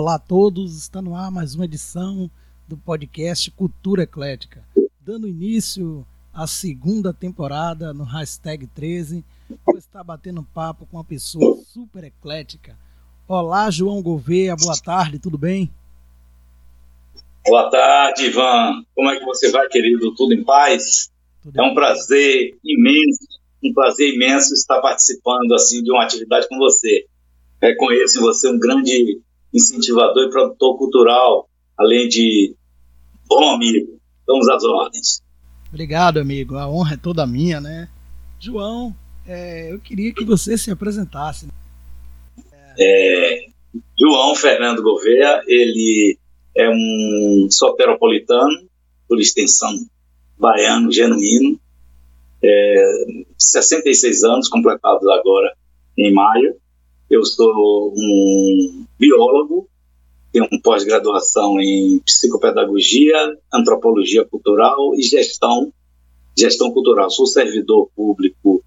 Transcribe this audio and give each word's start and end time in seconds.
Olá 0.00 0.14
a 0.14 0.18
todos, 0.20 0.78
está 0.78 1.02
no 1.02 1.16
ar 1.16 1.28
mais 1.28 1.56
uma 1.56 1.64
edição 1.64 2.30
do 2.68 2.76
podcast 2.76 3.50
Cultura 3.50 4.04
Eclética. 4.04 4.62
Dando 5.00 5.26
início 5.26 6.06
à 6.32 6.46
segunda 6.46 7.12
temporada 7.12 7.92
no 7.92 8.04
hashtag 8.04 8.68
13, 8.68 9.24
vou 9.66 9.76
estar 9.76 10.04
batendo 10.04 10.40
papo 10.54 10.86
com 10.86 10.98
uma 10.98 11.04
pessoa 11.04 11.56
super 11.66 12.04
eclética. 12.04 12.78
Olá, 13.26 13.72
João 13.72 14.00
Gouveia, 14.00 14.54
boa 14.54 14.76
tarde, 14.80 15.18
tudo 15.18 15.36
bem? 15.36 15.68
Boa 17.44 17.68
tarde, 17.68 18.26
Ivan. 18.26 18.84
Como 18.94 19.10
é 19.10 19.18
que 19.18 19.24
você 19.24 19.50
vai, 19.50 19.66
querido? 19.66 20.14
Tudo 20.14 20.32
em 20.32 20.44
paz? 20.44 21.10
Tudo 21.42 21.60
é 21.60 21.62
um 21.64 21.74
prazer 21.74 22.56
imenso, 22.64 23.26
um 23.64 23.72
prazer 23.74 24.14
imenso 24.14 24.54
estar 24.54 24.80
participando 24.80 25.52
assim 25.54 25.82
de 25.82 25.90
uma 25.90 26.04
atividade 26.04 26.46
com 26.48 26.56
você. 26.56 27.04
Reconheço 27.60 28.18
em 28.18 28.22
você 28.22 28.48
um 28.48 28.60
grande 28.60 29.20
incentivador 29.52 30.24
e 30.24 30.30
produtor 30.30 30.76
cultural, 30.76 31.48
além 31.76 32.08
de 32.08 32.54
bom 33.26 33.54
amigo. 33.54 33.98
Vamos 34.26 34.48
às 34.48 34.64
ordens. 34.64 35.22
Obrigado, 35.68 36.18
amigo. 36.18 36.56
A 36.56 36.68
honra 36.68 36.94
é 36.94 36.96
toda 36.96 37.26
minha, 37.26 37.60
né? 37.60 37.88
João, 38.38 38.94
é, 39.26 39.72
eu 39.72 39.78
queria 39.78 40.12
que 40.12 40.24
você 40.24 40.56
se 40.56 40.70
apresentasse. 40.70 41.48
É, 42.78 43.46
João 43.98 44.34
Fernando 44.34 44.82
Gouveia, 44.82 45.42
ele 45.46 46.18
é 46.56 46.68
um 46.70 47.48
soteropolitano, 47.50 48.68
por 49.08 49.20
extensão 49.20 49.70
baiano, 50.38 50.92
genuíno, 50.92 51.58
é, 52.42 53.04
66 53.36 54.22
anos, 54.22 54.48
completados 54.48 55.06
agora 55.08 55.54
em 55.96 56.12
maio. 56.12 56.56
Eu 57.10 57.24
sou 57.24 57.94
um 57.96 58.84
biólogo, 58.98 59.68
tenho 60.32 60.46
pós-graduação 60.62 61.58
em 61.60 61.98
psicopedagogia, 62.00 63.16
antropologia 63.52 64.24
cultural 64.24 64.94
e 64.94 65.02
gestão, 65.02 65.72
gestão 66.36 66.70
cultural. 66.70 67.10
Sou 67.10 67.26
servidor 67.26 67.88
público 67.96 68.62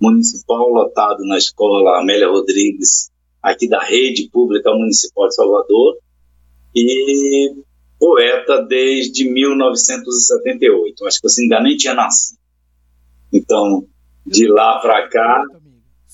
municipal 0.00 0.68
lotado 0.68 1.24
na 1.24 1.38
escola 1.38 2.00
Amélia 2.00 2.28
Rodrigues, 2.28 3.10
aqui 3.42 3.68
da 3.68 3.80
rede 3.80 4.28
pública 4.28 4.72
municipal 4.72 5.28
de 5.28 5.34
Salvador, 5.36 5.96
e 6.74 7.54
poeta 7.98 8.62
desde 8.62 9.30
1978. 9.30 11.06
Acho 11.06 11.20
que 11.20 11.28
você 11.28 11.42
ainda 11.42 11.60
nem 11.60 11.76
tinha 11.76 11.94
nascido. 11.94 12.38
Então, 13.32 13.86
de 14.26 14.48
lá 14.48 14.80
para 14.80 15.08
cá. 15.08 15.44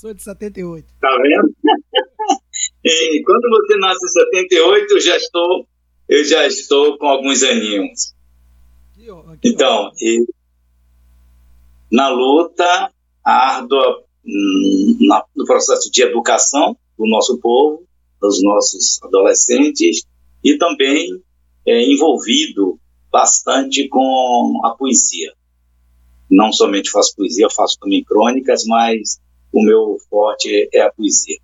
Sou 0.00 0.14
de 0.14 0.22
78. 0.22 0.86
Tá 0.98 1.08
vendo? 1.20 1.54
e 2.82 3.20
quando 3.22 3.50
você 3.50 3.76
nasce 3.76 4.02
em 4.02 4.08
78, 4.08 4.92
eu 4.94 5.00
já 5.00 5.14
estou, 5.14 5.68
eu 6.08 6.24
já 6.24 6.46
estou 6.46 6.96
com 6.96 7.06
alguns 7.06 7.42
aninhos. 7.42 8.14
Então, 9.44 9.92
e, 10.00 10.24
na 11.92 12.08
luta 12.08 12.90
árdua 13.22 14.02
hum, 14.24 14.96
na, 15.02 15.22
no 15.36 15.44
processo 15.44 15.90
de 15.90 16.02
educação 16.02 16.74
do 16.96 17.06
nosso 17.06 17.38
povo, 17.38 17.84
dos 18.22 18.42
nossos 18.42 19.02
adolescentes, 19.02 20.06
e 20.42 20.56
também 20.56 21.22
é, 21.66 21.82
envolvido 21.92 22.80
bastante 23.12 23.86
com 23.86 24.62
a 24.64 24.70
poesia. 24.70 25.34
Não 26.30 26.50
somente 26.54 26.90
faço 26.90 27.14
poesia, 27.14 27.50
faço 27.50 27.78
também 27.78 28.02
crônicas, 28.02 28.64
mas 28.64 29.20
o 29.52 29.62
meu 29.62 29.98
forte 30.08 30.68
é 30.72 30.80
a 30.80 30.92
poesia. 30.92 31.38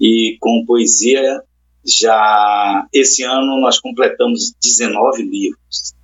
E 0.00 0.36
com 0.40 0.64
poesia, 0.66 1.42
já 1.84 2.86
esse 2.92 3.22
ano 3.22 3.60
nós 3.60 3.80
completamos 3.80 4.54
19 4.62 5.22
livros. 5.22 5.94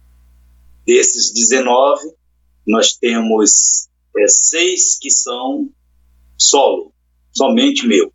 Desses 0.87 1.33
19, 1.33 2.13
nós 2.67 2.95
temos 2.95 3.89
é, 4.17 4.27
seis 4.27 4.99
que 4.99 5.11
são 5.11 5.69
solo, 6.37 6.93
somente 7.33 7.87
meu 7.87 8.13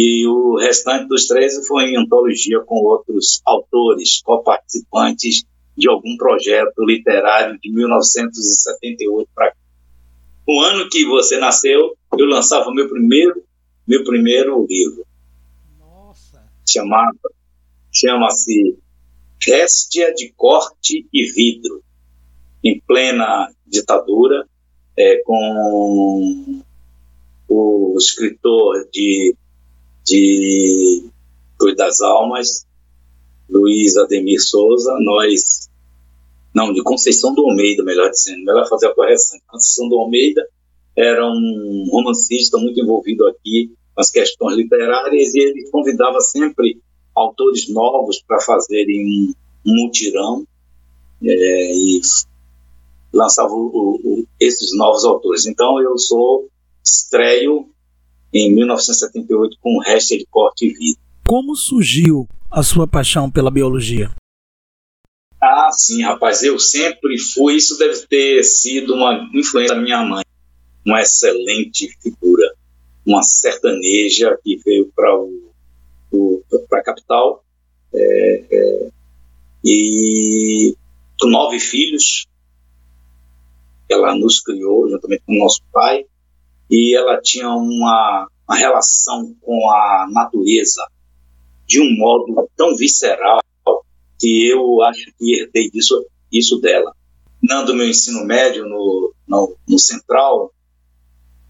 e 0.00 0.26
o 0.28 0.56
restante 0.56 1.08
dos 1.08 1.26
13 1.26 1.66
foi 1.66 1.86
em 1.86 1.96
antologia 1.96 2.60
com 2.60 2.76
outros 2.76 3.40
autores, 3.44 4.22
co-participantes 4.22 5.44
de 5.76 5.88
algum 5.88 6.16
projeto 6.16 6.84
literário 6.84 7.58
de 7.60 7.72
1978 7.72 9.28
para 9.34 9.50
cá. 9.50 9.56
No 10.48 10.60
ano 10.62 10.88
que 10.88 11.04
você 11.04 11.38
nasceu, 11.38 11.94
eu 12.16 12.26
lançava 12.26 12.72
meu 12.72 12.88
primeiro, 12.88 13.44
meu 13.86 14.02
primeiro 14.02 14.66
livro. 14.66 15.06
Nossa. 15.78 16.42
Chamava, 16.66 17.30
chama-se 17.92 18.78
Réstia 19.40 20.14
de 20.14 20.32
Corte 20.34 21.06
e 21.12 21.24
Vidro, 21.26 21.84
em 22.64 22.80
plena 22.80 23.52
ditadura, 23.66 24.48
é, 24.96 25.22
com 25.22 26.62
o 27.46 27.94
escritor 27.98 28.88
de 28.90 29.36
de 30.08 31.04
Cruz 31.58 31.76
das 31.76 32.00
Almas, 32.00 32.66
Luiz 33.48 33.96
Ademir 33.96 34.40
Souza, 34.40 34.96
nós, 35.00 35.67
não, 36.54 36.72
de 36.72 36.82
Conceição 36.82 37.34
do 37.34 37.42
Almeida, 37.42 37.84
melhor 37.84 38.10
dizendo, 38.10 38.44
melhor 38.44 38.68
fazer 38.68 38.86
a 38.86 38.94
correção. 38.94 39.38
Conceição 39.46 39.88
do 39.88 39.98
Almeida 39.98 40.46
era 40.96 41.24
um 41.26 41.88
romancista 41.90 42.58
muito 42.58 42.80
envolvido 42.80 43.26
aqui 43.26 43.72
com 43.94 44.00
as 44.00 44.10
questões 44.10 44.56
literárias 44.56 45.34
e 45.34 45.40
ele 45.40 45.70
convidava 45.70 46.20
sempre 46.20 46.80
autores 47.14 47.68
novos 47.68 48.22
para 48.26 48.40
fazerem 48.40 49.34
um 49.66 49.84
mutirão 49.84 50.46
é, 51.22 51.74
e 51.74 52.00
lançava 53.12 53.52
o, 53.52 54.00
o, 54.02 54.26
esses 54.40 54.76
novos 54.76 55.04
autores. 55.04 55.46
Então 55.46 55.80
eu 55.80 55.96
sou 55.98 56.48
estreio 56.84 57.68
em 58.32 58.54
1978 58.54 59.56
com 59.60 59.76
o 59.76 59.82
resto 59.82 60.16
de 60.16 60.26
corte 60.26 60.66
e 60.66 60.72
vida. 60.72 60.98
Como 61.26 61.54
surgiu 61.54 62.26
a 62.50 62.62
sua 62.62 62.86
paixão 62.86 63.30
pela 63.30 63.50
biologia? 63.50 64.10
Ah, 65.50 65.72
sim, 65.72 66.02
rapaz, 66.02 66.42
eu 66.42 66.58
sempre 66.58 67.18
fui. 67.18 67.56
Isso 67.56 67.78
deve 67.78 68.06
ter 68.06 68.42
sido 68.42 68.94
uma 68.94 69.30
influência 69.32 69.74
da 69.74 69.80
minha 69.80 70.02
mãe, 70.04 70.22
uma 70.84 71.00
excelente 71.00 71.88
figura, 72.02 72.54
uma 73.06 73.22
sertaneja 73.22 74.38
que 74.44 74.58
veio 74.62 74.92
para 74.94 75.18
o, 75.18 75.50
o 76.12 76.42
a 76.70 76.82
capital 76.82 77.42
é, 77.94 78.44
é, 78.50 78.90
e 79.64 80.76
com 81.18 81.28
nove 81.30 81.58
filhos. 81.58 82.26
Ela 83.88 84.14
nos 84.14 84.40
criou 84.40 84.86
juntamente 84.90 85.22
com 85.24 85.32
o 85.32 85.38
nosso 85.38 85.62
pai 85.72 86.04
e 86.70 86.94
ela 86.94 87.22
tinha 87.22 87.48
uma, 87.48 88.28
uma 88.46 88.56
relação 88.56 89.34
com 89.40 89.70
a 89.70 90.06
natureza 90.10 90.86
de 91.66 91.80
um 91.80 91.96
modo 91.96 92.50
tão 92.54 92.76
visceral 92.76 93.40
que 94.18 94.48
eu 94.48 94.82
acho 94.82 95.12
que 95.18 95.40
herdei 95.40 95.70
disso, 95.70 96.06
isso 96.30 96.60
dela. 96.60 96.94
Dando 97.42 97.74
meu 97.74 97.86
ensino 97.86 98.24
médio 98.24 98.64
no, 98.66 99.14
no, 99.26 99.56
no 99.68 99.78
Central, 99.78 100.52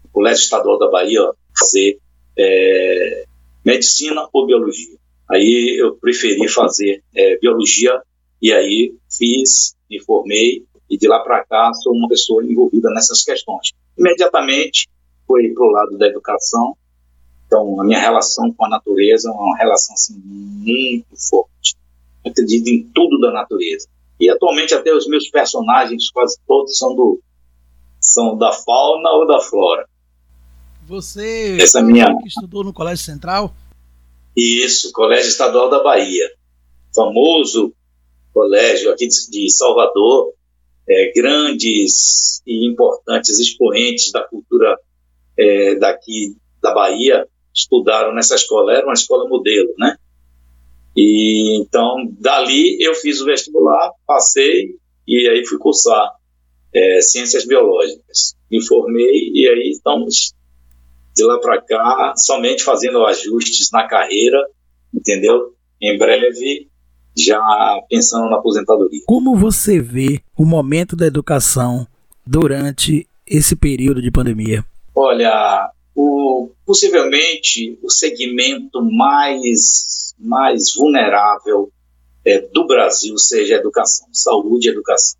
no 0.03 0.09
Colégio 0.11 0.43
Estadual 0.43 0.77
da 0.77 0.89
Bahia, 0.89 1.31
fazer 1.57 1.99
é, 2.37 3.25
medicina 3.65 4.27
ou 4.31 4.45
biologia. 4.45 4.97
Aí 5.29 5.77
eu 5.79 5.95
preferi 5.95 6.47
fazer 6.47 7.03
é, 7.15 7.37
biologia 7.37 8.01
e 8.41 8.51
aí 8.51 8.95
fiz, 9.09 9.75
me 9.89 9.99
formei 9.99 10.65
e 10.89 10.97
de 10.97 11.07
lá 11.07 11.19
para 11.19 11.43
cá 11.45 11.71
sou 11.73 11.93
uma 11.93 12.07
pessoa 12.07 12.43
envolvida 12.43 12.89
nessas 12.89 13.23
questões. 13.23 13.71
Imediatamente 13.97 14.89
foi 15.27 15.49
para 15.49 15.63
o 15.63 15.71
lado 15.71 15.97
da 15.97 16.07
educação. 16.07 16.75
Então, 17.45 17.79
a 17.79 17.85
minha 17.85 17.99
relação 17.99 18.51
com 18.53 18.65
a 18.65 18.69
natureza 18.69 19.29
é 19.29 19.31
uma 19.31 19.57
relação 19.57 19.93
assim, 19.93 20.19
muito 20.23 21.15
forte. 21.29 21.75
Acredito 22.25 22.67
em 22.67 22.83
tudo 22.93 23.19
da 23.19 23.31
natureza. 23.31 23.87
E 24.19 24.29
atualmente 24.29 24.73
até 24.73 24.93
os 24.93 25.07
meus 25.07 25.29
personagens 25.29 26.09
quase 26.11 26.37
todos 26.47 26.77
são 26.77 26.95
do 26.95 27.21
são 28.01 28.37
da 28.37 28.51
fauna 28.51 29.11
ou 29.11 29.27
da 29.27 29.41
flora. 29.41 29.87
Você 30.87 31.57
Essa 31.59 31.81
minha... 31.81 32.07
estudou 32.25 32.63
no 32.63 32.73
Colégio 32.73 33.03
Central? 33.03 33.53
Isso, 34.35 34.91
Colégio 34.91 35.29
Estadual 35.29 35.69
da 35.69 35.83
Bahia. 35.83 36.29
Famoso 36.95 37.73
colégio 38.33 38.91
aqui 38.91 39.07
de 39.07 39.49
Salvador, 39.49 40.33
é, 40.87 41.11
grandes 41.13 42.41
e 42.47 42.65
importantes 42.65 43.37
expoentes 43.39 44.11
da 44.11 44.23
cultura 44.23 44.77
é, 45.37 45.75
daqui 45.75 46.35
da 46.61 46.73
Bahia 46.73 47.27
estudaram 47.53 48.13
nessa 48.13 48.35
escola, 48.35 48.73
era 48.73 48.85
uma 48.85 48.93
escola 48.93 49.27
modelo, 49.27 49.73
né? 49.77 49.97
E 50.95 51.61
então, 51.61 51.95
dali 52.19 52.77
eu 52.81 52.93
fiz 52.95 53.21
o 53.21 53.25
vestibular, 53.25 53.91
passei 54.05 54.75
e 55.07 55.29
aí 55.29 55.45
fui 55.45 55.57
cursar 55.57 56.11
é, 56.73 57.01
ciências 57.01 57.45
biológicas. 57.45 58.35
Me 58.51 58.65
formei 58.65 59.31
e 59.33 59.47
aí 59.47 59.69
estamos 59.71 60.33
de 61.15 61.23
lá 61.23 61.39
para 61.39 61.61
cá 61.61 62.13
somente 62.17 62.63
fazendo 62.63 63.05
ajustes 63.05 63.69
na 63.71 63.87
carreira, 63.87 64.37
entendeu? 64.93 65.53
em 65.81 65.97
breve, 65.97 66.67
já 67.17 67.41
pensando 67.89 68.29
na 68.29 68.37
aposentadoria. 68.37 69.01
Como 69.05 69.35
você 69.35 69.79
vê 69.79 70.19
o 70.37 70.45
momento 70.45 70.95
da 70.95 71.07
educação 71.07 71.87
durante 72.25 73.07
esse 73.25 73.55
período 73.55 74.01
de 74.01 74.11
pandemia? 74.11 74.63
Olha, 74.93 75.69
o, 76.01 76.49
possivelmente 76.65 77.77
o 77.83 77.89
segmento 77.89 78.81
mais, 78.81 80.15
mais 80.17 80.73
vulnerável 80.73 81.69
é, 82.23 82.39
do 82.39 82.65
Brasil 82.65 83.17
seja 83.17 83.55
educação, 83.55 84.07
saúde 84.13 84.69
e 84.69 84.71
educação. 84.71 85.19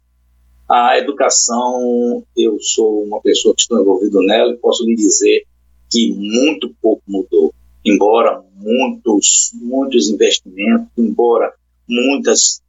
A 0.70 0.98
educação, 0.98 2.24
eu 2.38 2.58
sou 2.62 3.04
uma 3.04 3.20
pessoa 3.20 3.54
que 3.54 3.62
estou 3.62 3.82
envolvido 3.82 4.22
nela 4.22 4.54
e 4.54 4.58
posso 4.58 4.86
lhe 4.86 4.96
dizer 4.96 5.46
que 5.92 6.14
muito 6.14 6.74
pouco 6.82 7.04
mudou, 7.06 7.54
embora 7.84 8.42
muitos, 8.56 9.52
muitos 9.56 10.10
investimentos, 10.10 10.88
embora 10.98 11.54
muitas 11.90 12.62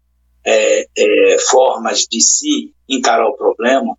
é, 0.44 0.84
é, 0.98 1.36
formas 1.48 2.08
de 2.10 2.20
se 2.20 2.72
encarar 2.88 3.28
o 3.28 3.36
problema, 3.36 3.96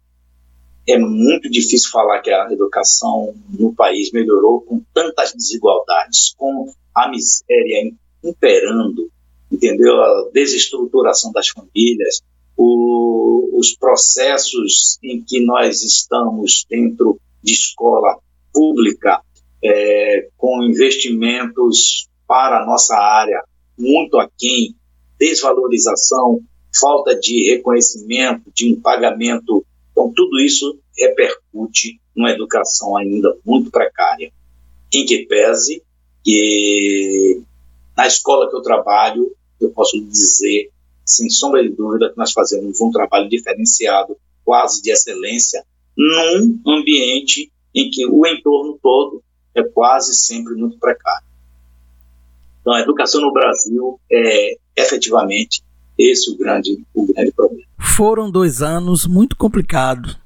é 0.91 0.97
muito 0.97 1.49
difícil 1.49 1.89
falar 1.91 2.21
que 2.21 2.31
a 2.31 2.51
educação 2.51 3.33
no 3.49 3.73
país 3.73 4.11
melhorou 4.11 4.61
com 4.61 4.81
tantas 4.93 5.33
desigualdades, 5.33 6.33
com 6.37 6.71
a 6.93 7.09
miséria 7.09 7.91
imperando, 8.23 9.09
entendeu? 9.51 10.01
A 10.01 10.29
desestruturação 10.33 11.31
das 11.31 11.49
famílias, 11.49 12.21
o, 12.57 13.51
os 13.53 13.75
processos 13.75 14.97
em 15.03 15.23
que 15.23 15.43
nós 15.43 15.83
estamos 15.83 16.65
dentro 16.69 17.19
de 17.43 17.53
escola 17.53 18.19
pública, 18.53 19.21
é, 19.63 20.27
com 20.37 20.63
investimentos 20.63 22.07
para 22.27 22.61
a 22.61 22.65
nossa 22.65 22.95
área 22.95 23.43
muito 23.77 24.17
aquém, 24.17 24.75
desvalorização, 25.19 26.39
falta 26.79 27.15
de 27.19 27.51
reconhecimento, 27.51 28.51
de 28.53 28.71
um 28.71 28.79
pagamento. 28.79 29.65
Então, 29.91 30.11
tudo 30.15 30.39
isso 30.39 30.79
repercute 30.97 31.99
numa 32.15 32.31
educação 32.31 32.97
ainda 32.97 33.37
muito 33.45 33.69
precária. 33.69 34.31
Em 34.93 35.05
que 35.05 35.25
pese 35.25 35.83
que 36.23 37.41
na 37.95 38.07
escola 38.07 38.49
que 38.49 38.55
eu 38.55 38.61
trabalho, 38.61 39.35
eu 39.59 39.69
posso 39.71 39.99
dizer, 40.01 40.69
sem 41.05 41.29
sombra 41.29 41.61
de 41.61 41.69
dúvida, 41.69 42.09
que 42.09 42.17
nós 42.17 42.31
fazemos 42.31 42.79
um 42.81 42.91
trabalho 42.91 43.29
diferenciado, 43.29 44.17
quase 44.43 44.81
de 44.81 44.91
excelência, 44.91 45.63
num 45.97 46.59
ambiente 46.67 47.51
em 47.73 47.89
que 47.89 48.05
o 48.05 48.25
entorno 48.25 48.79
todo 48.81 49.23
é 49.55 49.63
quase 49.63 50.13
sempre 50.13 50.55
muito 50.55 50.77
precário. 50.77 51.27
Então, 52.61 52.73
a 52.73 52.81
educação 52.81 53.21
no 53.21 53.33
Brasil 53.33 53.99
é 54.11 54.57
efetivamente 54.75 55.63
esse 56.09 56.31
o 56.31 56.37
grande, 56.37 56.83
o 56.93 57.05
grande 57.05 57.31
problema. 57.31 57.63
Foram 57.79 58.31
dois 58.31 58.61
anos 58.61 59.05
muito 59.05 59.35
complicados. 59.35 60.17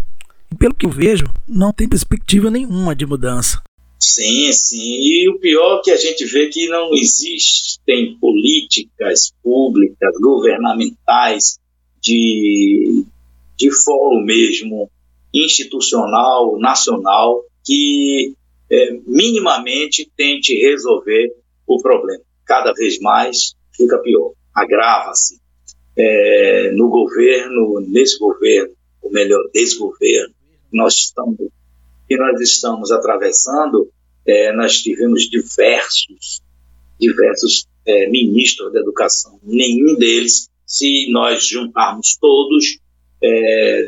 E 0.51 0.55
pelo 0.55 0.73
que 0.73 0.85
eu 0.85 0.91
vejo, 0.91 1.25
não 1.47 1.73
tem 1.73 1.87
perspectiva 1.87 2.49
nenhuma 2.49 2.95
de 2.95 3.05
mudança. 3.05 3.61
Sim, 3.99 4.51
sim. 4.51 4.99
E 5.01 5.29
o 5.29 5.39
pior 5.39 5.79
é 5.79 5.81
que 5.83 5.91
a 5.91 5.97
gente 5.97 6.25
vê 6.25 6.47
que 6.47 6.67
não 6.67 6.93
existem 6.93 8.17
políticas 8.19 9.33
públicas, 9.41 10.13
governamentais, 10.21 11.59
de, 12.01 13.03
de 13.57 13.71
fórum 13.71 14.23
mesmo, 14.23 14.89
institucional, 15.33 16.59
nacional, 16.59 17.43
que 17.63 18.35
é, 18.71 18.91
minimamente 19.07 20.09
tente 20.15 20.53
resolver 20.53 21.33
o 21.65 21.81
problema. 21.81 22.23
Cada 22.45 22.73
vez 22.73 22.99
mais 22.99 23.55
fica 23.75 23.97
pior, 23.99 24.33
agrava-se. 24.53 25.39
É, 25.97 26.71
no 26.73 26.89
governo, 26.89 27.79
nesse 27.87 28.19
governo, 28.19 28.73
ou 29.01 29.11
melhor, 29.11 29.43
desgoverno, 29.53 30.33
nós 30.71 30.95
estamos, 30.95 31.37
que 32.07 32.17
nós 32.17 32.39
estamos 32.41 32.91
atravessando, 32.91 33.89
é, 34.25 34.51
nós 34.53 34.81
tivemos 34.81 35.29
diversos, 35.29 36.41
diversos 36.99 37.67
é, 37.85 38.09
ministros 38.09 38.73
da 38.73 38.79
educação. 38.79 39.39
Nenhum 39.43 39.95
deles, 39.95 40.49
se 40.65 41.09
nós 41.11 41.47
juntarmos 41.47 42.17
todos, 42.19 42.79
é, 43.23 43.85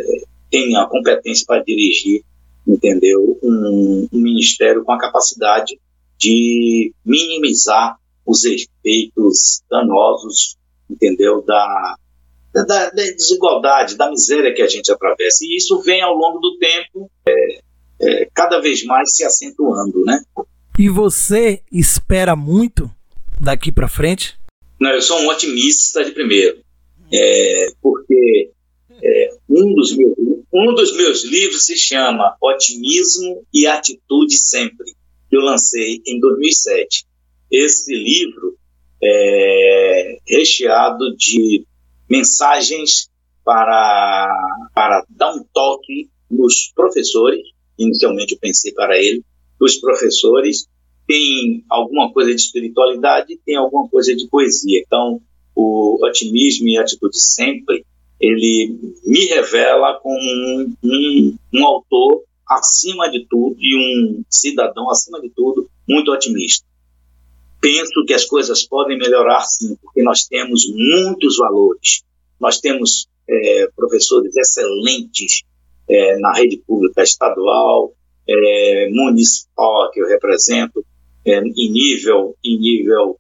tem 0.50 0.78
a 0.78 0.86
competência 0.86 1.46
para 1.46 1.64
dirigir, 1.64 2.24
entendeu, 2.66 3.38
um, 3.44 4.08
um 4.12 4.20
ministério 4.20 4.84
com 4.84 4.92
a 4.92 5.00
capacidade 5.00 5.80
de 6.18 6.94
minimizar 7.06 7.98
os 8.26 8.44
efeitos 8.44 9.62
danosos, 9.70 10.58
entendeu, 10.90 11.42
da, 11.42 11.96
da, 12.54 12.64
da, 12.64 12.90
desigualdade, 12.92 13.96
da 13.96 14.10
miséria 14.10 14.54
que 14.54 14.62
a 14.62 14.68
gente 14.68 14.92
atravessa. 14.92 15.44
E 15.44 15.58
isso 15.58 15.82
vem 15.82 16.02
ao 16.02 16.14
longo 16.14 16.40
do 16.40 16.58
tempo 16.58 17.10
é, 17.28 17.60
é, 18.02 18.30
cada 18.34 18.60
vez 18.60 18.84
mais 18.84 19.16
se 19.16 19.24
acentuando, 19.24 20.04
né? 20.04 20.22
E 20.78 20.90
você 20.90 21.62
espera 21.72 22.36
muito 22.36 22.90
daqui 23.40 23.72
para 23.72 23.88
frente? 23.88 24.38
Não, 24.80 24.92
eu 24.92 25.02
sou 25.02 25.20
um 25.20 25.30
otimista 25.30 26.06
de 26.06 26.12
primeiro, 26.12 26.60
é, 27.12 27.68
porque 27.82 28.52
é, 29.02 29.30
um, 29.50 29.74
dos 29.74 29.96
meus, 29.96 30.14
um 30.54 30.76
dos 30.76 30.96
meus 30.96 31.24
livros 31.24 31.66
se 31.66 31.76
chama 31.76 32.36
Otimismo 32.42 33.44
e 33.54 33.66
Atitude 33.66 34.38
Sempre, 34.38 34.94
que 35.30 35.36
eu 35.36 35.42
lancei 35.42 36.02
em 36.06 36.20
2007. 36.20 37.06
Esse 37.52 37.94
livro 37.96 38.58
é 39.02 40.18
recheado 40.28 41.16
de 41.16 41.66
mensagens 42.10 43.10
para, 43.44 44.28
para 44.74 45.06
dar 45.10 45.34
um 45.36 45.44
toque 45.54 46.10
nos 46.30 46.72
professores 46.76 47.42
inicialmente 47.78 48.34
eu 48.34 48.40
pensei 48.40 48.74
para 48.74 48.98
ele, 48.98 49.24
os 49.60 49.78
professores 49.78 50.68
têm 51.08 51.64
alguma 51.70 52.12
coisa 52.12 52.34
de 52.34 52.42
espiritualidade, 52.42 53.40
tem 53.46 53.56
alguma 53.56 53.88
coisa 53.88 54.16
de 54.16 54.28
poesia. 54.28 54.82
Então, 54.86 55.22
o 55.56 56.06
otimismo 56.06 56.68
e 56.68 56.78
a 56.78 56.82
atitude 56.82 57.20
sempre, 57.20 57.86
ele 58.20 58.96
me 59.06 59.26
revela 59.26 60.00
como 60.02 60.18
um, 60.18 60.74
um, 60.84 61.36
um 61.54 61.66
autor 61.66 62.24
acima 62.50 63.10
de 63.10 63.26
tudo 63.30 63.56
e 63.60 63.76
um 63.76 64.24
cidadão 64.30 64.90
acima 64.90 65.22
de 65.22 65.30
tudo 65.30 65.70
muito 65.88 66.12
otimista. 66.12 66.66
Penso 67.60 68.06
que 68.06 68.14
as 68.14 68.26
coisas 68.26 68.64
podem 68.64 68.98
melhorar 68.98 69.42
sim, 69.42 69.76
porque 69.82 70.04
nós 70.04 70.28
temos 70.28 70.64
muitos 70.70 71.38
valores. 71.38 72.04
Nós 72.40 72.60
temos 72.60 73.08
é, 73.28 73.68
professores 73.76 74.36
excelentes 74.36 75.44
é, 75.90 76.18
na 76.20 76.34
rede 76.34 76.58
pública 76.66 77.02
estadual, 77.02 77.94
é, 78.28 78.90
municipal 78.92 79.90
que 79.92 80.02
eu 80.02 80.08
represento, 80.08 80.86
é, 81.26 81.40
em 81.40 81.72
nível, 81.72 82.36
em 82.44 82.60
nível 82.60 83.18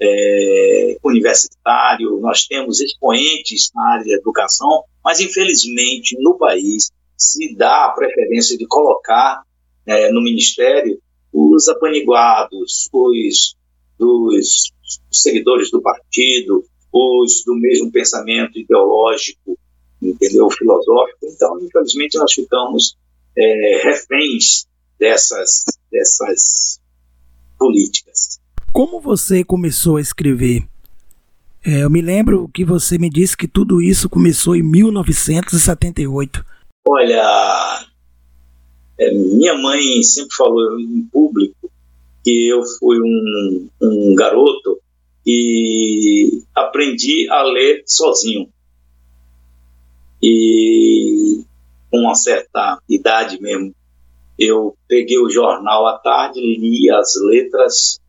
é, 0.00 0.96
universitário, 1.04 2.18
nós 2.20 2.46
temos 2.46 2.80
expoentes 2.80 3.70
na 3.74 3.94
área 3.94 4.04
de 4.04 4.14
educação, 4.14 4.84
mas 5.04 5.20
infelizmente 5.20 6.16
no 6.18 6.38
país 6.38 6.90
se 7.16 7.54
dá 7.54 7.86
a 7.86 7.90
preferência 7.90 8.56
de 8.56 8.66
colocar 8.66 9.42
é, 9.86 10.10
no 10.10 10.22
ministério 10.22 10.98
os 11.32 11.68
apaniguados, 11.68 12.88
os 12.92 13.56
dos 14.00 14.72
seguidores 15.12 15.70
do 15.70 15.80
partido, 15.80 16.64
os 16.92 17.44
do 17.44 17.54
mesmo 17.54 17.92
pensamento 17.92 18.58
ideológico 18.58 19.56
entendeu? 20.02 20.48
Filosófico. 20.50 21.18
Então, 21.24 21.58
infelizmente, 21.60 22.18
nós 22.18 22.32
ficamos 22.32 22.96
é, 23.36 23.82
reféns 23.82 24.66
dessas, 24.98 25.64
dessas 25.90 26.80
políticas. 27.58 28.40
Como 28.72 29.00
você 29.00 29.44
começou 29.44 29.96
a 29.96 30.00
escrever? 30.00 30.64
É, 31.64 31.82
eu 31.82 31.90
me 31.90 32.00
lembro 32.00 32.48
que 32.54 32.64
você 32.64 32.96
me 32.96 33.10
disse 33.10 33.36
que 33.36 33.46
tudo 33.46 33.82
isso 33.82 34.08
começou 34.08 34.56
em 34.56 34.62
1978. 34.62 36.44
Olha, 36.86 37.86
é, 38.98 39.12
minha 39.12 39.54
mãe 39.58 40.02
sempre 40.02 40.34
falou 40.34 40.80
em 40.80 41.02
público 41.12 41.59
que 42.24 42.48
eu 42.48 42.62
fui 42.78 43.00
um, 43.00 43.68
um 43.80 44.14
garoto 44.14 44.78
e 45.26 46.42
aprendi 46.54 47.28
a 47.30 47.42
ler 47.42 47.82
sozinho 47.86 48.48
e 50.22 51.42
com 51.90 51.98
uma 51.98 52.14
certa 52.14 52.78
idade 52.88 53.40
mesmo, 53.40 53.74
eu 54.38 54.76
peguei 54.86 55.18
o 55.18 55.30
jornal 55.30 55.86
à 55.86 55.98
tarde, 55.98 56.40
li 56.40 56.90
as 56.90 57.14
letras, 57.22 58.00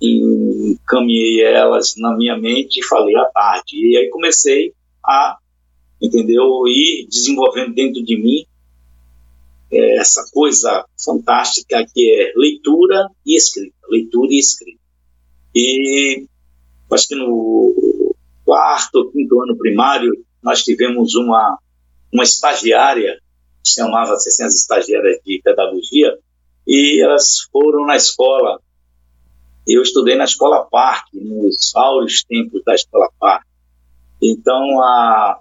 encaminhei 0.00 1.42
elas 1.42 1.94
na 1.96 2.16
minha 2.16 2.38
mente 2.38 2.80
e 2.80 2.84
falei 2.84 3.16
à 3.16 3.24
tarde. 3.26 3.76
E 3.76 3.96
aí 3.96 4.08
comecei 4.10 4.72
a, 5.04 5.38
entendeu, 6.00 6.66
ir 6.66 7.06
desenvolvendo 7.08 7.74
dentro 7.74 8.02
de 8.02 8.16
mim 8.16 8.44
é, 9.70 9.96
essa 9.98 10.28
coisa 10.32 10.84
fantástica 11.02 11.84
que 11.94 12.12
é 12.12 12.32
leitura 12.36 13.08
e 13.24 13.36
escrita, 13.36 13.76
leitura 13.88 14.32
e 14.32 14.38
escrita. 14.38 14.80
E 15.54 16.26
acho 16.92 17.08
que 17.08 17.14
no 17.14 18.14
quarto, 18.44 19.10
quinto 19.12 19.40
ano 19.40 19.56
primário, 19.56 20.12
nós 20.42 20.62
tivemos 20.62 21.14
uma, 21.14 21.58
uma 22.12 22.24
estagiária, 22.24 23.18
chamava-se 23.64 24.28
assim, 24.28 24.44
as 24.44 24.54
estagiárias 24.54 25.20
de 25.24 25.40
pedagogia, 25.42 26.18
e 26.66 27.02
elas 27.02 27.40
foram 27.52 27.86
na 27.86 27.96
escola. 27.96 28.60
Eu 29.66 29.82
estudei 29.82 30.16
na 30.16 30.24
Escola 30.24 30.66
Parque, 30.68 31.20
nos 31.20 31.74
áureos 31.76 32.24
tempos 32.24 32.62
da 32.64 32.74
Escola 32.74 33.08
Parque. 33.18 33.46
Então, 34.20 34.82
a, 34.82 35.38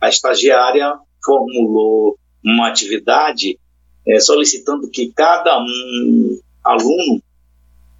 a 0.00 0.08
estagiária 0.08 0.98
formulou 1.24 2.18
uma 2.44 2.68
atividade 2.68 3.58
é, 4.06 4.20
solicitando 4.20 4.88
que 4.88 5.12
cada 5.12 5.58
um 5.58 6.40
aluno 6.64 7.22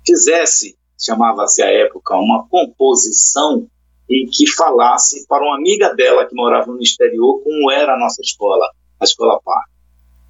fizesse, 0.07 0.77
chamava-se 0.99 1.63
à 1.63 1.67
época, 1.67 2.17
uma 2.17 2.47
composição 2.49 3.67
em 4.11 4.27
que 4.27 4.47
falasse 4.47 5.27
para 5.27 5.45
uma 5.45 5.57
amiga 5.57 5.95
dela 5.95 6.27
que 6.27 6.35
morava 6.35 6.73
no 6.73 6.81
exterior 6.81 7.43
como 7.43 7.71
era 7.71 7.95
a 7.95 7.99
nossa 7.99 8.23
escola, 8.23 8.71
a 8.99 9.05
Escola 9.05 9.41
Parque. 9.45 9.71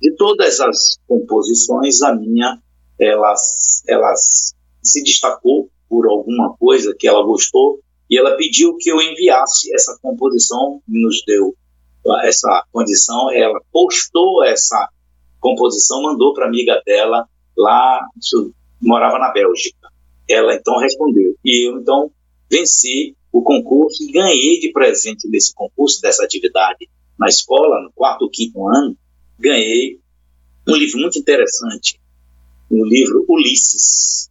De 0.01 0.15
todas 0.17 0.61
as 0.61 0.99
composições, 1.07 2.03
a 2.03 2.15
minha, 2.15 2.61
ela, 2.99 3.35
ela 3.89 4.15
se 4.83 5.03
destacou 5.03 5.71
por 5.89 6.09
alguma 6.09 6.55
coisa 6.57 6.95
que 6.97 7.07
ela 7.07 7.23
gostou 7.23 7.81
e 8.11 8.19
ela 8.19 8.37
pediu 8.37 8.77
que 8.77 8.91
eu 8.91 9.01
enviasse 9.01 9.73
essa 9.75 9.97
composição, 10.01 10.83
nos 10.89 11.23
deu 11.27 11.55
essa 12.23 12.65
condição, 12.73 13.31
ela 13.33 13.61
postou 13.73 14.45
essa 14.45 14.89
composição, 15.41 16.03
mandou 16.03 16.35
para 16.35 16.47
amiga 16.47 16.81
dela 16.85 17.29
lá, 17.57 18.01
morava 18.81 19.19
na 19.19 19.33
Bélgica. 19.33 19.89
Ela 20.29 20.55
então 20.55 20.79
respondeu 20.79 21.35
e 21.45 21.69
eu 21.69 21.79
então 21.79 22.11
venci 22.51 23.17
o 23.33 23.43
concurso 23.43 24.03
e 24.03 24.13
ganhei 24.13 24.59
de 24.61 24.73
presente 24.73 25.29
desse 25.29 25.55
concurso, 25.55 26.01
dessa 26.01 26.25
atividade 26.25 26.89
na 27.19 27.27
escola, 27.27 27.83
no 27.83 27.93
quarto 27.93 28.23
ou 28.23 28.31
quinto 28.31 28.67
ano, 28.69 28.97
ganhei 29.39 30.01
um 30.67 30.75
livro 30.77 31.01
muito 31.01 31.19
interessante, 31.19 31.99
um 32.71 32.85
livro 32.85 33.25
Ulisses, 33.29 34.31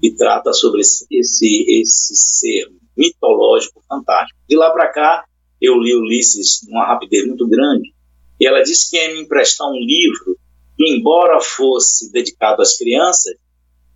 que 0.00 0.14
trata 0.14 0.52
sobre 0.52 0.82
esse, 0.82 1.06
esse, 1.10 1.80
esse 1.80 2.14
ser 2.16 2.70
mitológico 2.96 3.82
fantástico. 3.88 4.38
De 4.48 4.56
lá 4.56 4.70
para 4.70 4.92
cá, 4.92 5.24
eu 5.62 5.78
li 5.78 5.94
Ulisses 5.94 6.60
numa 6.66 6.86
rapidez 6.86 7.26
muito 7.26 7.46
grande, 7.46 7.94
e 8.40 8.46
ela 8.46 8.62
disse 8.62 8.90
que 8.90 8.96
ia 8.96 9.14
me 9.14 9.20
emprestar 9.20 9.68
um 9.70 9.78
livro 9.78 10.36
que, 10.76 10.90
embora 10.90 11.40
fosse 11.40 12.10
dedicado 12.10 12.60
às 12.60 12.76
crianças, 12.76 13.34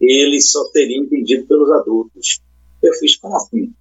ele 0.00 0.40
só 0.40 0.64
seria 0.66 0.98
entendido 0.98 1.46
pelos 1.46 1.70
adultos. 1.72 2.40
Eu 2.82 2.92
fiz, 2.94 3.16
como 3.16 3.34
assim? 3.36 3.72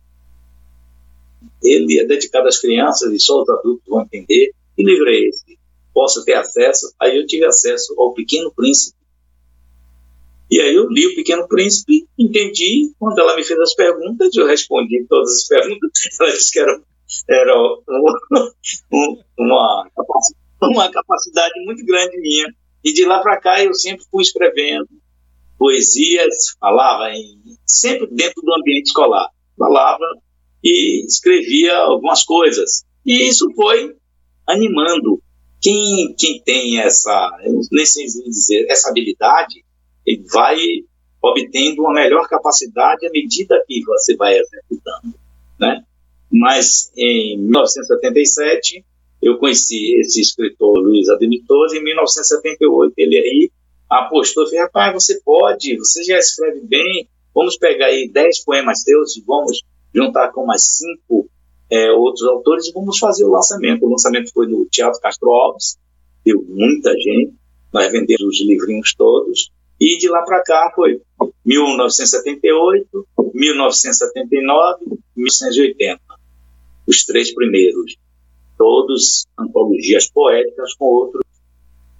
Ele 1.63 1.99
é 1.99 2.05
dedicado 2.05 2.47
às 2.47 2.57
crianças 2.57 3.13
e 3.13 3.19
só 3.19 3.41
os 3.41 3.49
adultos 3.49 3.85
vão 3.87 4.01
entender. 4.01 4.51
Que 4.75 4.83
livro 4.83 5.07
é 5.09 5.19
esse? 5.19 5.59
Posso 5.93 6.25
ter 6.25 6.33
acesso? 6.33 6.93
Aí 6.99 7.17
eu 7.17 7.27
tive 7.27 7.45
acesso 7.45 7.93
ao 7.97 8.13
Pequeno 8.13 8.51
Príncipe. 8.51 8.97
E 10.49 10.59
aí 10.61 10.75
eu 10.75 10.87
li 10.89 11.07
o 11.07 11.15
Pequeno 11.15 11.47
Príncipe, 11.47 12.07
entendi. 12.17 12.91
Quando 12.99 13.19
ela 13.19 13.35
me 13.35 13.43
fez 13.43 13.59
as 13.59 13.73
perguntas, 13.73 14.35
eu 14.35 14.45
respondi 14.45 15.05
todas 15.09 15.29
as 15.29 15.47
perguntas. 15.47 15.91
Ela 16.19 16.31
disse 16.31 16.51
que 16.51 16.59
era, 16.59 16.81
era 17.29 17.53
uma, 19.37 19.89
uma, 20.61 20.91
capacidade 20.91 21.53
muito 21.65 21.85
grande 21.85 22.17
minha. 22.19 22.53
E 22.83 22.93
de 22.93 23.05
lá 23.05 23.21
para 23.21 23.39
cá 23.39 23.63
eu 23.63 23.73
sempre 23.73 24.05
fui 24.11 24.21
escrevendo 24.21 24.87
poesias, 25.57 26.51
falava 26.59 27.09
em, 27.11 27.57
sempre 27.65 28.07
dentro 28.07 28.41
do 28.41 28.53
ambiente 28.53 28.87
escolar. 28.87 29.29
Falava 29.57 30.05
e 30.63 31.05
escrevia 31.05 31.77
algumas 31.77 32.23
coisas. 32.23 32.83
E 33.05 33.27
isso 33.27 33.51
foi 33.55 33.95
animando. 34.47 35.21
Quem, 35.61 36.13
quem 36.17 36.41
tem 36.41 36.79
essa, 36.79 37.31
nem 37.71 37.85
sei 37.85 38.05
dizer, 38.05 38.67
essa 38.69 38.89
habilidade, 38.89 39.63
ele 40.05 40.23
vai 40.31 40.57
obtendo 41.21 41.81
uma 41.81 41.93
melhor 41.93 42.27
capacidade 42.27 43.05
à 43.05 43.09
medida 43.09 43.63
que 43.67 43.83
você 43.83 44.15
vai 44.15 44.37
executando, 44.37 45.17
né? 45.59 45.83
Mas 46.37 46.91
em 46.97 47.37
1977 47.39 48.83
eu 49.21 49.37
conheci 49.37 49.97
esse 50.01 50.19
escritor 50.19 50.77
Luiz 50.77 51.07
Ademir 51.07 51.39
em 51.39 51.83
1978 51.83 52.93
ele 52.97 53.17
aí 53.17 53.51
apostou, 53.89 54.45
falei, 54.45 54.61
rapaz, 54.61 54.93
você 54.93 55.21
pode, 55.23 55.77
você 55.77 56.03
já 56.03 56.17
escreve 56.17 56.59
bem, 56.61 57.07
vamos 57.33 57.57
pegar 57.57 57.85
aí 57.85 58.09
10 58.11 58.43
poemas 58.43 58.81
seus 58.81 59.15
e 59.15 59.23
vamos 59.25 59.61
juntar 59.93 60.33
com 60.33 60.45
mais 60.45 60.77
cinco 60.77 61.29
é, 61.71 61.91
outros 61.93 62.27
autores 62.27 62.67
e 62.67 62.73
vamos 62.73 62.99
fazer 62.99 63.23
o 63.23 63.31
lançamento. 63.31 63.85
O 63.85 63.89
lançamento 63.89 64.29
foi 64.33 64.47
no 64.47 64.65
Teatro 64.65 64.99
Castro 64.99 65.29
Alves, 65.31 65.77
deu 66.25 66.43
muita 66.49 66.91
gente, 66.99 67.33
nós 67.73 67.89
vendemos 67.89 68.23
os 68.23 68.45
livrinhos 68.45 68.93
todos, 68.93 69.51
e 69.79 69.97
de 69.97 70.09
lá 70.09 70.21
para 70.23 70.43
cá 70.43 70.69
foi 70.75 71.01
1978, 71.45 73.07
1979, 73.33 74.85
1980. 75.15 76.04
Os 76.87 77.05
três 77.05 77.33
primeiros. 77.33 77.97
Todos 78.57 79.25
antologias 79.37 80.09
poéticas 80.09 80.73
com 80.75 80.85
outros. 80.85 81.23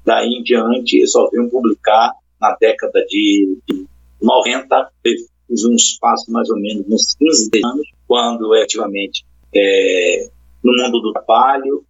Daí 0.06 0.28
em 0.28 0.44
diante, 0.44 1.06
só 1.08 1.30
venho 1.30 1.50
publicar 1.50 2.12
na 2.40 2.56
década 2.60 3.04
de, 3.08 3.58
de 3.68 3.86
90, 4.22 4.92
fiz 5.04 5.66
um 5.66 5.76
espaço 5.76 6.32
mais 6.32 6.50
ou 6.50 6.58
menos 6.58 6.86
uns 6.88 7.16
15 7.16 7.50
anos, 7.64 7.88
quando 8.08 8.56
efetivamente 8.56 9.26
é, 9.54 10.30
no 10.64 10.74
mundo 10.74 11.00
do 11.00 11.14
trabalho, 11.14 11.84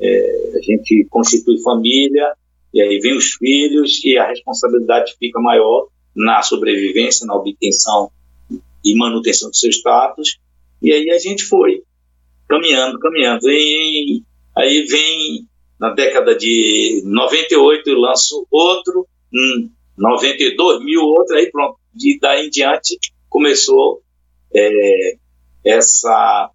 é, 0.00 0.52
a 0.56 0.62
gente 0.62 1.06
constitui 1.10 1.60
família, 1.62 2.34
e 2.72 2.80
aí 2.80 2.98
vem 2.98 3.16
os 3.16 3.34
filhos 3.34 4.02
e 4.04 4.18
a 4.18 4.28
responsabilidade 4.28 5.14
fica 5.18 5.40
maior 5.40 5.88
na 6.14 6.42
sobrevivência, 6.42 7.26
na 7.26 7.34
obtenção 7.34 8.10
e 8.84 8.96
manutenção 8.96 9.50
do 9.50 9.56
seu 9.56 9.70
status, 9.70 10.38
e 10.82 10.92
aí 10.92 11.10
a 11.10 11.18
gente 11.18 11.44
foi 11.44 11.82
caminhando, 12.54 12.98
caminhando. 12.98 13.50
E 13.50 14.22
aí 14.56 14.84
vem 14.84 15.46
na 15.78 15.90
década 15.90 16.36
de 16.36 17.02
98 17.04 17.90
eu 17.90 17.98
lanço 17.98 18.46
outro, 18.50 19.06
em 19.32 19.70
92 19.96 20.84
mil 20.84 21.02
outro, 21.02 21.36
aí 21.36 21.50
pronto, 21.50 21.78
de 21.92 22.18
daí 22.20 22.46
em 22.46 22.50
diante 22.50 22.98
começou 23.28 24.02
é, 24.54 25.16
essa 25.64 26.50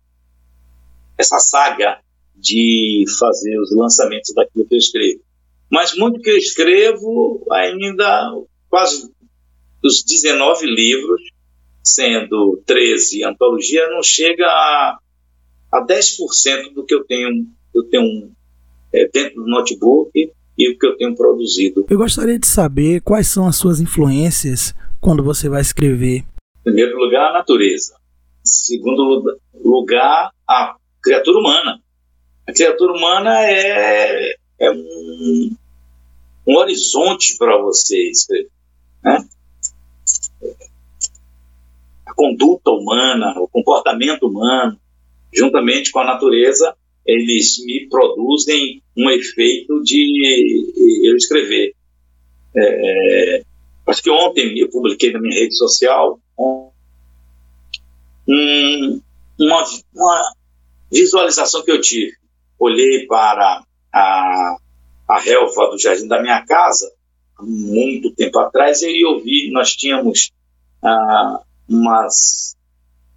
essa 1.18 1.38
saga 1.40 2.00
de 2.34 3.04
fazer 3.20 3.60
os 3.60 3.76
lançamentos 3.76 4.34
daquilo 4.34 4.66
que 4.66 4.76
eu 4.76 4.80
escrevo. 4.80 5.22
Mas 5.70 5.96
muito 5.96 6.22
que 6.22 6.30
eu 6.30 6.38
escrevo, 6.38 7.46
ainda 7.52 8.32
quase 8.70 9.12
os 9.84 10.04
19 10.04 10.66
livros, 10.66 11.22
sendo 11.84 12.62
13 12.66 13.26
antologia, 13.26 13.90
não 13.90 14.02
chega 14.02 14.46
a, 14.46 14.98
a 15.72 15.86
10% 15.86 16.74
do 16.74 16.86
que 16.86 16.94
eu 16.94 17.04
tenho, 17.04 17.48
eu 17.74 17.84
tenho 17.84 18.32
é, 18.94 19.08
dentro 19.08 19.44
do 19.44 19.50
notebook 19.50 20.12
e 20.58 20.70
o 20.70 20.78
que 20.78 20.86
eu 20.86 20.98
tenho 20.98 21.16
produzido. 21.16 21.86
Eu 21.90 21.98
gostaria 21.98 22.38
de 22.38 22.48
saber 22.48 23.02
quais 23.02 23.28
são 23.28 23.48
as 23.48 23.56
suas 23.56 23.80
influências 23.80 24.74
quando 25.00 25.24
você 25.24 25.48
vai 25.48 25.62
escrever? 25.62 26.26
Em 26.60 26.64
primeiro 26.64 26.98
lugar, 26.98 27.30
a 27.30 27.34
natureza. 27.34 27.96
Em 28.46 28.50
segundo 28.50 29.40
lugar, 29.64 30.32
a 30.48 30.76
criatura 31.02 31.40
humana. 31.40 31.80
A 32.48 32.52
criatura 32.52 32.94
humana 32.94 33.42
é, 33.46 34.36
é 34.60 34.72
um, 34.72 35.56
um 36.48 36.58
horizonte 36.58 37.38
para 37.38 37.58
você 37.58 38.10
escrever. 38.10 38.50
Né? 39.04 39.18
A 42.06 42.14
conduta 42.14 42.72
humana, 42.72 43.40
o 43.40 43.48
comportamento 43.48 44.28
humano, 44.28 44.78
juntamente 45.34 45.92
com 45.92 46.00
a 46.00 46.06
natureza, 46.06 46.76
eles 47.06 47.64
me 47.66 47.88
produzem 47.88 48.82
um 48.96 49.10
efeito 49.10 49.82
de 49.84 51.08
eu 51.08 51.16
escrever. 51.16 51.74
É, 52.56 53.44
Acho 53.90 54.04
que 54.04 54.12
ontem 54.12 54.60
eu 54.60 54.70
publiquei 54.70 55.12
na 55.12 55.20
minha 55.20 55.34
rede 55.34 55.58
social 55.58 56.20
um, 56.38 56.70
uma, 59.40 59.64
uma, 59.96 60.34
visualização 60.92 61.64
que 61.64 61.72
eu 61.72 61.82
tive. 61.82 62.14
Olhei 62.60 63.08
para 63.08 63.64
a, 63.92 64.58
a 65.08 65.20
relva 65.20 65.72
do 65.72 65.80
jardim 65.80 66.08
da 66.08 66.22
minha 66.22 66.46
casa, 66.46 66.92
muito 67.40 68.14
tempo 68.14 68.38
atrás, 68.38 68.84
e 68.84 69.02
eu 69.04 69.20
vi, 69.24 69.50
nós 69.52 69.76
tínhamos 69.76 70.32
ah, 70.84 71.42
umas, 71.68 72.56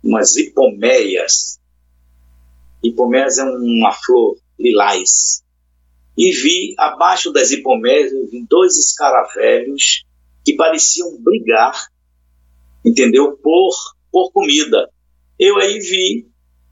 umas 0.03 0.37
hipomeias. 0.37 1.61
Hipomeias 2.83 3.39
é 3.39 3.45
uma 3.45 3.93
flor 3.93 4.37
lilás. 4.59 5.43
E 6.17 6.31
vi, 6.33 6.75
abaixo 6.79 7.33
das 7.33 7.51
hipomeias, 7.51 8.13
vi 8.31 8.45
dois 8.49 8.77
escaravelhos 8.77 10.05
que 10.45 10.55
pareciam 10.55 11.17
brigar, 11.21 11.89
entendeu? 12.85 13.37
Por, 13.39 13.73
por 14.11 14.31
comida. 14.33 14.91
eu 15.39 15.57
aí 15.57 15.79
vi 15.79 16.27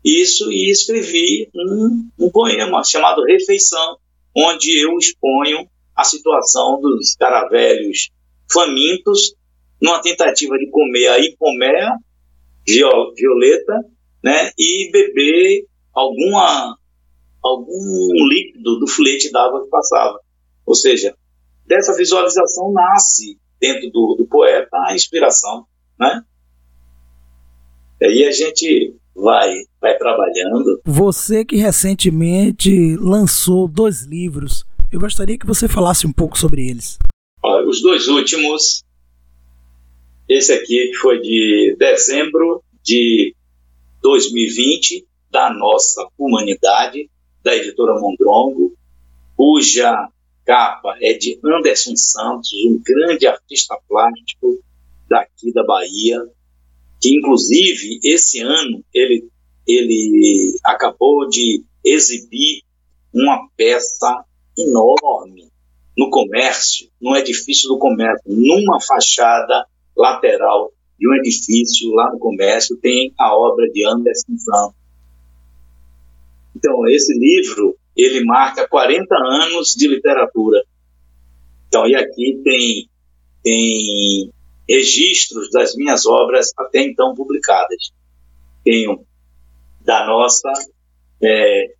isso 0.05 0.50
e 0.50 0.71
escrevi 0.71 1.49
um, 1.55 2.09
um 2.19 2.31
poema 2.31 2.83
chamado 2.85 3.25
Refeição, 3.25 3.99
onde 4.35 4.79
eu 4.79 4.97
exponho 4.99 5.69
a 5.95 6.05
situação 6.05 6.81
dos 6.81 7.14
caravelhos 7.14 8.11
famintos 8.50 9.35
numa 9.81 10.00
tentativa 10.00 10.57
de 10.59 10.69
comer 10.71 11.09
a 11.09 11.19
hipomea 11.19 11.90
violeta 12.67 13.85
né, 14.23 14.50
e 14.59 14.90
beber 14.93 15.67
alguma, 16.00 16.76
algum 17.42 18.28
líquido 18.28 18.78
do 18.78 18.87
flete 18.87 19.30
d'água 19.30 19.62
que 19.62 19.71
passava. 19.71 20.19
Ou 20.66 20.75
seja, 20.75 21.14
dessa 21.66 21.97
visualização 21.97 22.73
nasce 22.73 23.38
dentro 23.61 23.90
do, 23.90 24.16
do 24.16 24.26
poeta 24.26 24.76
a 24.87 24.95
inspiração. 24.95 25.66
Né? 25.99 26.23
E 28.00 28.04
aí 28.07 28.25
a 28.25 28.33
gente 28.33 28.95
vai, 29.14 29.54
vai 29.80 29.97
trabalhando. 29.97 30.80
Você 30.85 31.45
que 31.45 31.57
recentemente 31.57 32.97
lançou 32.97 33.69
dois 33.69 34.02
livros, 34.02 34.64
eu 34.90 34.99
gostaria 34.99 35.38
que 35.38 35.47
você 35.47 35.69
falasse 35.69 36.07
um 36.07 36.12
pouco 36.12 36.38
sobre 36.38 36.69
eles. 36.69 36.99
Os 37.66 37.83
dois 37.83 38.09
últimos, 38.09 38.85
esse 40.28 40.52
aqui 40.52 40.92
foi 40.95 41.21
de 41.21 41.76
dezembro 41.78 42.62
de 42.83 43.35
2020, 44.02 45.07
da 45.30 45.52
nossa 45.52 46.08
humanidade, 46.18 47.10
da 47.42 47.54
editora 47.54 47.99
Mondrongo, 47.99 48.75
cuja 49.37 50.08
capa 50.44 50.96
é 51.00 51.12
de 51.14 51.38
Anderson 51.44 51.96
Santos, 51.96 52.50
um 52.66 52.80
grande 52.84 53.26
artista 53.26 53.78
plástico 53.88 54.62
daqui 55.08 55.52
da 55.52 55.64
Bahia, 55.64 56.20
que 57.00 57.16
inclusive 57.16 58.00
esse 58.04 58.40
ano 58.40 58.84
ele, 58.92 59.28
ele 59.66 60.58
acabou 60.64 61.28
de 61.28 61.64
exibir 61.84 62.62
uma 63.12 63.49
peça 63.56 64.25
enorme 64.58 65.50
no 65.96 66.10
comércio, 66.10 66.88
no 67.00 67.16
edifício 67.16 67.68
do 67.68 67.78
comércio, 67.78 68.25
numa 68.26 68.80
fachada 68.80 69.66
lateral 69.96 70.72
de 70.99 71.08
um 71.08 71.14
edifício 71.14 71.90
lá 71.92 72.12
no 72.12 72.18
comércio, 72.18 72.76
tem 72.76 73.12
a 73.18 73.37
obra 73.37 73.68
de 73.70 73.87
Anderson 73.87 74.37
Santos. 74.37 74.79
Então, 76.54 76.87
esse 76.88 77.16
livro, 77.19 77.76
ele 77.97 78.25
marca 78.25 78.69
40 78.69 79.14
anos 79.14 79.75
de 79.75 79.88
literatura. 79.88 80.62
Então, 81.69 81.87
e 81.87 81.95
aqui 81.95 82.40
tem, 82.42 82.88
tem 83.42 84.33
registros 84.69 85.50
das 85.50 85.75
minhas 85.75 86.07
obras 86.07 86.50
até 86.59 86.83
então 86.83 87.14
publicadas. 87.14 87.92
Tenho 88.64 89.04
da 89.80 90.07
nossa 90.07 90.52
é, 91.23 91.75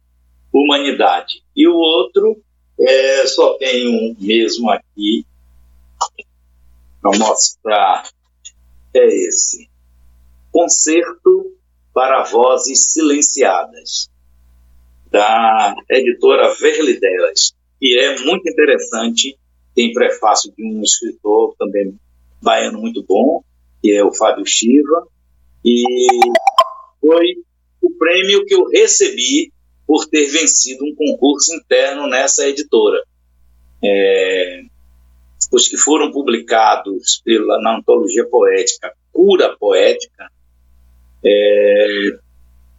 humanidade. 0.53 1.43
E 1.55 1.67
o 1.69 1.75
outro, 1.75 2.43
é, 2.79 3.27
só 3.27 3.57
tenho 3.59 4.17
mesmo 4.19 4.71
aqui 4.71 5.25
para 7.01 7.19
mostrar, 7.19 8.09
é 8.95 9.07
esse. 9.07 9.71
Concerto 10.53 11.57
para 11.93 12.25
Vozes 12.25 12.93
Silenciadas, 12.93 14.10
da 15.11 15.75
editora 15.89 16.55
Verlidelas, 16.55 17.53
que 17.79 17.99
é 17.99 18.19
muito 18.21 18.49
interessante, 18.49 19.37
tem 19.75 19.93
prefácio 19.93 20.53
de 20.57 20.65
um 20.65 20.83
escritor 20.83 21.55
também 21.59 21.99
baiano 22.43 22.81
muito 22.81 23.03
bom, 23.03 23.43
que 23.83 23.93
é 23.93 24.05
o 24.05 24.13
Fábio 24.13 24.47
Chiva, 24.47 25.07
e 25.65 25.83
foi 27.01 27.37
o 27.83 27.91
prêmio 27.91 28.45
que 28.45 28.55
eu 28.55 28.65
recebi 28.69 29.53
por 29.87 30.07
ter 30.07 30.27
vencido 30.27 30.85
um 30.85 30.95
concurso 30.95 31.55
interno 31.55 32.07
nessa 32.07 32.47
editora. 32.49 33.03
É, 33.83 34.63
os 35.53 35.69
que 35.69 35.77
foram 35.77 36.13
publicados 36.13 37.21
pela, 37.25 37.61
na 37.61 37.79
antologia 37.79 38.27
poética 38.27 38.95
Cura 39.13 39.57
Poética, 39.59 40.31
é, 41.25 42.19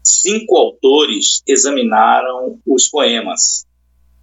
cinco 0.03 0.57
autores 0.57 1.41
examinaram 1.47 2.59
os 2.65 2.87
poemas 2.87 3.65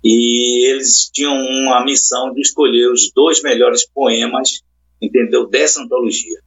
e 0.02 0.70
eles 0.70 1.10
tinham 1.12 1.34
uma 1.34 1.84
missão 1.84 2.32
de 2.32 2.40
escolher 2.40 2.90
os 2.90 3.10
dois 3.12 3.42
melhores 3.42 3.86
poemas 3.88 4.62
entendeu? 5.00 5.46
Dessa 5.48 5.82
antologia. 5.82 6.40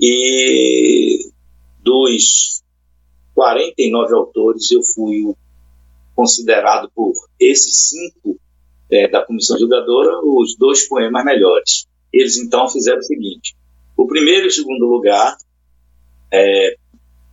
E 0.00 1.30
dos 1.80 2.62
49 3.34 4.14
autores, 4.14 4.70
eu 4.70 4.82
fui 4.82 5.34
considerado 6.14 6.90
por 6.94 7.12
esses 7.40 7.88
cinco 7.88 8.38
é, 8.90 9.08
da 9.08 9.24
comissão 9.24 9.58
julgadora 9.58 10.20
os 10.22 10.56
dois 10.56 10.86
poemas 10.88 11.24
melhores. 11.24 11.86
Eles 12.12 12.36
então 12.36 12.68
fizeram 12.68 12.98
o 12.98 13.02
seguinte: 13.02 13.56
o 13.96 14.06
primeiro 14.06 14.46
e 14.46 14.48
o 14.48 14.52
segundo 14.52 14.86
lugar 14.86 15.36
é, 16.32 16.76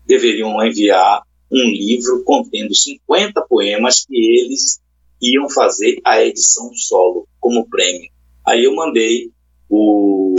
deveriam 0.06 0.64
enviar 0.64 1.24
um 1.52 1.70
livro 1.70 2.24
contendo 2.24 2.74
50 2.74 3.42
poemas 3.50 4.06
que 4.06 4.16
eles 4.16 4.80
iam 5.22 5.50
fazer 5.50 6.00
a 6.04 6.24
edição 6.24 6.72
solo 6.74 7.28
como 7.40 7.68
prêmio. 7.68 8.10
Aí 8.48 8.64
eu 8.64 8.74
mandei 8.74 9.32
o, 9.70 10.36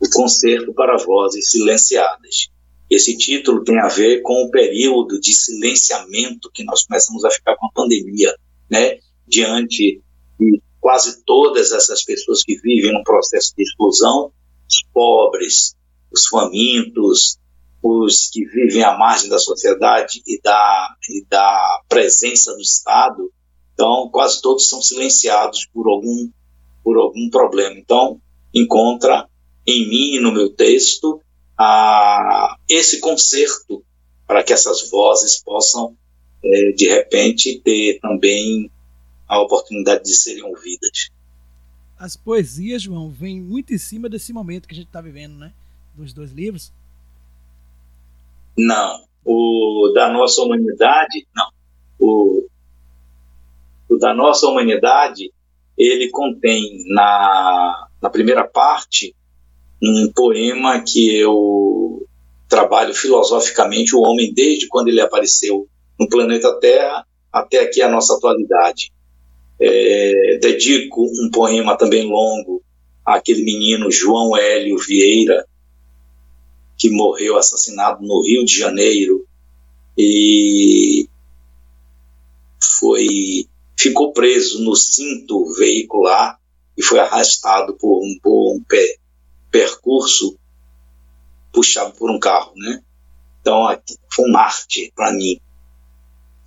o 0.00 0.10
Concerto 0.12 0.72
para 0.74 0.96
Vozes 0.96 1.50
Silenciadas. 1.50 2.48
Esse 2.88 3.16
título 3.16 3.64
tem 3.64 3.78
a 3.78 3.88
ver 3.88 4.20
com 4.22 4.44
o 4.44 4.50
período 4.50 5.18
de 5.18 5.32
silenciamento 5.32 6.50
que 6.52 6.62
nós 6.64 6.86
começamos 6.86 7.24
a 7.24 7.30
ficar 7.30 7.56
com 7.56 7.66
a 7.66 7.72
pandemia, 7.72 8.34
né? 8.70 8.98
Diante 9.26 10.02
de 10.38 10.62
quase 10.80 11.24
todas 11.24 11.72
essas 11.72 12.04
pessoas 12.04 12.42
que 12.44 12.56
vivem 12.60 12.92
num 12.92 13.02
processo 13.02 13.54
de 13.56 13.62
exclusão, 13.62 14.30
os 14.68 14.84
pobres, 14.92 15.74
os 16.12 16.26
famintos, 16.28 17.38
os 17.84 18.30
que 18.32 18.46
vivem 18.46 18.82
à 18.82 18.96
margem 18.96 19.28
da 19.28 19.38
sociedade 19.38 20.22
e 20.26 20.40
da, 20.42 20.96
e 21.10 21.22
da 21.28 21.82
presença 21.86 22.54
do 22.54 22.60
Estado, 22.62 23.30
então 23.74 24.08
quase 24.10 24.40
todos 24.40 24.66
são 24.66 24.80
silenciados 24.80 25.66
por 25.66 25.86
algum 25.86 26.30
por 26.82 26.98
algum 26.98 27.28
problema. 27.30 27.76
Então, 27.78 28.20
encontra 28.54 29.28
em 29.66 29.88
mim 29.88 30.18
no 30.18 30.32
meu 30.32 30.50
texto 30.50 31.20
a, 31.58 32.56
esse 32.68 33.00
conserto 33.00 33.82
para 34.26 34.42
que 34.42 34.52
essas 34.52 34.90
vozes 34.90 35.42
possam, 35.42 35.96
é, 36.42 36.72
de 36.72 36.86
repente, 36.86 37.60
ter 37.60 37.98
também 38.00 38.70
a 39.26 39.40
oportunidade 39.40 40.04
de 40.04 40.14
serem 40.14 40.42
ouvidas. 40.44 41.10
As 41.98 42.16
poesias, 42.16 42.82
João, 42.82 43.10
vêm 43.10 43.40
muito 43.40 43.72
em 43.72 43.78
cima 43.78 44.08
desse 44.08 44.32
momento 44.32 44.68
que 44.68 44.74
a 44.74 44.76
gente 44.76 44.88
está 44.88 45.00
vivendo, 45.00 45.36
né? 45.36 45.52
Dos 45.94 46.12
dois 46.12 46.32
livros. 46.32 46.70
Não. 48.56 49.04
O 49.24 49.92
da 49.94 50.12
nossa 50.12 50.42
humanidade, 50.42 51.26
não. 51.34 51.48
O, 51.98 52.46
o 53.88 53.96
da 53.96 54.14
nossa 54.14 54.46
humanidade, 54.46 55.32
ele 55.76 56.10
contém 56.10 56.84
na, 56.88 57.88
na 58.00 58.10
primeira 58.10 58.44
parte 58.44 59.14
um 59.82 60.10
poema 60.14 60.82
que 60.82 61.14
eu 61.16 62.06
trabalho 62.48 62.94
filosoficamente 62.94 63.96
o 63.96 64.00
homem 64.00 64.32
desde 64.32 64.68
quando 64.68 64.88
ele 64.88 65.00
apareceu 65.00 65.66
no 65.98 66.08
planeta 66.08 66.58
Terra 66.60 67.04
até 67.32 67.60
aqui 67.60 67.82
a 67.82 67.88
nossa 67.88 68.14
atualidade. 68.14 68.92
É, 69.60 70.38
dedico 70.40 71.02
um 71.02 71.30
poema 71.30 71.76
também 71.76 72.04
longo 72.04 72.62
àquele 73.04 73.42
menino 73.42 73.90
João 73.90 74.36
Hélio 74.36 74.76
Vieira, 74.78 75.46
que 76.76 76.90
morreu 76.90 77.36
assassinado 77.36 78.04
no 78.04 78.22
Rio 78.22 78.44
de 78.44 78.56
Janeiro 78.56 79.26
e 79.96 81.08
foi 82.78 83.46
ficou 83.76 84.12
preso 84.12 84.62
no 84.62 84.74
cinto 84.74 85.52
veicular 85.54 86.38
e 86.76 86.82
foi 86.82 86.98
arrastado 86.98 87.74
por 87.74 88.02
um 88.02 88.62
pé, 88.66 88.96
percurso 89.50 90.36
puxado 91.52 91.94
por 91.94 92.10
um 92.10 92.18
carro, 92.18 92.52
né? 92.56 92.82
Então, 93.40 93.66
foi 94.12 94.28
um 94.28 94.32
Marte 94.32 94.92
para 94.94 95.12
mim. 95.12 95.38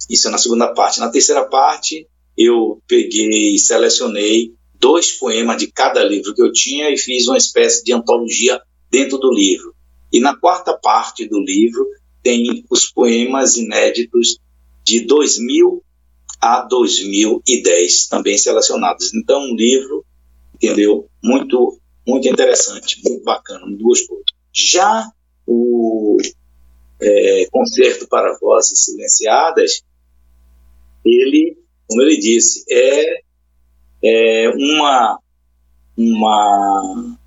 Isso 0.09 0.27
é 0.27 0.31
na 0.31 0.37
segunda 0.37 0.73
parte. 0.73 0.99
Na 0.99 1.09
terceira 1.09 1.45
parte, 1.45 2.07
eu 2.37 2.81
peguei 2.87 3.55
e 3.55 3.59
selecionei 3.59 4.53
dois 4.79 5.11
poemas 5.11 5.57
de 5.57 5.67
cada 5.67 6.03
livro 6.03 6.33
que 6.33 6.41
eu 6.41 6.51
tinha 6.51 6.89
e 6.89 6.97
fiz 6.97 7.27
uma 7.27 7.37
espécie 7.37 7.83
de 7.83 7.93
antologia 7.93 8.61
dentro 8.89 9.17
do 9.17 9.31
livro. 9.31 9.75
E 10.11 10.19
na 10.19 10.35
quarta 10.35 10.77
parte 10.77 11.27
do 11.27 11.39
livro 11.39 11.85
tem 12.23 12.65
os 12.69 12.85
poemas 12.85 13.55
inéditos 13.55 14.39
de 14.83 15.05
2000 15.05 15.83
a 16.41 16.61
2010 16.61 18.07
também 18.07 18.37
selecionados. 18.37 19.13
Então, 19.13 19.41
um 19.41 19.55
livro, 19.55 20.05
entendeu? 20.55 21.09
Muito, 21.23 21.79
muito 22.07 22.27
interessante, 22.27 23.01
muito 23.03 23.23
bacana, 23.23 23.65
muito 23.65 23.83
gostoso. 23.83 24.23
Já 24.53 25.09
o, 25.45 26.17
é, 27.01 27.47
Concerto 27.51 28.07
para 28.07 28.37
Vozes 28.39 28.85
Silenciadas, 28.85 29.83
ele, 31.05 31.57
como 31.87 32.01
ele 32.01 32.17
disse, 32.17 32.63
é, 32.69 33.21
é 34.03 34.49
uma, 34.49 35.19
uma, 35.97 37.17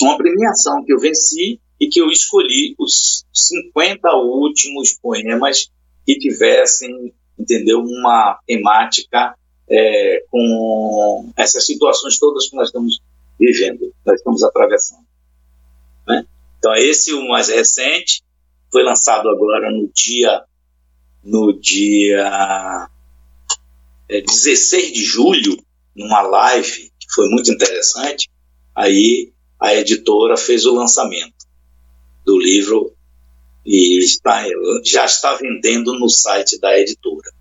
uma 0.00 0.16
premiação 0.16 0.84
que 0.84 0.92
eu 0.92 0.98
venci 0.98 1.60
e 1.80 1.88
que 1.88 2.00
eu 2.00 2.10
escolhi 2.10 2.74
os 2.78 3.24
50 3.32 4.14
últimos 4.16 4.92
poemas 4.92 5.70
que 6.04 6.18
tivessem, 6.18 7.14
entendeu, 7.38 7.80
uma 7.80 8.38
temática 8.46 9.34
é, 9.68 10.22
com 10.30 11.32
essas 11.36 11.64
situações 11.64 12.18
todas 12.18 12.50
que 12.50 12.56
nós 12.56 12.68
estamos 12.68 13.00
vivendo, 13.38 13.94
nós 14.04 14.18
estamos 14.18 14.42
atravessando. 14.42 15.06
Né? 16.06 16.26
Então, 16.58 16.74
esse 16.74 17.14
o 17.14 17.26
mais 17.26 17.48
recente, 17.48 18.22
foi 18.70 18.82
lançado 18.82 19.28
agora 19.28 19.70
no 19.70 19.90
dia 19.92 20.44
no 21.22 21.52
dia 21.52 22.88
é, 24.08 24.20
16 24.20 24.92
de 24.92 25.04
julho, 25.04 25.56
numa 25.94 26.22
live 26.22 26.90
que 26.98 27.12
foi 27.12 27.28
muito 27.28 27.50
interessante. 27.50 28.30
Aí 28.74 29.32
a 29.60 29.74
editora 29.74 30.36
fez 30.36 30.64
o 30.64 30.74
lançamento 30.74 31.40
do 32.30 32.38
livro 32.38 32.94
e 33.66 33.98
está, 33.98 34.46
já 34.84 35.04
está 35.04 35.34
vendendo 35.34 35.98
no 35.98 36.08
site 36.08 36.60
da 36.60 36.78
editora. 36.78 37.32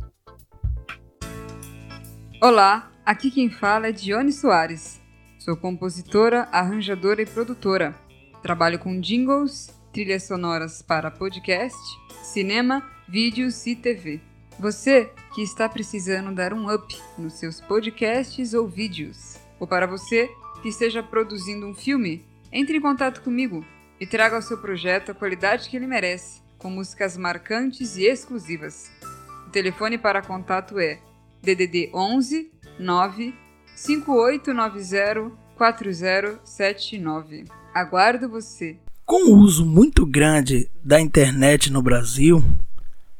Olá, 2.42 2.90
aqui 3.06 3.30
quem 3.30 3.48
fala 3.48 3.86
é 3.86 3.92
Dione 3.92 4.32
Soares. 4.32 5.00
Sou 5.38 5.56
compositora, 5.56 6.48
arranjadora 6.50 7.22
e 7.22 7.26
produtora. 7.26 7.94
Trabalho 8.42 8.80
com 8.80 9.00
jingles, 9.00 9.68
trilhas 9.92 10.24
sonoras 10.24 10.82
para 10.82 11.08
podcast, 11.08 11.78
cinema, 12.24 12.84
vídeos 13.08 13.64
e 13.68 13.76
TV. 13.76 14.20
Você 14.58 15.08
que 15.36 15.42
está 15.42 15.68
precisando 15.68 16.34
dar 16.34 16.52
um 16.52 16.68
up 16.68 17.00
nos 17.16 17.34
seus 17.34 17.60
podcasts 17.60 18.54
ou 18.54 18.66
vídeos, 18.66 19.38
ou 19.60 19.68
para 19.68 19.86
você 19.86 20.28
que 20.62 20.68
esteja 20.68 21.00
produzindo 21.00 21.64
um 21.64 21.74
filme, 21.74 22.24
entre 22.50 22.78
em 22.78 22.80
contato 22.80 23.22
comigo 23.22 23.64
e 24.00 24.06
traga 24.06 24.36
ao 24.36 24.42
seu 24.42 24.58
projeto 24.58 25.10
a 25.10 25.14
qualidade 25.14 25.68
que 25.68 25.76
ele 25.76 25.86
merece, 25.86 26.42
com 26.58 26.70
músicas 26.70 27.16
marcantes 27.16 27.96
e 27.96 28.04
exclusivas. 28.04 28.90
O 29.46 29.50
telefone 29.50 29.98
para 29.98 30.22
contato 30.22 30.78
é 30.78 30.98
DDD 31.42 31.90
11 31.94 32.50
9 32.78 33.34
5890 33.74 35.32
4079. 35.56 37.44
Aguardo 37.72 38.28
você. 38.28 38.76
Com 39.04 39.30
o 39.30 39.36
uso 39.36 39.64
muito 39.66 40.04
grande 40.06 40.68
da 40.82 41.00
internet 41.00 41.70
no 41.70 41.82
Brasil, 41.82 42.42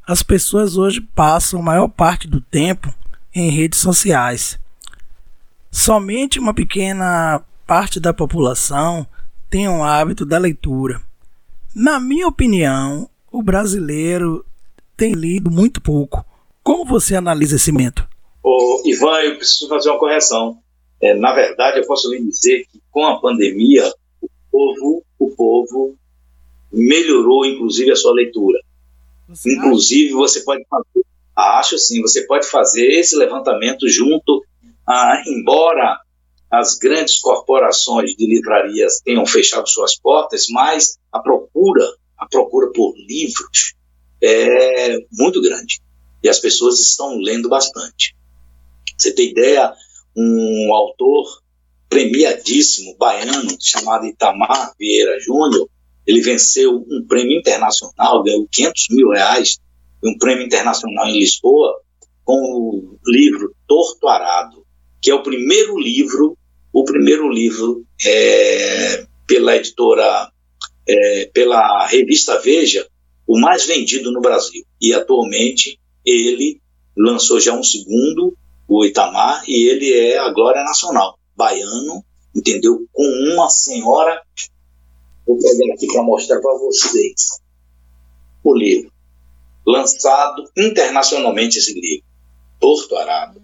as 0.07 0.21
pessoas 0.23 0.77
hoje 0.77 0.99
passam 1.01 1.59
a 1.59 1.63
maior 1.63 1.87
parte 1.87 2.27
do 2.27 2.41
tempo 2.41 2.93
em 3.33 3.49
redes 3.49 3.79
sociais. 3.79 4.59
Somente 5.71 6.39
uma 6.39 6.53
pequena 6.53 7.41
parte 7.65 7.99
da 7.99 8.13
população 8.13 9.07
tem 9.49 9.67
o 9.67 9.83
hábito 9.83 10.25
da 10.25 10.37
leitura. 10.37 11.01
Na 11.75 11.99
minha 11.99 12.27
opinião, 12.27 13.09
o 13.31 13.43
brasileiro 13.43 14.45
tem 14.95 15.13
lido 15.13 15.51
muito 15.51 15.81
pouco. 15.81 16.25
Como 16.63 16.85
você 16.85 17.15
analisa 17.15 17.57
esse 17.57 17.71
momento? 17.71 18.07
Ô, 18.41 18.81
Ivan, 18.85 19.21
eu 19.21 19.37
preciso 19.37 19.67
fazer 19.67 19.89
uma 19.89 19.99
correção. 19.99 20.57
É, 21.01 21.13
na 21.13 21.33
verdade, 21.33 21.79
eu 21.79 21.85
posso 21.85 22.09
lhe 22.11 22.23
dizer 22.23 22.65
que 22.71 22.81
com 22.91 23.05
a 23.05 23.19
pandemia, 23.19 23.91
o 24.21 24.29
povo, 24.51 25.03
o 25.19 25.29
povo 25.31 25.95
melhorou, 26.71 27.45
inclusive, 27.45 27.91
a 27.91 27.95
sua 27.95 28.13
leitura. 28.13 28.59
Você 29.27 29.53
inclusive, 29.53 30.09
acha? 30.09 30.17
você 30.17 30.41
pode 30.41 30.63
fazer, 30.69 31.05
acho 31.35 31.77
sim, 31.77 32.01
você 32.01 32.25
pode 32.25 32.47
fazer 32.47 32.87
esse 32.87 33.15
levantamento 33.17 33.87
junto, 33.89 34.43
a, 34.87 35.23
embora 35.27 35.99
as 36.49 36.77
grandes 36.77 37.19
corporações 37.19 38.15
de 38.15 38.25
livrarias 38.25 39.01
tenham 39.03 39.25
fechado 39.25 39.67
suas 39.67 39.97
portas, 39.97 40.47
mas 40.49 40.97
a 41.11 41.19
procura, 41.19 41.85
a 42.17 42.27
procura 42.27 42.71
por 42.71 42.93
livros 42.97 43.75
é 44.21 44.99
muito 45.11 45.41
grande 45.41 45.81
e 46.23 46.29
as 46.29 46.39
pessoas 46.39 46.79
estão 46.79 47.17
lendo 47.17 47.49
bastante. 47.49 48.15
Você 48.97 49.13
tem 49.13 49.29
ideia, 49.29 49.73
um 50.15 50.73
autor 50.73 51.41
premiadíssimo 51.89 52.95
baiano 52.97 53.55
chamado 53.61 54.05
Itamar 54.05 54.73
Vieira 54.79 55.19
Júnior, 55.19 55.69
ele 56.05 56.21
venceu 56.21 56.85
um 56.89 57.05
prêmio 57.07 57.37
internacional, 57.37 58.23
ganhou 58.23 58.47
500 58.51 58.87
mil 58.91 59.09
reais, 59.09 59.59
um 60.03 60.17
prêmio 60.17 60.45
internacional 60.45 61.07
em 61.07 61.19
Lisboa, 61.19 61.81
com 62.23 62.35
o 62.35 62.97
livro 63.05 63.55
Torto 63.67 64.07
Arado, 64.07 64.64
que 65.05 65.11
é 65.11 65.13
o 65.13 65.21
primeiro 65.21 65.77
livro, 65.77 66.35
o 66.73 66.83
primeiro 66.83 67.29
livro 67.29 67.85
é, 68.03 69.05
pela 69.27 69.55
editora, 69.55 70.31
é, 70.89 71.25
pela 71.31 71.85
revista 71.85 72.39
Veja, 72.39 72.87
o 73.27 73.39
mais 73.39 73.67
vendido 73.67 74.11
no 74.11 74.19
Brasil. 74.19 74.65
E 74.81 74.95
atualmente 74.95 75.79
ele 76.03 76.59
lançou 76.97 77.39
já 77.39 77.53
um 77.53 77.61
segundo 77.61 78.35
o 78.67 78.83
Itamar, 78.83 79.43
e 79.47 79.69
ele 79.69 79.93
é 79.93 80.17
a 80.17 80.31
glória 80.31 80.63
nacional, 80.63 81.19
baiano, 81.35 82.03
entendeu? 82.35 82.83
Com 82.91 83.05
uma 83.31 83.47
senhora, 83.47 84.23
vou 85.23 85.37
pegar 85.37 85.75
aqui 85.75 85.85
para 85.85 86.01
mostrar 86.01 86.41
para 86.41 86.57
vocês 86.57 87.39
o 88.43 88.55
livro, 88.55 88.91
lançado 89.67 90.49
internacionalmente 90.57 91.59
esse 91.59 91.79
livro, 91.79 92.07
Porto 92.59 92.95
Arado, 92.95 93.39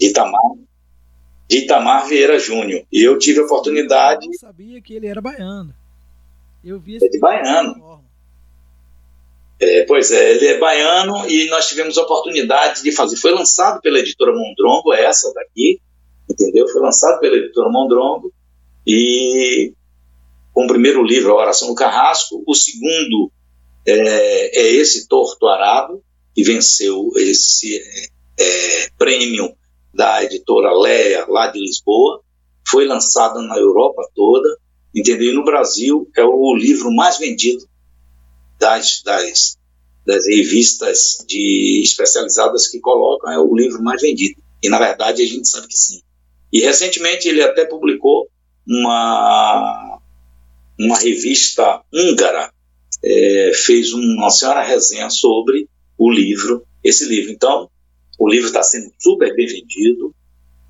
Itamar, 0.00 0.65
de 1.48 1.58
Itamar 1.58 2.06
Vieira 2.06 2.38
Júnior. 2.38 2.84
E 2.92 3.02
eu 3.02 3.18
tive 3.18 3.40
a 3.40 3.44
oportunidade. 3.44 4.24
Eu 4.24 4.30
não 4.30 4.38
sabia 4.38 4.80
que 4.80 4.94
ele 4.94 5.06
era 5.06 5.20
baiano. 5.20 5.74
Eu 6.64 6.78
vi 6.80 6.96
esse 6.96 7.06
é 7.06 7.08
de 7.08 7.18
baiano. 7.18 8.02
É, 9.58 9.84
pois 9.84 10.10
é, 10.10 10.32
ele 10.32 10.46
é 10.46 10.58
baiano 10.58 11.28
e 11.30 11.48
nós 11.48 11.68
tivemos 11.68 11.96
a 11.96 12.02
oportunidade 12.02 12.82
de 12.82 12.92
fazer. 12.92 13.16
Foi 13.16 13.32
lançado 13.32 13.80
pela 13.80 13.98
editora 13.98 14.32
Mondrongo, 14.32 14.92
essa 14.92 15.32
daqui, 15.32 15.80
entendeu? 16.28 16.68
Foi 16.68 16.82
lançado 16.82 17.20
pela 17.20 17.36
editora 17.36 17.70
Mondrongo 17.70 18.32
e 18.86 19.72
com 20.52 20.64
o 20.64 20.68
primeiro 20.68 21.02
livro, 21.02 21.32
A 21.32 21.42
Oração 21.42 21.68
do 21.68 21.74
Carrasco, 21.74 22.42
o 22.46 22.54
segundo 22.54 23.30
é, 23.86 24.60
é 24.60 24.72
esse 24.72 25.08
Torto 25.08 25.46
Arado, 25.46 26.02
que 26.34 26.42
venceu 26.42 27.10
esse 27.16 27.78
é, 28.38 28.90
prêmio 28.98 29.54
da 29.96 30.22
editora 30.22 30.72
Leia, 30.72 31.26
lá 31.26 31.48
de 31.48 31.58
Lisboa, 31.58 32.22
foi 32.68 32.86
lançado 32.86 33.40
na 33.42 33.56
Europa 33.56 34.02
toda, 34.14 34.48
entendeu? 34.94 35.32
E 35.32 35.34
no 35.34 35.44
Brasil 35.44 36.08
é 36.16 36.22
o 36.22 36.54
livro 36.54 36.92
mais 36.92 37.18
vendido 37.18 37.66
das, 38.58 39.02
das, 39.02 39.56
das 40.06 40.26
revistas 40.26 41.24
de 41.26 41.80
especializadas 41.82 42.68
que 42.68 42.78
colocam 42.78 43.32
é 43.32 43.38
o 43.38 43.54
livro 43.54 43.82
mais 43.82 44.02
vendido. 44.02 44.40
E 44.62 44.68
na 44.68 44.78
verdade 44.78 45.22
a 45.22 45.26
gente 45.26 45.48
sabe 45.48 45.68
que 45.68 45.76
sim. 45.76 46.00
E 46.52 46.60
recentemente 46.60 47.28
ele 47.28 47.42
até 47.42 47.64
publicou 47.64 48.28
uma 48.66 49.98
uma 50.78 50.98
revista 50.98 51.82
húngara 51.92 52.52
é, 53.02 53.52
fez 53.54 53.92
uma 53.92 54.30
senhora 54.30 54.62
resenha 54.62 55.08
sobre 55.08 55.68
o 55.96 56.10
livro, 56.10 56.66
esse 56.84 57.06
livro. 57.06 57.32
Então, 57.32 57.70
o 58.18 58.28
livro 58.28 58.46
está 58.46 58.62
sendo 58.62 58.92
super 58.98 59.34
bem 59.34 59.46
vendido. 59.46 60.14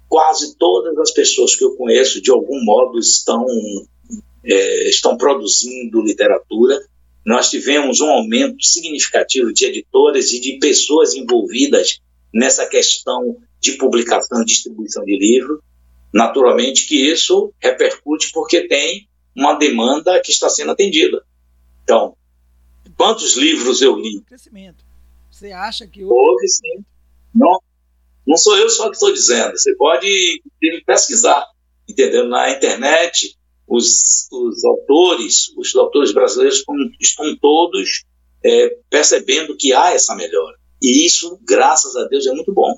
Quase 0.09 0.57
todas 0.57 0.97
as 0.99 1.11
pessoas 1.11 1.57
que 1.57 1.65
eu 1.65 1.77
conheço, 1.77 2.21
de 2.21 2.31
algum 2.31 2.63
modo, 2.65 2.99
estão, 2.99 3.45
é, 4.45 4.89
estão 4.89 5.17
produzindo 5.17 6.03
literatura. 6.03 6.79
Nós 7.25 7.51
tivemos 7.51 8.01
um 8.01 8.09
aumento 8.09 8.63
significativo 8.65 9.53
de 9.53 9.65
editoras 9.65 10.33
e 10.33 10.41
de 10.41 10.59
pessoas 10.59 11.15
envolvidas 11.15 12.01
nessa 12.33 12.67
questão 12.67 13.37
de 13.61 13.73
publicação 13.73 14.43
e 14.43 14.45
distribuição 14.45 15.05
de 15.05 15.19
livro. 15.19 15.63
Naturalmente 16.13 16.87
que 16.87 17.11
isso 17.11 17.53
repercute 17.61 18.31
porque 18.33 18.69
tem 18.69 19.09
uma 19.35 19.55
demanda 19.55 20.21
que 20.21 20.31
está 20.31 20.49
sendo 20.49 20.73
atendida. 20.73 21.23
Então, 21.83 22.17
quantos 22.97 23.37
livros 23.37 23.83
eu 23.83 23.97
li? 23.97 24.21
Crescimento. 24.23 24.85
Você 25.31 25.53
acha 25.53 25.87
que 25.87 26.03
houve, 26.03 26.17
houve 26.17 26.49
sim. 26.49 26.85
Não, 27.37 27.61
não 28.27 28.37
sou 28.37 28.57
eu 28.57 28.69
só 28.69 28.89
que 28.89 28.95
estou 28.95 29.13
dizendo. 29.13 29.57
Você 29.57 29.75
pode 29.77 30.43
pesquisar, 30.85 31.47
entendeu? 31.89 32.27
Na 32.27 32.51
internet, 32.51 33.37
os, 33.67 34.29
os 34.33 34.65
autores, 34.65 35.53
os 35.57 35.75
autores 35.77 36.13
brasileiros 36.13 36.65
estão, 37.01 37.37
todos 37.41 38.05
é, 38.45 38.77
percebendo 38.91 39.57
que 39.57 39.73
há 39.73 39.93
essa 39.93 40.15
melhora. 40.15 40.57
E 40.83 41.07
isso, 41.07 41.39
graças 41.45 41.97
a 41.97 42.05
Deus, 42.05 42.27
é 42.27 42.33
muito 42.33 42.53
bom. 42.53 42.77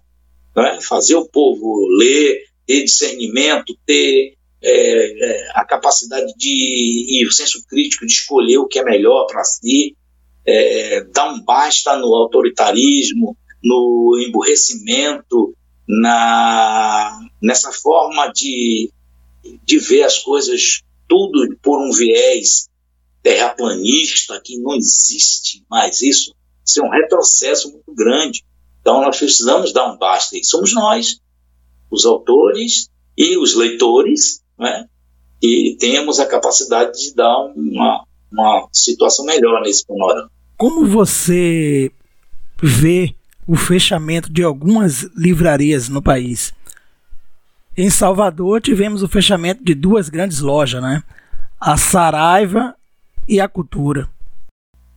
Né? 0.55 0.81
Fazer 0.83 1.17
o 1.17 1.29
povo 1.29 1.87
ler, 1.99 2.45
ter 2.67 2.85
discernimento, 2.85 3.77
ter 3.87 4.35
é, 4.63 5.31
é, 5.31 5.51
a 5.55 5.65
capacidade 5.65 6.33
de 6.37 7.07
e 7.09 7.27
o 7.27 7.33
senso 7.33 7.65
crítico 7.67 8.07
de 8.07 8.13
escolher 8.13 8.59
o 8.59 8.67
que 8.67 8.79
é 8.79 8.85
melhor 8.85 9.27
para 9.27 9.45
si, 9.45 9.97
é, 10.45 11.05
dar 11.05 11.33
um 11.33 11.41
basta 11.41 11.97
no 11.97 12.15
autoritarismo, 12.15 13.37
no 13.63 14.19
emburrecimento, 14.27 15.55
na, 15.87 17.19
nessa 17.43 17.73
forma 17.73 18.31
de, 18.33 18.93
de 19.65 19.79
ver 19.79 20.03
as 20.03 20.19
coisas 20.19 20.83
tudo 21.09 21.57
por 21.63 21.81
um 21.81 21.91
viés 21.91 22.69
terraplanista, 23.23 24.41
que 24.43 24.59
não 24.59 24.75
existe 24.75 25.65
mais 25.71 26.03
isso. 26.03 26.35
Isso 26.65 26.81
é 26.81 26.87
um 26.87 26.91
retrocesso 26.91 27.73
muito 27.73 27.95
grande. 27.95 28.45
Então 28.81 29.01
nós 29.03 29.19
precisamos 29.19 29.73
dar 29.73 29.91
um 29.91 29.99
basta. 29.99 30.37
E 30.37 30.45
somos 30.45 30.75
nós, 30.75 31.19
os 31.91 32.05
autores 32.05 32.89
e 33.17 33.37
os 33.39 33.55
leitores, 33.55 34.43
né, 34.59 34.87
e 35.43 35.77
temos 35.79 36.21
a 36.21 36.27
capacidade 36.27 36.99
de 36.99 37.15
dar 37.15 37.39
uma, 37.57 38.05
uma 38.31 38.69
situação 38.73 39.25
melhor 39.25 39.63
nesse 39.63 39.87
panorama. 39.87 40.31
Como 40.57 40.87
você 40.87 41.91
vê 42.63 43.15
o 43.49 43.57
fechamento 43.57 44.31
de 44.31 44.43
algumas 44.43 45.05
livrarias 45.17 45.89
no 45.89 46.03
país? 46.03 46.53
Em 47.75 47.89
Salvador 47.89 48.61
tivemos 48.61 49.03
o 49.03 49.09
fechamento 49.09 49.65
de 49.65 49.75
duas 49.75 50.11
grandes 50.11 50.41
lojas, 50.41 50.83
né? 50.83 51.03
A 51.59 51.77
Saraiva 51.79 52.75
e 53.27 53.41
a 53.41 53.49
Cultura. 53.49 54.09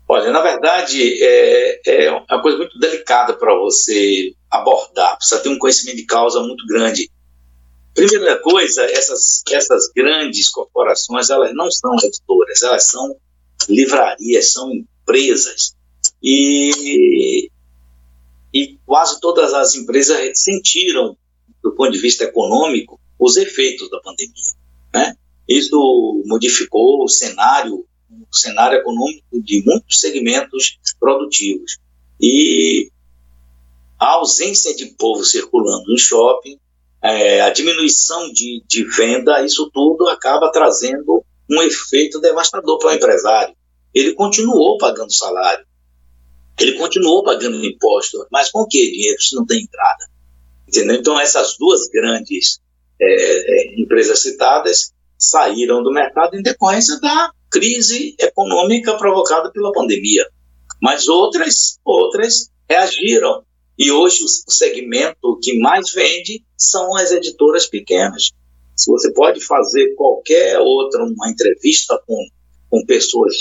Olha, 0.08 0.30
na 0.32 0.42
verdade, 0.42 1.24
é, 1.24 1.82
é 1.86 2.12
uma 2.12 2.42
coisa 2.42 2.58
muito 2.58 2.78
delicada 2.78 3.34
para 3.34 3.56
você 3.56 4.34
abordar. 4.50 5.16
Precisa 5.16 5.40
ter 5.40 5.48
um 5.48 5.58
conhecimento 5.58 5.96
de 5.96 6.06
causa 6.06 6.42
muito 6.42 6.66
grande. 6.68 7.10
Primeira 7.94 8.38
coisa, 8.42 8.84
essas, 8.84 9.42
essas 9.50 9.90
grandes 9.96 10.50
corporações, 10.50 11.30
elas 11.30 11.54
não 11.54 11.72
são 11.72 11.96
editoras, 12.04 12.62
elas 12.62 12.88
são 12.88 13.16
livrarias, 13.70 14.52
são 14.52 14.70
empresas. 14.74 15.74
E, 16.22 17.50
e 18.54 18.78
quase 18.86 19.20
todas 19.20 19.54
as 19.54 19.76
empresas 19.76 20.18
sentiram, 20.36 21.18
do 21.64 21.72
ponto 21.74 21.92
de 21.92 22.00
vista 22.00 22.24
econômico, 22.24 23.00
os 23.20 23.38
efeitos 23.38 23.90
da 23.90 24.00
pandemia. 24.00 24.52
Né? 24.94 25.16
Isso 25.48 26.24
modificou 26.26 27.04
o 27.04 27.08
cenário, 27.08 27.86
o 28.10 28.36
cenário 28.36 28.80
econômico 28.80 29.42
de 29.42 29.64
muitos 29.66 30.00
segmentos 30.00 30.80
produtivos. 31.00 31.78
E 32.20 32.92
a 34.00 34.14
ausência 34.14 34.76
de 34.76 34.88
povo 34.98 35.24
circulando 35.24 35.86
no 35.88 35.98
shopping 35.98 36.60
é, 37.02 37.42
a 37.42 37.50
diminuição 37.50 38.32
de, 38.32 38.64
de 38.68 38.84
venda, 38.84 39.44
isso 39.44 39.70
tudo 39.74 40.08
acaba 40.08 40.52
trazendo 40.52 41.26
um 41.50 41.62
efeito 41.64 42.20
devastador 42.22 42.78
para 42.78 42.92
o 42.92 42.94
empresário. 42.94 43.56
Ele 43.94 44.14
continuou 44.14 44.78
pagando 44.78 45.12
salário, 45.12 45.66
ele 46.60 46.78
continuou 46.78 47.24
pagando 47.24 47.64
imposto, 47.66 48.26
mas 48.32 48.52
com 48.52 48.66
que 48.66 48.92
dinheiro 48.92 49.22
se 49.22 49.36
não 49.36 49.46
tem 49.46 49.64
entrada? 49.64 50.06
Entendeu? 50.68 50.96
Então, 50.96 51.20
essas 51.20 51.58
duas 51.58 51.90
grandes 51.90 52.62
é, 53.00 53.06
é, 53.06 53.82
empresas 53.82 54.22
citadas 54.22 54.94
saíram 55.18 55.84
do 55.84 55.92
mercado 55.92 56.36
em 56.36 56.42
decorrência 56.42 57.00
da 57.00 57.32
crise 57.50 58.16
econômica 58.20 58.98
provocada 58.98 59.52
pela 59.52 59.72
pandemia. 59.72 60.26
Mas 60.82 61.08
outras, 61.08 61.80
outras 61.84 62.50
reagiram 62.70 63.44
e 63.78 63.92
hoje 63.92 64.24
o 64.24 64.52
segmento 64.52 65.40
que 65.42 65.58
mais 65.60 65.92
vende 65.92 66.44
são 66.58 66.96
as 66.96 67.12
editoras 67.12 67.68
pequenas. 67.68 68.32
Se 68.76 68.90
você 68.90 69.12
pode 69.14 69.42
fazer 69.42 69.96
qualquer 69.96 70.60
outra 70.60 71.04
uma 71.04 71.30
entrevista 71.30 72.02
com, 72.06 72.28
com 72.70 72.86
pessoas, 72.86 73.36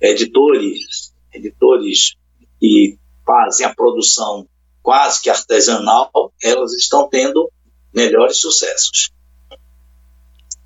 editores, 0.00 1.12
editores 1.32 2.14
que 2.62 2.96
fazem 3.26 3.66
a 3.66 3.74
produção 3.74 4.48
quase 4.80 5.20
que 5.20 5.28
artesanal, 5.28 6.32
elas 6.40 6.72
estão 6.74 7.08
tendo 7.08 7.50
melhores 7.92 8.38
sucessos. 8.38 9.10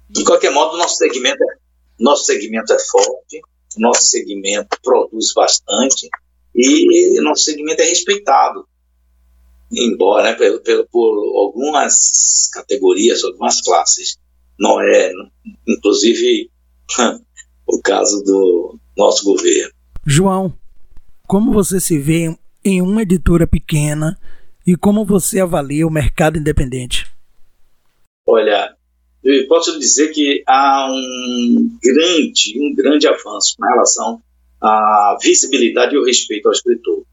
De 0.09 0.23
qualquer 0.23 0.51
modo, 0.51 0.77
nosso 0.77 0.97
segmento 0.97 1.43
é, 1.43 1.57
nosso 1.99 2.27
segmento 2.27 2.71
é 2.71 2.79
forte, 2.79 3.41
nosso 3.79 4.03
segmento 4.03 4.79
produz 4.83 5.33
bastante 5.33 6.11
e 6.55 7.19
nosso 7.23 7.45
segmento 7.45 7.81
é 7.81 7.87
respeitado 7.87 8.69
embora 9.73 10.31
né, 10.31 10.35
pelo, 10.35 10.61
pelo, 10.61 10.87
por 10.87 11.39
algumas 11.39 12.49
categorias, 12.53 13.25
algumas 13.25 13.61
classes. 13.61 14.19
Não 14.59 14.81
é, 14.81 15.13
inclusive, 15.67 16.51
o 17.67 17.81
caso 17.83 18.23
do 18.23 18.79
nosso 18.97 19.25
governo. 19.25 19.73
João, 20.07 20.55
como 21.27 21.53
você 21.53 21.81
se 21.81 21.99
vê 21.99 22.35
em 22.65 22.83
uma 22.83 23.03
editora 23.03 23.47
pequena 23.47 24.19
e 24.67 24.77
como 24.77 25.05
você 25.05 25.41
avalia 25.41 25.87
o 25.87 25.91
mercado 25.91 26.39
independente? 26.39 27.07
Olha, 28.27 28.75
eu 29.23 29.47
posso 29.47 29.79
dizer 29.79 30.13
que 30.13 30.43
há 30.47 30.89
um 30.91 31.79
grande, 31.83 32.59
um 32.61 32.75
grande 32.75 33.07
avanço 33.07 33.57
com 33.57 33.67
relação 33.67 34.23
à 34.61 35.17
visibilidade 35.23 35.95
e 35.95 35.99
o 35.99 36.05
respeito 36.05 36.47
ao 36.47 36.53
escritor 36.53 37.05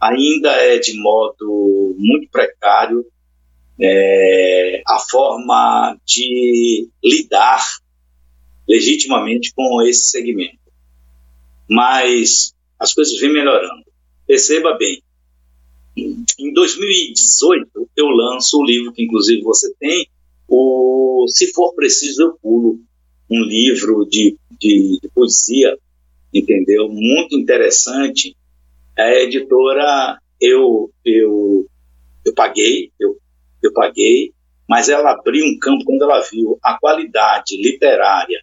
ainda 0.00 0.50
é 0.50 0.78
de 0.78 0.98
modo 0.98 1.94
muito 1.98 2.30
precário 2.30 3.04
é, 3.78 4.82
a 4.86 4.98
forma 4.98 5.98
de 6.06 6.88
lidar 7.04 7.62
legitimamente 8.66 9.52
com 9.54 9.82
esse 9.82 10.08
segmento. 10.08 10.58
Mas 11.68 12.54
as 12.80 12.94
coisas 12.94 13.20
vêm 13.20 13.32
melhorando. 13.32 13.84
Perceba 14.26 14.76
bem, 14.78 15.02
em 15.96 16.52
2018 16.54 17.90
eu 17.96 18.06
lanço 18.06 18.58
o 18.58 18.64
livro 18.64 18.92
que 18.92 19.04
inclusive 19.04 19.42
você 19.42 19.72
tem, 19.78 20.08
o 20.48 21.26
Se 21.28 21.52
For 21.52 21.74
Preciso 21.74 22.22
Eu 22.22 22.38
Pulo, 22.40 22.80
um 23.30 23.42
livro 23.42 24.06
de, 24.06 24.36
de, 24.58 24.98
de 25.00 25.08
poesia, 25.14 25.76
entendeu? 26.32 26.88
Muito 26.88 27.36
interessante, 27.36 28.36
a 28.96 29.10
editora 29.14 30.18
eu 30.40 30.90
eu 31.04 31.66
eu 32.24 32.34
paguei, 32.34 32.90
eu, 32.98 33.16
eu 33.62 33.72
paguei, 33.72 34.32
mas 34.68 34.88
ela 34.88 35.12
abriu 35.12 35.44
um 35.44 35.58
campo 35.58 35.84
quando 35.84 36.02
ela 36.02 36.20
viu 36.22 36.58
a 36.62 36.78
qualidade 36.78 37.56
literária 37.56 38.40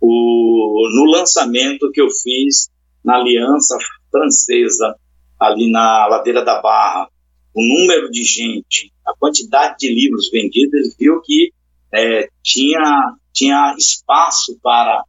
o, 0.00 0.88
no 0.94 1.04
lançamento 1.04 1.90
que 1.92 2.00
eu 2.00 2.10
fiz 2.10 2.68
na 3.04 3.16
Aliança 3.16 3.76
Francesa, 4.10 4.96
ali 5.40 5.70
na 5.70 6.06
Ladeira 6.06 6.44
da 6.44 6.60
Barra, 6.60 7.08
o 7.54 7.62
número 7.62 8.10
de 8.10 8.22
gente, 8.24 8.92
a 9.06 9.14
quantidade 9.16 9.76
de 9.78 9.92
livros 9.92 10.30
vendidos, 10.30 10.72
ele 10.74 10.94
viu 10.98 11.20
que 11.22 11.52
é, 11.92 12.28
tinha, 12.42 13.14
tinha 13.32 13.74
espaço 13.76 14.58
para 14.62 15.04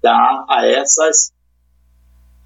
dar 0.00 0.44
a, 0.48 0.66
essas, 0.66 1.32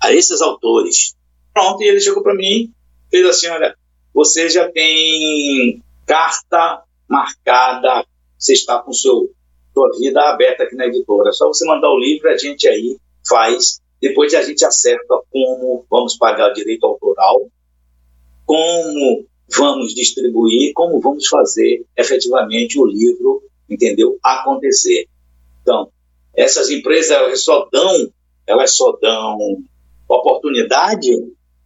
a 0.02 0.12
esses 0.12 0.40
autores 0.40 1.14
Pronto, 1.52 1.82
e 1.82 1.86
ele 1.86 2.00
chegou 2.00 2.22
para 2.22 2.34
mim, 2.34 2.72
fez 3.10 3.26
assim, 3.26 3.48
olha, 3.48 3.76
você 4.14 4.48
já 4.48 4.70
tem 4.70 5.82
carta 6.06 6.82
marcada, 7.08 8.06
você 8.38 8.54
está 8.54 8.78
com 8.78 8.92
seu, 8.92 9.30
sua 9.74 9.90
vida 9.98 10.20
aberta 10.30 10.64
aqui 10.64 10.74
na 10.74 10.86
editora. 10.86 11.28
É 11.28 11.32
só 11.32 11.46
você 11.46 11.66
mandar 11.66 11.90
o 11.90 11.98
livro, 11.98 12.28
a 12.30 12.36
gente 12.36 12.66
aí 12.66 12.96
faz 13.28 13.80
depois 14.02 14.34
a 14.34 14.42
gente 14.42 14.64
acerta 14.64 15.22
como 15.30 15.86
vamos 15.88 16.16
pagar 16.16 16.50
o 16.50 16.54
direito 16.54 16.84
autoral, 16.84 17.48
como 18.44 19.24
vamos 19.48 19.94
distribuir, 19.94 20.72
como 20.74 21.00
vamos 21.00 21.28
fazer 21.28 21.86
efetivamente 21.96 22.80
o 22.80 22.84
livro, 22.84 23.44
entendeu, 23.70 24.18
acontecer. 24.20 25.06
Então, 25.62 25.88
essas 26.34 26.68
empresas 26.68 27.12
elas 27.12 27.44
só 27.44 27.68
dão, 27.72 28.12
elas 28.44 28.74
só 28.74 28.90
dão 29.00 29.38
oportunidade 30.08 31.08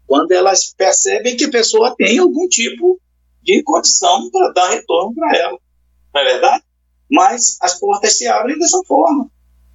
quando 0.07 0.31
elas 0.33 0.75
percebem 0.77 1.39
que 1.39 1.47
a 1.47 1.51
pessoa 1.51 1.95
tem 1.97 2.19
algum 2.19 2.47
tipo 2.49 3.01
de 3.43 3.63
condição 3.63 4.31
para 4.31 4.53
dar 4.53 4.69
retorno 4.69 5.15
para 5.15 5.39
ela. 5.39 5.59
Não 6.15 6.21
é 6.21 6.25
verdade? 6.25 6.65
Mas 7.11 7.57
as 7.63 7.81
portas 7.81 8.19
se 8.19 8.27
abrem 8.27 8.59
dessa 8.59 8.83
forma. 8.87 9.31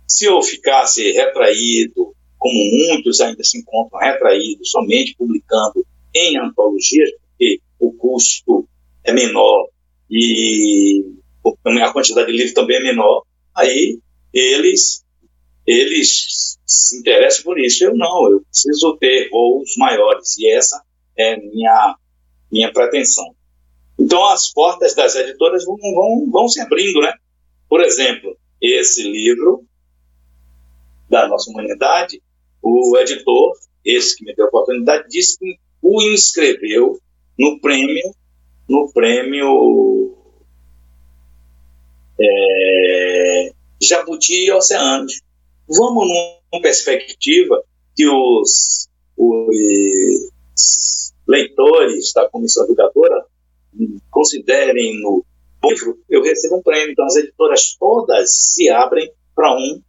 Se 0.07 0.25
eu 0.25 0.39
ficasse 0.43 1.11
retraído, 1.11 2.13
como 2.41 2.55
muitos 2.55 3.21
ainda 3.21 3.43
se 3.43 3.59
encontram 3.59 3.99
retraídos, 3.99 4.71
somente 4.71 5.15
publicando 5.15 5.85
em 6.11 6.39
antologias, 6.39 7.11
porque 7.11 7.61
o 7.79 7.93
custo 7.93 8.67
é 9.03 9.13
menor 9.13 9.69
e 10.09 11.05
a 11.83 11.93
quantidade 11.93 12.31
de 12.31 12.33
livros 12.33 12.53
também 12.53 12.77
é 12.77 12.81
menor, 12.81 13.23
aí 13.55 13.99
eles 14.33 15.05
eles 15.67 16.57
se 16.65 16.97
interessam 16.97 17.43
por 17.43 17.59
isso. 17.59 17.83
Eu 17.83 17.95
não, 17.95 18.31
eu 18.31 18.41
preciso 18.41 18.97
ter 18.97 19.29
voos 19.29 19.75
maiores 19.77 20.35
e 20.39 20.49
essa 20.49 20.83
é 21.15 21.37
minha 21.37 21.95
minha 22.51 22.73
pretensão. 22.73 23.35
Então 23.99 24.25
as 24.25 24.51
portas 24.51 24.95
das 24.95 25.13
editoras 25.13 25.63
vão, 25.63 25.77
vão, 25.77 26.31
vão 26.31 26.47
se 26.47 26.59
abrindo, 26.59 27.01
né? 27.01 27.13
Por 27.69 27.81
exemplo, 27.81 28.35
esse 28.59 29.03
livro 29.03 29.63
da 31.07 31.27
nossa 31.27 31.51
humanidade, 31.51 32.19
o 32.61 32.97
editor, 32.97 33.53
esse 33.83 34.15
que 34.15 34.25
me 34.25 34.35
deu 34.35 34.45
a 34.45 34.49
oportunidade, 34.49 35.07
disse 35.09 35.37
que 35.39 35.57
o 35.81 36.01
inscreveu 36.01 36.99
no 37.37 37.59
prêmio, 37.59 38.13
no 38.69 38.91
prêmio 38.93 40.15
é, 42.19 43.51
Jabuti 43.81 44.45
e 44.45 44.51
Oceanos. 44.51 45.21
Vamos 45.67 46.07
numa 46.07 46.61
perspectiva 46.61 47.63
que 47.95 48.07
os, 48.07 48.87
os 49.17 51.13
leitores 51.27 52.13
da 52.13 52.29
comissão 52.29 52.65
educadora 52.65 53.25
considerem 54.09 55.01
no 55.01 55.25
livro, 55.63 55.97
eu 56.09 56.21
recebo 56.21 56.57
um 56.57 56.61
prêmio. 56.61 56.91
Então, 56.91 57.05
as 57.05 57.15
editoras 57.15 57.75
todas 57.79 58.53
se 58.53 58.69
abrem 58.69 59.11
para 59.35 59.55
um 59.55 59.81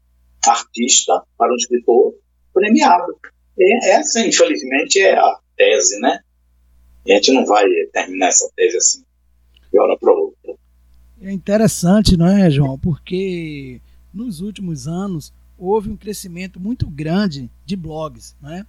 artista, 0.47 1.23
para 1.37 1.53
um 1.53 1.57
escritor 1.57 2.15
premiado. 2.53 3.17
E 3.59 3.91
essa, 3.91 4.27
infelizmente, 4.27 5.01
é 5.01 5.19
a 5.19 5.39
tese, 5.57 5.99
né? 6.01 6.21
E 7.05 7.13
a 7.13 7.17
gente 7.17 7.33
não 7.33 7.45
vai 7.45 7.65
terminar 7.93 8.29
essa 8.29 8.51
tese 8.57 8.77
assim, 8.77 9.05
de 9.73 9.79
hora 9.79 9.97
para 9.99 10.13
outra. 10.13 10.55
É 11.21 11.31
interessante, 11.33 12.17
não 12.17 12.27
é, 12.27 12.51
João? 12.51 12.79
Porque 12.79 13.81
nos 14.13 14.41
últimos 14.41 14.87
anos 14.89 15.33
houve 15.57 15.91
um 15.91 15.97
crescimento 15.97 16.59
muito 16.59 16.89
grande 16.89 17.51
de 17.65 17.77
blogs, 17.77 18.35
né? 18.41 18.67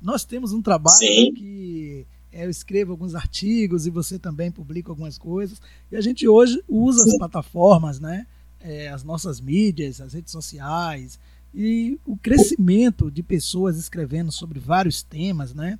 Nós 0.00 0.24
temos 0.24 0.52
um 0.52 0.62
trabalho 0.62 0.96
Sim. 0.96 1.34
que 1.34 2.06
é, 2.32 2.46
eu 2.46 2.50
escrevo 2.50 2.92
alguns 2.92 3.14
artigos 3.14 3.86
e 3.86 3.90
você 3.90 4.18
também 4.18 4.50
publica 4.50 4.90
algumas 4.90 5.18
coisas. 5.18 5.60
E 5.92 5.96
a 5.96 6.00
gente 6.00 6.26
hoje 6.26 6.62
usa 6.66 7.02
Sim. 7.02 7.10
as 7.10 7.18
plataformas, 7.18 8.00
né? 8.00 8.26
É, 8.60 8.88
as 8.88 9.02
nossas 9.02 9.40
mídias, 9.40 10.00
as 10.00 10.14
redes 10.14 10.32
sociais 10.32 11.18
e 11.54 11.98
o 12.06 12.16
crescimento 12.16 13.10
de 13.10 13.22
pessoas 13.22 13.76
escrevendo 13.78 14.30
sobre 14.30 14.58
vários 14.58 15.02
temas, 15.02 15.54
né? 15.54 15.78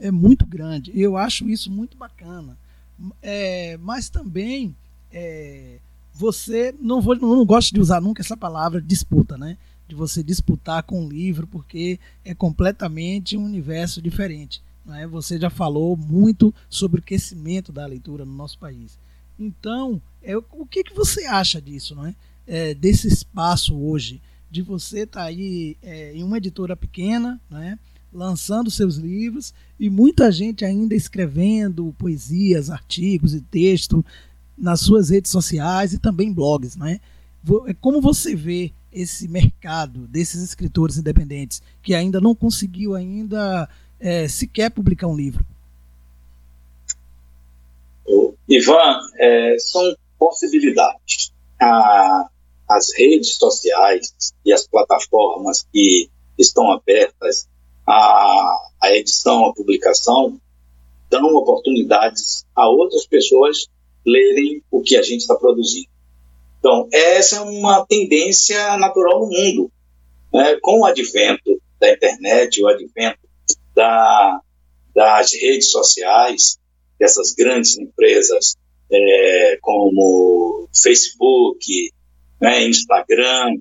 É 0.00 0.10
muito 0.10 0.44
grande. 0.44 0.92
Eu 0.94 1.16
acho 1.16 1.48
isso 1.48 1.70
muito 1.70 1.96
bacana. 1.96 2.56
É, 3.22 3.76
mas 3.78 4.08
também 4.08 4.74
é, 5.12 5.78
você 6.12 6.74
não 6.80 7.00
vou 7.00 7.16
não 7.16 7.44
gosto 7.44 7.72
de 7.72 7.80
usar 7.80 8.00
nunca 8.00 8.22
essa 8.22 8.36
palavra 8.36 8.80
disputa, 8.80 9.36
né? 9.36 9.56
De 9.88 9.94
você 9.94 10.22
disputar 10.22 10.82
com 10.82 11.04
o 11.04 11.08
livro 11.08 11.46
porque 11.46 12.00
é 12.24 12.34
completamente 12.34 13.36
um 13.36 13.44
universo 13.44 14.02
diferente. 14.02 14.62
Né? 14.84 15.06
Você 15.06 15.38
já 15.38 15.50
falou 15.50 15.96
muito 15.96 16.54
sobre 16.68 17.00
o 17.00 17.02
crescimento 17.02 17.72
da 17.72 17.86
leitura 17.86 18.24
no 18.24 18.32
nosso 18.32 18.58
país. 18.58 18.98
Então, 19.38 20.00
é, 20.22 20.36
o 20.36 20.66
que, 20.68 20.84
que 20.84 20.94
você 20.94 21.26
acha 21.26 21.60
disso, 21.60 21.94
não 21.94 22.06
é? 22.06 22.14
é 22.46 22.74
desse 22.74 23.06
espaço 23.06 23.76
hoje, 23.76 24.20
de 24.50 24.62
você 24.62 25.00
estar 25.00 25.20
tá 25.20 25.26
aí 25.26 25.76
é, 25.82 26.12
em 26.14 26.22
uma 26.22 26.38
editora 26.38 26.76
pequena, 26.76 27.40
né? 27.50 27.78
lançando 28.12 28.70
seus 28.70 28.96
livros 28.96 29.52
e 29.78 29.90
muita 29.90 30.32
gente 30.32 30.64
ainda 30.64 30.94
escrevendo 30.94 31.94
poesias, 31.98 32.70
artigos 32.70 33.34
e 33.34 33.40
texto 33.40 34.04
nas 34.56 34.80
suas 34.80 35.10
redes 35.10 35.30
sociais 35.30 35.92
e 35.92 35.98
também 35.98 36.32
blogs, 36.32 36.76
né? 36.76 37.00
É 37.66 37.74
como 37.74 38.00
você 38.00 38.34
vê 38.34 38.72
esse 38.92 39.28
mercado 39.28 40.06
desses 40.06 40.42
escritores 40.42 40.96
independentes 40.96 41.62
que 41.82 41.94
ainda 41.94 42.20
não 42.20 42.34
conseguiu 42.34 42.94
ainda 42.94 43.68
é, 44.00 44.26
sequer 44.26 44.70
publicar 44.70 45.06
um 45.06 45.16
livro? 45.16 45.44
Ivan, 48.48 49.00
é, 49.18 49.56
são 49.58 49.94
possibilidades. 50.18 51.32
A, 51.60 52.28
as 52.68 52.92
redes 52.94 53.34
sociais 53.34 54.12
e 54.44 54.52
as 54.52 54.66
plataformas 54.66 55.66
que 55.72 56.10
estão 56.38 56.70
abertas 56.72 57.48
à, 57.86 58.68
à 58.82 58.92
edição, 58.92 59.46
à 59.46 59.54
publicação, 59.54 60.40
dão 61.08 61.34
oportunidades 61.34 62.44
a 62.54 62.68
outras 62.68 63.06
pessoas 63.06 63.66
lerem 64.04 64.62
o 64.70 64.82
que 64.82 64.96
a 64.96 65.02
gente 65.02 65.20
está 65.20 65.34
produzindo. 65.34 65.88
Então, 66.58 66.88
essa 66.92 67.36
é 67.36 67.40
uma 67.40 67.84
tendência 67.86 68.76
natural 68.76 69.20
no 69.20 69.26
mundo. 69.26 69.70
Né? 70.32 70.58
Com 70.60 70.80
o 70.80 70.84
advento 70.84 71.60
da 71.80 71.92
internet, 71.92 72.62
o 72.62 72.68
advento 72.68 73.20
da, 73.74 74.40
das 74.94 75.32
redes 75.32 75.70
sociais, 75.70 76.58
dessas 76.98 77.34
grandes 77.34 77.78
empresas 77.78 78.56
é, 78.90 79.58
como 79.60 80.68
Facebook, 80.74 81.92
né, 82.40 82.66
Instagram, 82.66 83.56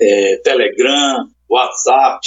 é, 0.00 0.36
Telegram, 0.38 1.28
WhatsApp, 1.48 2.20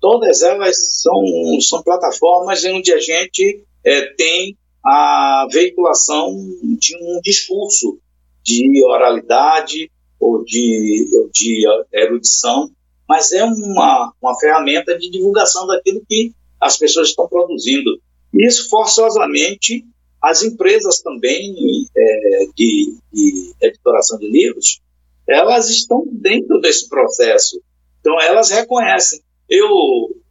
todas 0.00 0.42
elas 0.42 1.00
são, 1.00 1.60
são 1.60 1.82
plataformas 1.82 2.64
onde 2.64 2.92
a 2.92 2.98
gente 2.98 3.64
é, 3.84 4.02
tem 4.14 4.56
a 4.84 5.46
veiculação 5.50 6.34
de 6.78 6.96
um 6.96 7.20
discurso 7.22 7.98
de 8.42 8.82
oralidade 8.84 9.90
ou 10.18 10.44
de, 10.44 11.08
ou 11.14 11.30
de 11.30 11.64
erudição 11.92 12.70
mas 13.12 13.30
é 13.30 13.44
uma, 13.44 14.10
uma 14.22 14.38
ferramenta 14.38 14.96
de 14.96 15.10
divulgação 15.10 15.66
daquilo 15.66 16.02
que 16.08 16.32
as 16.58 16.78
pessoas 16.78 17.08
estão 17.08 17.28
produzindo. 17.28 18.00
Isso, 18.32 18.70
forçosamente, 18.70 19.84
as 20.22 20.42
empresas 20.42 21.00
também 21.00 21.54
é, 21.96 22.46
de, 22.54 22.96
de 23.12 23.54
editoração 23.60 24.18
de 24.18 24.30
livros, 24.30 24.80
elas 25.28 25.68
estão 25.68 26.04
dentro 26.10 26.60
desse 26.60 26.88
processo. 26.88 27.60
Então, 28.00 28.20
elas 28.20 28.50
reconhecem. 28.50 29.20
Eu, 29.48 29.68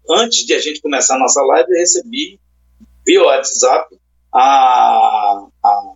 antes 0.09 0.45
de 0.45 0.53
a 0.53 0.59
gente 0.59 0.82
começar 0.82 1.15
a 1.15 1.20
nossa 1.20 1.41
live, 1.41 1.78
recebi 1.78 2.39
via 3.05 3.24
WhatsApp 3.24 3.95
a, 4.34 5.47
a 5.63 5.93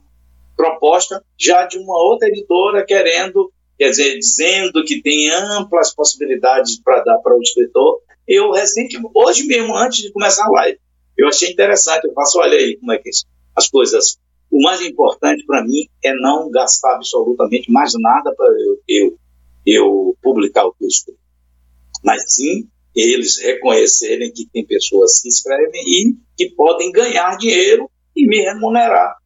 proposta 0.56 1.24
já 1.38 1.66
de 1.66 1.78
uma 1.78 1.98
outra 1.98 2.28
editora 2.28 2.86
querendo 2.86 3.52
quer 3.78 3.90
dizer, 3.90 4.18
dizendo 4.18 4.84
que 4.84 5.02
tem 5.02 5.30
amplas 5.30 5.94
possibilidades 5.94 6.80
para 6.82 7.04
dar 7.04 7.18
para 7.20 7.36
o 7.36 7.42
escritor. 7.42 8.00
Eu 8.28 8.52
recente, 8.52 8.98
hoje 9.14 9.46
mesmo, 9.46 9.76
antes 9.76 10.02
de 10.02 10.12
começar 10.12 10.46
a 10.46 10.50
live, 10.50 10.80
eu 11.18 11.28
achei 11.28 11.52
interessante, 11.52 12.06
eu 12.06 12.14
faço, 12.14 12.40
olha 12.40 12.58
aí 12.58 12.78
como 12.78 12.92
é 12.92 12.98
que 12.98 13.10
é 13.10 13.12
as 13.56 13.70
coisas. 13.70 14.18
O 14.52 14.62
mais 14.62 14.82
importante 14.82 15.46
para 15.46 15.64
mim 15.64 15.88
é 16.04 16.14
não 16.14 16.50
gastar 16.50 16.96
absolutamente 16.96 17.72
mais 17.72 17.94
nada 17.98 18.34
para 18.36 18.48
eu, 18.48 18.80
eu, 18.88 19.18
eu 19.66 20.18
publicar 20.22 20.66
o 20.66 20.74
que 20.74 20.84
eu 20.84 20.88
escrevo. 20.88 21.20
Mas 22.04 22.34
sim 22.34 22.68
eles 22.96 23.40
reconhecerem 23.40 24.32
que 24.32 24.48
tem 24.48 24.66
pessoas 24.66 25.20
que 25.22 25.28
escrevem 25.28 25.82
e 25.86 26.16
que 26.38 26.50
podem 26.52 26.92
ganhar 26.92 27.38
dinheiro 27.38 27.90
e 28.16 28.26
me 28.26 28.40
remunerar. 28.40 29.18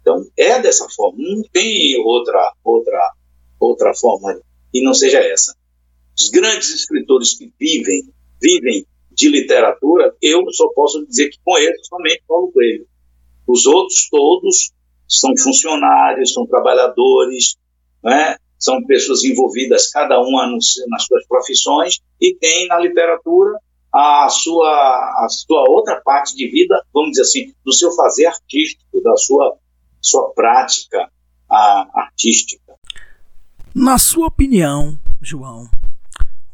Então, 0.00 0.24
é 0.36 0.60
dessa 0.60 0.88
forma, 0.88 1.18
não 1.18 1.42
tem 1.52 1.98
outra, 2.04 2.52
outra 2.62 3.12
outra 3.60 3.94
forma 3.94 4.40
e 4.72 4.82
não 4.82 4.94
seja 4.94 5.18
essa. 5.18 5.54
Os 6.18 6.28
grandes 6.30 6.70
escritores 6.74 7.36
que 7.36 7.52
vivem, 7.58 8.02
vivem 8.40 8.86
de 9.12 9.28
literatura, 9.28 10.14
eu 10.20 10.42
só 10.52 10.68
posso 10.74 11.06
dizer 11.06 11.28
que 11.28 11.38
conheço 11.44 11.84
somente 11.84 12.22
Paulo 12.26 12.50
Coelho. 12.50 12.86
Os 13.50 13.66
outros 13.66 14.08
todos 14.08 14.70
são 15.08 15.36
funcionários, 15.36 16.32
são 16.32 16.46
trabalhadores, 16.46 17.56
né? 18.02 18.36
são 18.56 18.84
pessoas 18.84 19.24
envolvidas, 19.24 19.90
cada 19.90 20.20
uma 20.20 20.46
nas 20.46 21.04
suas 21.04 21.26
profissões, 21.26 21.98
e 22.20 22.34
tem 22.34 22.68
na 22.68 22.78
literatura 22.78 23.58
a 23.92 24.28
sua, 24.28 24.70
a 24.70 25.26
sua 25.28 25.68
outra 25.68 26.00
parte 26.00 26.36
de 26.36 26.48
vida, 26.48 26.80
vamos 26.94 27.10
dizer 27.10 27.22
assim, 27.22 27.54
do 27.64 27.72
seu 27.72 27.90
fazer 27.90 28.26
artístico, 28.26 29.02
da 29.02 29.16
sua, 29.16 29.56
sua 30.00 30.30
prática 30.32 31.10
a, 31.50 31.88
artística. 32.02 32.74
Na 33.74 33.98
sua 33.98 34.28
opinião, 34.28 34.96
João, 35.20 35.68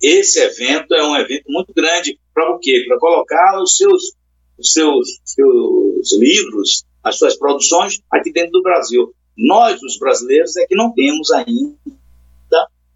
esse 0.00 0.40
evento 0.40 0.94
é 0.94 1.06
um 1.06 1.14
evento 1.14 1.44
muito 1.48 1.74
grande 1.74 2.18
para 2.32 2.50
o 2.54 2.58
quê? 2.58 2.86
Para 2.88 2.98
colocar 2.98 3.60
os 3.62 3.76
seus, 3.76 4.14
os 4.58 4.72
seus, 4.72 5.20
seus 5.26 6.18
livros, 6.18 6.86
as 7.04 7.18
suas 7.18 7.36
produções 7.36 8.00
aqui 8.10 8.32
dentro 8.32 8.52
do 8.52 8.62
Brasil. 8.62 9.12
Nós, 9.36 9.82
os 9.82 9.98
brasileiros, 9.98 10.56
é 10.56 10.64
que 10.64 10.74
não 10.74 10.90
temos 10.94 11.30
ainda, 11.32 11.76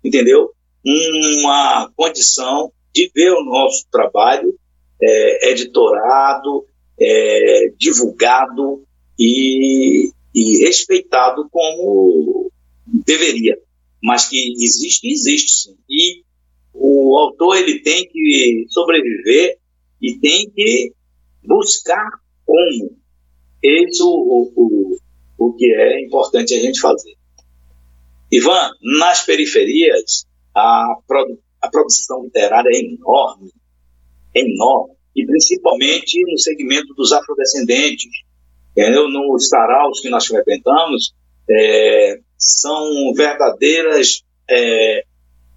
entendeu? 0.02 0.50
Uma 0.82 1.90
condição 1.94 2.72
de 2.94 3.10
ver 3.14 3.32
o 3.32 3.44
nosso 3.44 3.84
trabalho 3.90 4.58
é, 5.00 5.50
editorado, 5.50 6.66
é, 6.98 7.72
divulgado 7.76 8.84
e, 9.18 10.10
e 10.34 10.64
respeitado 10.64 11.48
como 11.50 12.50
deveria. 12.86 13.58
Mas 14.02 14.28
que 14.28 14.52
existe, 14.62 15.08
existe 15.08 15.50
sim. 15.50 15.76
E 15.88 16.22
o 16.72 17.16
autor 17.16 17.56
ele 17.56 17.80
tem 17.80 18.06
que 18.06 18.66
sobreviver 18.68 19.58
e 20.02 20.18
tem 20.18 20.50
que 20.50 20.92
buscar 21.42 22.10
como. 22.44 22.96
Esse 23.62 24.02
o, 24.02 24.52
o, 24.54 24.98
o 25.38 25.52
que 25.54 25.72
é 25.72 26.04
importante 26.04 26.54
a 26.54 26.60
gente 26.60 26.80
fazer. 26.80 27.14
Ivan, 28.30 28.70
nas 28.98 29.24
periferias, 29.24 30.26
a, 30.54 30.96
produ 31.06 31.38
a 31.62 31.70
produção 31.70 32.24
literária 32.24 32.68
é 32.68 32.78
enorme, 32.78 33.50
enorme, 34.34 34.94
e 35.14 35.24
principalmente 35.24 36.20
no 36.30 36.38
segmento 36.38 36.92
dos 36.94 37.12
afrodescendentes. 37.12 38.10
Entendeu? 38.76 39.08
Nos 39.08 39.48
saraus 39.48 40.00
que 40.00 40.10
nós 40.10 40.26
frequentamos, 40.26 41.14
é, 41.48 42.18
são 42.36 43.12
verdadeiras 43.14 44.24
é, 44.50 45.04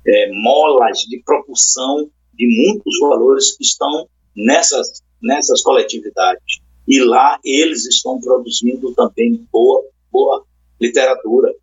é, 0.07 0.31
molas 0.31 0.99
de 0.99 1.21
propulsão 1.23 2.09
de 2.33 2.47
muitos 2.47 2.99
valores 2.99 3.57
que 3.57 3.63
estão 3.63 4.07
nessas, 4.35 5.01
nessas 5.21 5.61
coletividades. 5.61 6.59
E 6.87 7.01
lá 7.01 7.39
eles 7.43 7.85
estão 7.85 8.19
produzindo 8.19 8.93
também 8.93 9.45
boa, 9.51 9.83
boa 10.11 10.45
literatura. 10.79 11.53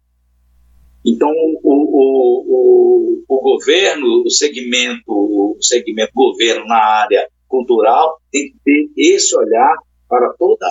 Então, 1.05 1.29
o, 1.29 1.61
o, 1.63 2.45
o, 2.49 3.25
o 3.29 3.41
governo, 3.43 4.23
o 4.25 4.31
segmento, 4.31 5.03
o 5.09 5.59
segmento 5.61 6.13
governo 6.15 6.65
na 6.67 6.83
área 6.83 7.29
cultural 7.47 8.19
tem 8.33 8.51
que 8.51 8.57
ter 8.65 9.15
esse 9.15 9.37
olhar 9.37 9.77
para 10.09 10.33
toda, 10.39 10.67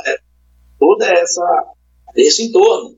toda 0.80 1.06
essa 1.06 1.74
esse 2.16 2.44
entorno, 2.44 2.98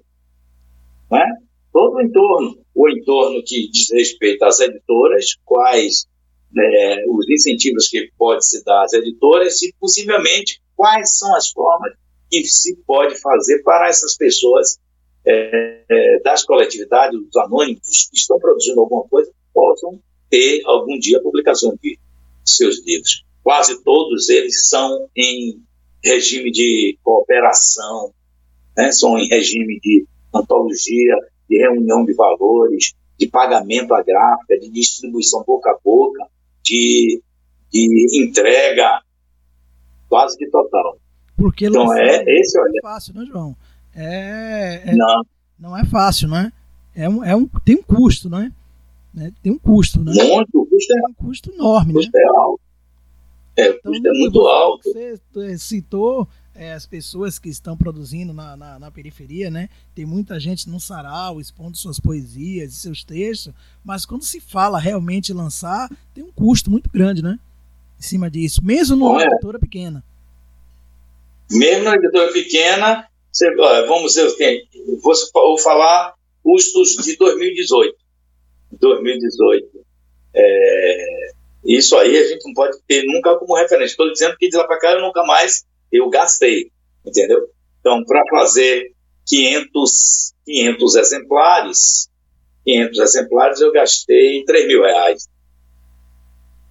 né? 1.11 1.25
Todo 1.71 1.95
o 1.95 2.01
entorno, 2.01 2.57
o 2.73 2.89
entorno 2.89 3.43
que 3.45 3.69
diz 3.69 3.91
respeito 3.91 4.43
às 4.43 4.59
editoras, 4.59 5.36
quais 5.43 6.05
né, 6.51 7.03
os 7.09 7.29
incentivos 7.29 7.89
que 7.89 8.09
pode 8.17 8.47
se 8.47 8.63
dar 8.63 8.83
às 8.83 8.93
editoras 8.93 9.61
e 9.61 9.73
possivelmente 9.79 10.61
quais 10.75 11.17
são 11.17 11.36
as 11.36 11.49
formas 11.49 11.93
que 12.29 12.45
se 12.45 12.77
pode 12.88 13.19
fazer 13.19 13.61
para 13.63 13.89
essas 13.89 14.15
pessoas 14.15 14.77
é, 15.26 15.84
é, 15.89 16.19
das 16.23 16.43
coletividades, 16.43 17.19
dos 17.19 17.36
anônimos 17.38 18.07
que 18.09 18.17
estão 18.17 18.39
produzindo 18.39 18.80
alguma 18.80 19.03
coisa, 19.07 19.32
possam 19.53 19.99
ter 20.30 20.61
algum 20.65 20.97
dia 20.99 21.17
a 21.17 21.21
publicação 21.21 21.78
de 21.82 21.97
seus 22.43 22.86
livros. 22.86 23.26
Quase 23.43 23.82
todos 23.84 24.30
eles 24.30 24.67
são 24.67 25.07
em 25.15 25.61
regime 26.03 26.51
de 26.51 26.97
cooperação, 27.03 28.13
né? 28.78 28.91
são 28.91 29.17
em 29.17 29.28
regime 29.28 29.80
de 29.80 30.05
antologia, 30.34 31.15
de 31.49 31.57
reunião 31.57 32.03
de 32.05 32.13
valores, 32.13 32.93
de 33.17 33.28
pagamento 33.28 33.93
à 33.93 34.03
gráfica, 34.03 34.59
de 34.59 34.69
distribuição 34.69 35.43
boca 35.45 35.71
a 35.71 35.80
boca, 35.84 36.28
de, 36.63 37.21
de 37.71 38.21
entrega 38.21 39.01
quase 40.09 40.38
que 40.38 40.47
total. 40.49 40.97
Porque 41.38 41.67
então 41.67 41.93
é 41.93 42.23
esse 42.39 42.59
olha. 42.59 42.69
Não 42.69 42.89
é 42.89 42.93
fácil, 42.93 43.13
né, 43.13 43.26
João? 43.26 43.55
É, 43.96 44.84
é, 44.86 44.96
não. 44.96 45.26
não 45.58 45.78
é 45.78 45.86
fácil, 45.86 46.28
né? 46.28 46.52
É 46.93 47.08
um, 47.08 47.24
é 47.24 47.36
um, 47.36 47.48
tem 47.48 47.76
um 47.76 47.84
custo, 47.84 48.30
né? 48.30 48.52
né? 49.14 49.32
Tem 49.41 49.52
um 49.52 49.58
custo, 49.58 50.04
né? 50.04 50.12
Muito, 50.14 50.62
o 50.62 50.66
custo 50.66 50.93
é, 50.93 51.10
um 51.10 51.14
custo 51.14 51.52
enorme, 51.54 51.93
o 51.93 51.96
custo 51.96 52.12
né? 52.14 52.22
é 52.22 52.28
alto. 52.28 52.62
É, 53.58 53.70
o 53.70 53.74
então, 53.74 53.91
custo 53.91 54.08
é 54.08 54.12
muito 54.12 54.41
você, 54.41 54.50
alto. 54.50 54.93
Você 55.34 55.58
citou 55.58 56.28
é, 56.54 56.74
as 56.74 56.86
pessoas 56.86 57.39
que 57.39 57.48
estão 57.48 57.78
produzindo 57.78 58.34
na, 58.34 58.58
na, 58.58 58.80
na, 58.80 58.91
periferia, 58.91 59.50
né? 59.50 59.70
Tem 59.93 60.06
muita 60.06 60.38
gente 60.39 60.70
no 60.70 60.80
sarau 60.80 61.39
expondo 61.39 61.78
suas 61.78 62.00
poesias 62.00 62.74
e 62.74 62.80
seus 62.80 63.04
textos, 63.04 63.54
mas 63.84 64.06
quando 64.06 64.24
se 64.24 64.41
fala 64.41 64.80
realmente 64.80 65.34
lançar, 65.34 65.89
tem 66.14 66.24
um 66.24 66.32
custo 66.32 66.70
muito 66.70 66.89
grande, 66.89 67.22
né? 67.22 67.39
Em 67.98 68.04
cima 68.04 68.30
disso, 68.30 68.64
mesmo 68.64 68.98
numa 68.98 69.22
é. 69.22 69.28
editora 69.28 69.58
pequena. 69.58 70.04
Mesmo 71.50 71.86
na 71.86 71.96
editora 71.96 72.34
pequena, 72.34 73.08
você, 73.36 73.53
vamos 73.86 74.13
dizer, 74.13 74.33
vou 75.33 75.59
falar 75.59 76.13
custos 76.41 76.95
de 77.03 77.17
2018. 77.17 77.95
2018. 78.79 79.86
É, 80.33 81.31
isso 81.65 81.97
aí 81.97 82.17
a 82.17 82.27
gente 82.27 82.45
não 82.45 82.53
pode 82.53 82.77
ter 82.88 83.03
nunca 83.03 83.36
como 83.38 83.55
referência. 83.55 83.93
Estou 83.93 84.11
dizendo 84.11 84.38
que 84.38 84.47
de 84.47 84.55
lá 84.55 84.65
para 84.65 84.79
cá 84.79 84.91
eu 84.93 85.01
nunca 85.01 85.23
mais 85.23 85.65
eu 85.91 86.09
gastei, 86.09 86.71
entendeu? 87.05 87.49
Então, 87.79 88.03
para 88.05 88.23
fazer 88.29 88.91
500, 89.25 90.33
500 90.45 90.95
exemplares, 90.95 92.09
500 92.65 92.99
exemplares 92.99 93.61
eu 93.61 93.71
gastei 93.71 94.43
3 94.45 94.67
mil 94.67 94.81
reais, 94.81 95.27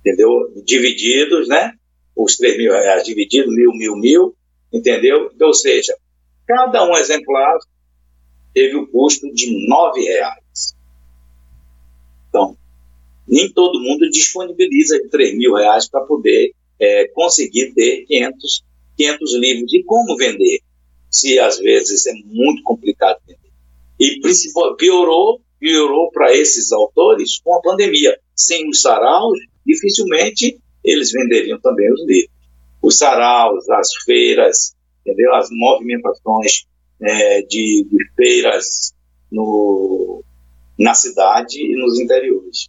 entendeu? 0.01 0.53
Divididos, 0.65 1.49
né? 1.49 1.73
Os 2.17 2.37
3 2.37 2.57
mil 2.57 2.73
reais 2.73 3.05
divididos, 3.05 3.55
mil, 3.55 3.73
mil, 3.73 3.97
mil, 3.97 4.37
entendeu? 4.73 5.31
Então, 5.35 5.49
ou 5.49 5.55
seja, 5.55 5.97
cada 6.47 6.85
um 6.85 6.97
exemplar 6.97 7.59
teve 8.53 8.77
o 8.77 8.87
custo 8.87 9.33
de 9.33 9.69
9 9.69 10.01
reais. 10.03 10.75
Então, 12.29 12.57
nem 13.27 13.51
todo 13.53 13.81
mundo 13.81 14.09
disponibiliza 14.11 15.01
3 15.11 15.37
mil 15.37 15.55
reais 15.55 15.89
para 15.89 16.03
poder 16.03 16.53
é, 16.79 17.09
conseguir 17.09 17.73
ter 17.75 18.05
500 18.07 18.65
500 18.97 19.35
livros. 19.35 19.73
E 19.73 19.83
como 19.85 20.17
vender? 20.17 20.61
Se 21.11 21.39
às 21.39 21.59
vezes 21.59 22.07
é 22.07 22.13
muito 22.25 22.63
complicado 22.63 23.19
vender. 23.27 23.39
E 24.01 24.21
piorou, 24.77 25.41
piorou 25.61 26.11
para 26.11 26.35
esses 26.35 26.73
autores 26.73 27.41
com 27.43 27.55
a 27.55 27.61
pandemia. 27.61 28.19
Sem 28.35 28.69
os 28.69 28.81
saraus, 28.81 29.39
dificilmente 29.65 30.59
eles 30.83 31.13
venderiam 31.13 31.61
também 31.61 31.93
os 31.93 32.01
livros. 32.05 32.35
Os 32.83 32.99
saraus, 32.99 33.69
as 33.71 33.95
feiras, 34.05 34.74
entendeu? 35.05 35.35
as 35.35 35.49
movimentações 35.51 36.67
é, 37.01 37.43
de, 37.43 37.87
de, 37.91 38.11
feiras 38.17 38.95
no, 39.31 40.23
na 40.79 40.95
cidade 40.95 41.59
e 41.59 41.77
nos 41.77 41.99
interiores. 41.99 42.69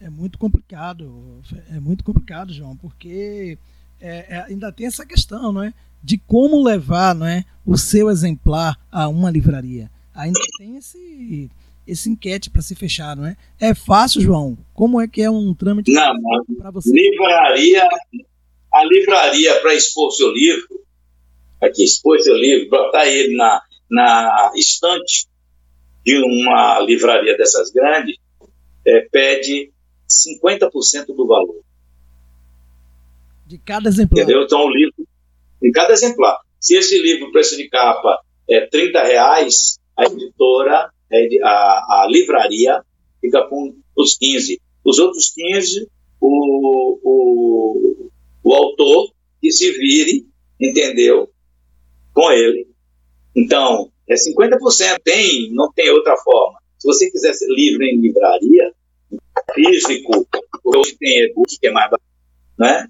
É 0.00 0.10
muito 0.10 0.38
complicado, 0.38 1.40
é 1.70 1.80
muito 1.80 2.04
complicado, 2.04 2.52
João, 2.52 2.76
porque 2.76 3.56
é, 4.00 4.36
é, 4.36 4.44
ainda 4.48 4.70
tem 4.72 4.86
essa 4.86 5.06
questão, 5.06 5.52
não 5.52 5.62
é? 5.62 5.72
De 6.02 6.18
como 6.18 6.62
levar, 6.62 7.14
não 7.14 7.26
é, 7.26 7.44
o 7.64 7.76
seu 7.78 8.10
exemplar 8.10 8.78
a 8.92 9.08
uma 9.08 9.30
livraria. 9.30 9.90
Ainda 10.14 10.40
tem 10.58 10.76
esse 10.76 11.50
esse 11.86 12.10
enquete 12.10 12.50
para 12.50 12.62
se 12.62 12.74
fechar, 12.74 13.16
não 13.16 13.24
é? 13.24 13.36
É 13.60 13.72
fácil, 13.72 14.20
João? 14.20 14.58
Como 14.74 15.00
é 15.00 15.06
que 15.06 15.22
é 15.22 15.30
um 15.30 15.54
trâmite 15.54 15.92
para 16.58 16.70
você? 16.72 16.90
Livraria, 16.90 17.88
a 18.74 18.84
livraria 18.84 19.60
para 19.60 19.74
expor 19.74 20.10
seu 20.10 20.32
livro, 20.32 20.80
aqui, 21.60 21.84
expor 21.84 22.18
seu 22.20 22.36
livro, 22.36 22.68
botar 22.70 23.06
ele 23.06 23.36
na, 23.36 23.62
na 23.90 24.52
estante 24.54 25.26
de 26.04 26.18
uma 26.18 26.78
livraria 26.80 27.36
dessas 27.36 27.70
grandes, 27.70 28.16
é, 28.86 29.00
pede 29.10 29.72
50% 30.08 31.06
do 31.06 31.26
valor. 31.26 31.60
De 33.46 33.58
cada 33.58 33.88
exemplar. 33.88 34.22
Entendeu? 34.22 34.42
Então, 34.42 34.64
o 34.64 34.70
livro, 34.70 35.06
de 35.60 35.70
cada 35.72 35.92
exemplar. 35.92 36.38
Se 36.60 36.76
esse 36.76 36.98
livro, 37.00 37.32
preço 37.32 37.56
de 37.56 37.68
capa 37.68 38.20
é 38.48 38.66
30 38.66 39.02
reais, 39.02 39.78
a 39.96 40.04
editora, 40.04 40.90
a, 41.42 41.48
a 41.48 42.08
livraria, 42.08 42.82
fica 43.20 43.46
com 43.48 43.74
os 43.96 44.16
15. 44.16 44.60
Os 44.84 44.98
outros 44.98 45.32
15, 45.34 45.88
o, 46.20 46.98
o, 47.02 48.10
o 48.44 48.54
autor 48.54 49.12
que 49.40 49.50
se 49.50 49.72
vire, 49.72 50.26
entendeu? 50.60 51.30
Com 52.16 52.32
ele. 52.32 52.66
Então, 53.36 53.92
é 54.08 54.14
50%, 54.14 55.00
tem, 55.04 55.52
não 55.52 55.70
tem 55.70 55.90
outra 55.90 56.16
forma. 56.16 56.58
Se 56.78 56.88
você 56.88 57.10
quiser 57.10 57.34
ser 57.34 57.46
livro 57.48 57.84
em 57.84 58.00
livraria, 58.00 58.72
físico, 59.52 60.26
hoje 60.64 60.96
tem 60.98 61.24
e-book 61.24 61.58
que 61.60 61.66
é 61.66 61.70
mais 61.70 61.90
barato, 61.90 62.04
né? 62.58 62.88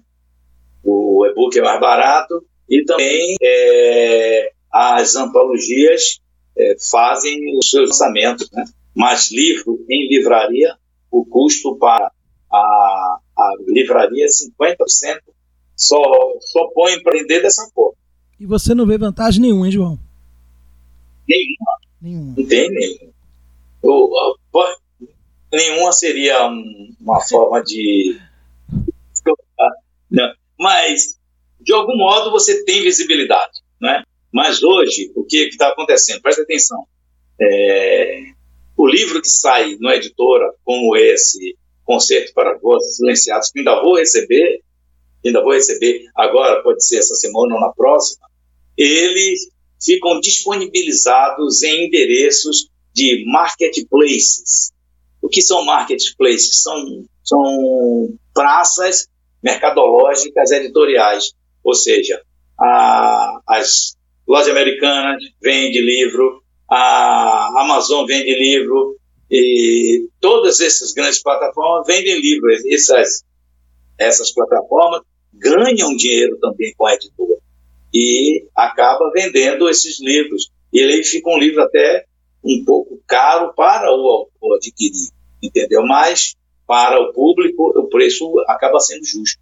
O 0.81 1.25
e-book 1.25 1.59
é 1.59 1.61
mais 1.61 1.81
barato 1.81 2.45
e 2.69 2.85
também 2.85 3.35
é, 3.41 4.51
as 4.71 5.17
antologias 5.17 6.21
é, 6.57 6.75
fazem 6.89 7.57
os 7.57 7.69
seus 7.69 7.89
lançamentos, 7.89 8.49
né? 8.51 8.63
Mas 8.95 9.29
livro 9.29 9.83
em 9.89 10.07
livraria, 10.07 10.73
o 11.11 11.25
custo 11.25 11.77
para 11.77 12.09
a, 12.49 13.19
a 13.37 13.53
livraria 13.67 14.23
é 14.23 14.63
50%, 14.63 14.77
só, 15.75 16.01
só 16.39 16.67
põe 16.73 16.93
empreender 16.93 17.41
dessa 17.41 17.69
forma. 17.75 17.97
E 18.39 18.45
você 18.45 18.75
não 18.75 18.85
vê 18.85 18.97
vantagem 18.97 19.41
nenhuma, 19.41 19.65
hein, 19.65 19.71
João? 19.71 19.99
Nenhuma. 21.27 21.77
Nenhuma. 22.01 22.35
Não 22.37 22.45
tem 22.45 22.69
nenhuma. 22.69 23.13
nenhuma 25.51 25.91
seria 25.91 26.47
um, 26.47 26.95
uma 26.99 27.19
forma 27.21 27.63
de. 27.63 28.19
Mas, 30.59 31.19
de 31.61 31.73
algum 31.73 31.97
modo, 31.97 32.31
você 32.31 32.63
tem 32.63 32.81
visibilidade. 32.81 33.61
Né? 33.79 34.03
Mas 34.31 34.63
hoje, 34.63 35.11
o 35.15 35.23
que 35.23 35.47
está 35.47 35.69
acontecendo? 35.69 36.21
Presta 36.21 36.41
atenção. 36.41 36.85
É, 37.39 38.31
o 38.75 38.87
livro 38.87 39.21
que 39.21 39.29
sai 39.29 39.77
no 39.79 39.89
editora, 39.91 40.53
como 40.63 40.95
esse 40.95 41.57
Concerto 41.83 42.33
para 42.33 42.57
Vozes 42.57 42.97
Silenciados, 42.97 43.49
que 43.49 43.59
ainda 43.59 43.81
vou 43.81 43.97
receber, 43.97 44.61
ainda 45.27 45.41
vou 45.41 45.53
receber 45.53 46.05
agora, 46.15 46.61
pode 46.63 46.85
ser 46.85 46.97
essa 46.97 47.15
semana 47.15 47.55
ou 47.55 47.61
na 47.61 47.71
próxima, 47.71 48.27
eles 48.77 49.49
ficam 49.81 50.19
disponibilizados 50.19 51.63
em 51.63 51.85
endereços 51.85 52.69
de 52.93 53.23
marketplaces. 53.27 54.71
O 55.21 55.29
que 55.29 55.41
são 55.41 55.63
marketplaces? 55.65 56.61
São, 56.61 57.05
são 57.23 58.13
praças 58.33 59.07
mercadológicas 59.43 60.51
editoriais, 60.51 61.31
ou 61.63 61.73
seja, 61.73 62.21
a, 62.59 63.41
as 63.47 63.95
lojas 64.27 64.49
americanas 64.49 65.23
vendem 65.41 65.81
livro, 65.81 66.41
a 66.69 67.61
Amazon 67.61 68.05
vende 68.05 68.33
livro, 68.33 68.97
e 69.29 70.07
todas 70.19 70.59
essas 70.59 70.93
grandes 70.93 71.21
plataformas 71.21 71.85
vendem 71.85 72.19
livros. 72.19 72.65
Essas, 72.65 73.23
essas 73.97 74.33
plataformas 74.33 75.01
ganham 75.37 75.95
dinheiro 75.95 76.37
também 76.39 76.73
com 76.75 76.85
a 76.85 76.93
editora 76.93 77.37
e 77.93 78.45
acaba 78.55 79.11
vendendo 79.11 79.69
esses 79.69 79.99
livros. 80.01 80.51
E 80.73 80.79
ele 80.79 81.03
fica 81.03 81.29
um 81.29 81.37
livro 81.37 81.61
até 81.63 82.05
um 82.43 82.63
pouco 82.65 83.01
caro 83.07 83.53
para 83.53 83.89
o 83.91 84.07
autor 84.07 84.57
adquirir, 84.57 85.09
entendeu? 85.41 85.85
Mas 85.85 86.35
para 86.65 86.99
o 87.01 87.13
público 87.13 87.73
o 87.79 87.87
preço 87.87 88.31
acaba 88.47 88.79
sendo 88.79 89.05
justo. 89.05 89.39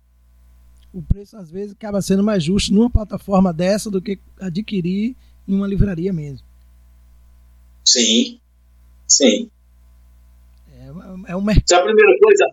O 0.93 1.01
preço 1.01 1.35
às 1.35 1.51
vezes 1.51 1.73
acaba 1.73 2.01
sendo 2.01 2.23
mais 2.23 2.43
justo 2.43 2.73
numa 2.73 2.89
plataforma 2.89 3.51
dessa 3.51 3.91
do 3.91 4.01
que 4.01 4.17
adquirir 4.39 5.15
em 5.47 5.53
uma 5.55 5.67
livraria 5.67 6.13
mesmo. 6.13 6.45
Sim, 7.83 8.39
sim. 9.07 9.49
É, 10.71 11.31
é 11.31 11.35
um 11.35 11.41
mercado. 11.41 11.81
A 11.81 11.83
primeira 11.83 12.17
coisa, 12.19 12.45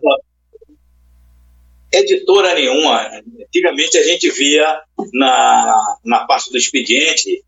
editora 1.93 2.55
nenhuma. 2.55 3.21
Antigamente 3.39 3.97
a 3.97 4.03
gente 4.03 4.29
via 4.31 4.81
na, 5.13 5.97
na 6.03 6.25
parte 6.25 6.51
do 6.51 6.57
expediente, 6.57 7.43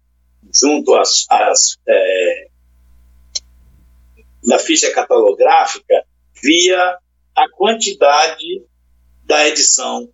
junto 0.53 0.93
às, 0.93 1.25
às 1.29 1.77
é, 1.87 2.47
da 4.43 4.59
ficha 4.59 4.91
catalográfica, 4.91 6.05
via 6.41 6.97
a 7.35 7.49
quantidade 7.49 8.63
da 9.25 9.47
edição. 9.47 10.09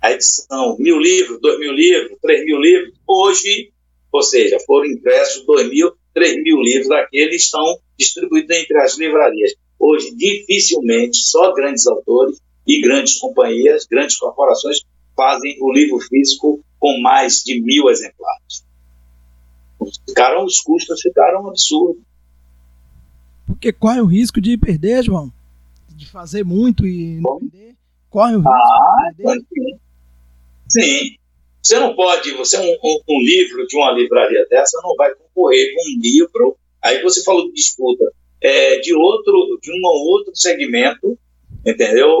A 0.00 0.12
edição, 0.12 0.76
mil 0.78 0.98
livros, 0.98 1.40
dois 1.40 1.58
mil 1.58 1.72
livros, 1.72 2.18
três 2.20 2.44
mil 2.44 2.60
livros. 2.60 2.94
Hoje, 3.06 3.72
ou 4.10 4.22
seja, 4.22 4.58
foram 4.66 4.86
impressos 4.86 5.46
dois 5.46 5.68
mil, 5.68 5.92
três 6.12 6.36
mil 6.42 6.60
livros 6.60 6.88
daqueles 6.88 7.44
estão 7.44 7.78
distribuídos 7.98 8.54
entre 8.56 8.78
as 8.78 8.98
livrarias. 8.98 9.54
Hoje, 9.78 10.14
dificilmente, 10.14 11.16
só 11.18 11.52
grandes 11.52 11.86
autores 11.86 12.40
e 12.66 12.80
grandes 12.80 13.18
companhias, 13.18 13.86
grandes 13.86 14.16
corporações 14.16 14.82
fazem 15.16 15.56
o 15.60 15.72
livro 15.72 15.98
físico 16.00 16.64
com 16.78 17.00
mais 17.00 17.42
de 17.42 17.60
mil 17.60 17.88
exemplares. 17.88 18.64
Ficaram, 20.08 20.44
os 20.44 20.60
custos 20.60 21.00
ficaram 21.00 21.48
absurdos. 21.48 22.02
Porque 23.46 23.72
corre 23.72 24.00
o 24.00 24.06
risco 24.06 24.40
de 24.40 24.56
perder, 24.56 25.02
João? 25.02 25.32
De 25.88 26.08
fazer 26.08 26.44
muito 26.44 26.86
e 26.86 27.20
não 27.20 27.38
vender? 27.38 27.74
Corre 28.08 28.36
o 28.36 28.38
risco 28.38 28.50
ah, 28.52 29.10
de 29.16 29.22
perder? 29.22 29.78
Sim. 30.68 30.80
sim. 30.80 31.16
Você 31.62 31.78
não 31.78 31.94
pode, 31.94 32.32
você 32.32 32.58
um, 32.58 32.76
um, 32.84 33.00
um, 33.08 33.20
livro 33.20 33.64
de 33.68 33.76
uma 33.76 33.92
livraria 33.92 34.44
dessa 34.50 34.80
não 34.82 34.96
vai 34.96 35.14
concorrer 35.14 35.72
com 35.72 35.80
um 35.80 36.00
livro, 36.00 36.56
aí 36.82 37.00
você 37.02 37.22
falou 37.22 37.46
de 37.46 37.52
disputa, 37.54 38.04
é, 38.40 38.80
de 38.80 38.92
outro, 38.92 39.60
de 39.62 39.70
um 39.70 39.80
ou 39.84 40.06
outro 40.08 40.34
segmento 40.34 41.16
entendeu? 41.64 42.12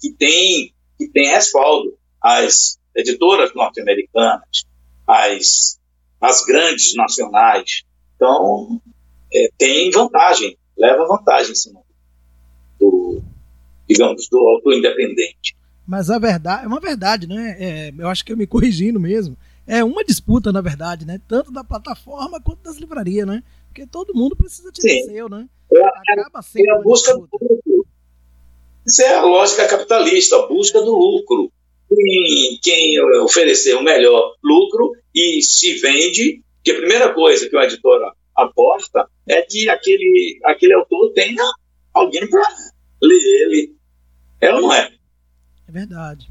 Que 0.00 0.12
tem, 0.12 0.74
que 0.98 1.08
tem 1.08 1.30
respaldo. 1.30 1.96
As 2.22 2.78
editoras 2.94 3.54
norte-americanas, 3.54 4.64
as, 5.06 5.80
as 6.20 6.44
grandes 6.44 6.94
nacionais. 6.94 7.82
Então, 8.16 8.80
é, 9.32 9.48
tem 9.56 9.90
vantagem, 9.90 10.58
leva 10.76 11.06
vantagem 11.06 11.52
em 11.52 11.54
cima 11.54 11.80
do, 12.78 13.22
digamos, 13.88 14.28
do 14.28 14.38
autor 14.38 14.74
independente. 14.74 15.56
Mas 15.86 16.10
a 16.10 16.18
verdade, 16.18 16.64
é 16.64 16.68
uma 16.68 16.80
verdade, 16.80 17.26
né? 17.26 17.56
É, 17.58 17.92
eu 17.96 18.08
acho 18.08 18.24
que 18.24 18.32
eu 18.32 18.36
me 18.36 18.46
corrigindo 18.46 19.00
mesmo. 19.00 19.36
É 19.66 19.82
uma 19.82 20.04
disputa, 20.04 20.52
na 20.52 20.60
verdade, 20.60 21.06
né? 21.06 21.20
Tanto 21.26 21.50
da 21.50 21.64
plataforma 21.64 22.40
quanto 22.40 22.62
das 22.62 22.76
livrarias, 22.76 23.26
né? 23.26 23.42
Porque 23.68 23.86
todo 23.86 24.14
mundo 24.14 24.36
precisa 24.36 24.70
tirar 24.72 25.04
seu, 25.04 25.28
né? 25.28 25.48
É, 25.72 25.84
Acaba 26.12 26.42
sendo 26.42 26.68
é 26.68 26.72
a 26.72 26.82
busca 26.82 27.14
do 27.14 27.28
público. 27.28 27.87
Isso 28.88 29.02
é 29.02 29.16
a 29.16 29.22
lógica 29.22 29.68
capitalista, 29.68 30.36
a 30.36 30.46
busca 30.46 30.80
do 30.80 30.96
lucro. 30.96 31.52
Quem, 31.94 32.58
quem 32.62 33.00
oferecer 33.22 33.74
o 33.74 33.82
melhor 33.82 34.34
lucro 34.42 34.92
e 35.14 35.42
se 35.42 35.74
vende, 35.74 36.42
que 36.64 36.70
a 36.70 36.76
primeira 36.76 37.12
coisa 37.12 37.46
que 37.48 37.54
o 37.54 37.60
editor 37.60 38.00
aposta 38.34 39.06
é 39.26 39.42
que 39.42 39.68
aquele, 39.68 40.40
aquele 40.42 40.72
autor 40.72 41.12
tenha 41.12 41.44
alguém 41.92 42.26
para 42.30 42.48
ler 43.02 43.22
ele. 43.42 43.74
É 44.40 44.54
ou 44.54 44.62
não 44.62 44.72
é? 44.72 44.90
É 45.68 45.72
verdade. 45.72 46.30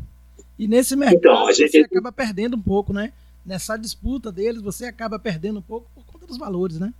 E 0.57 0.67
nesse 0.67 0.95
mercado 0.95 1.17
então, 1.17 1.53
gente... 1.53 1.69
você 1.69 1.81
acaba 1.81 2.11
perdendo 2.11 2.57
um 2.57 2.61
pouco, 2.61 2.91
né? 2.91 3.13
Nessa 3.45 3.77
disputa 3.77 4.31
deles, 4.31 4.63
você 4.63 4.85
acaba 4.85 5.19
perdendo 5.19 5.59
um 5.59 5.61
pouco 5.61 5.87
por 5.93 6.03
conta 6.05 6.25
dos 6.25 6.37
valores, 6.37 6.79
né? 6.79 6.91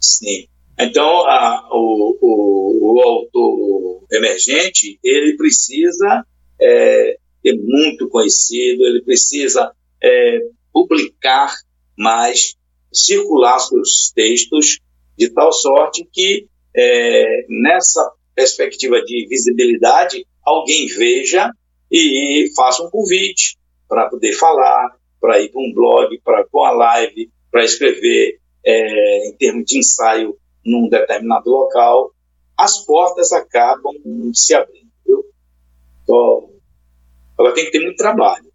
Sim. 0.00 0.48
Então, 0.78 1.26
a, 1.26 1.68
o, 1.70 2.18
o, 2.20 2.94
o, 2.94 3.00
autor 3.00 4.06
emergente, 4.10 4.98
ele 5.04 5.36
precisa 5.36 6.26
é, 6.60 7.16
ser 7.42 7.56
muito 7.62 8.08
conhecido, 8.08 8.84
ele 8.84 9.02
precisa 9.02 9.72
é, 10.02 10.40
publicar 10.72 11.54
mais, 11.96 12.56
circular 12.92 13.58
seus 13.60 14.12
textos, 14.14 14.80
de 15.16 15.30
tal 15.30 15.52
sorte 15.52 16.06
que, 16.12 16.48
é, 16.76 17.46
nessa 17.48 18.12
perspectiva 18.34 19.00
de 19.02 19.28
visibilidade, 19.28 20.26
alguém 20.44 20.86
veja 20.88 21.50
e 21.90 22.50
faça 22.56 22.82
um 22.82 22.90
convite 22.90 23.56
para 23.88 24.08
poder 24.08 24.32
falar, 24.32 24.96
para 25.20 25.40
ir 25.40 25.50
para 25.50 25.60
um 25.60 25.72
blog, 25.72 26.20
para 26.24 26.44
uma 26.52 26.72
live, 26.72 27.30
para 27.50 27.64
escrever 27.64 28.40
é, 28.66 29.28
em 29.28 29.36
termos 29.36 29.64
de 29.66 29.78
ensaio 29.78 30.36
num 30.64 30.88
determinado 30.88 31.50
local, 31.50 32.10
as 32.56 32.84
portas 32.84 33.32
acabam 33.32 33.94
se 34.32 34.54
abrindo. 34.54 34.90
Viu? 35.06 35.24
Então, 36.02 36.50
ela 37.38 37.52
tem 37.52 37.64
que 37.64 37.72
ter 37.72 37.80
muito 37.80 37.96
trabalho. 37.96 38.52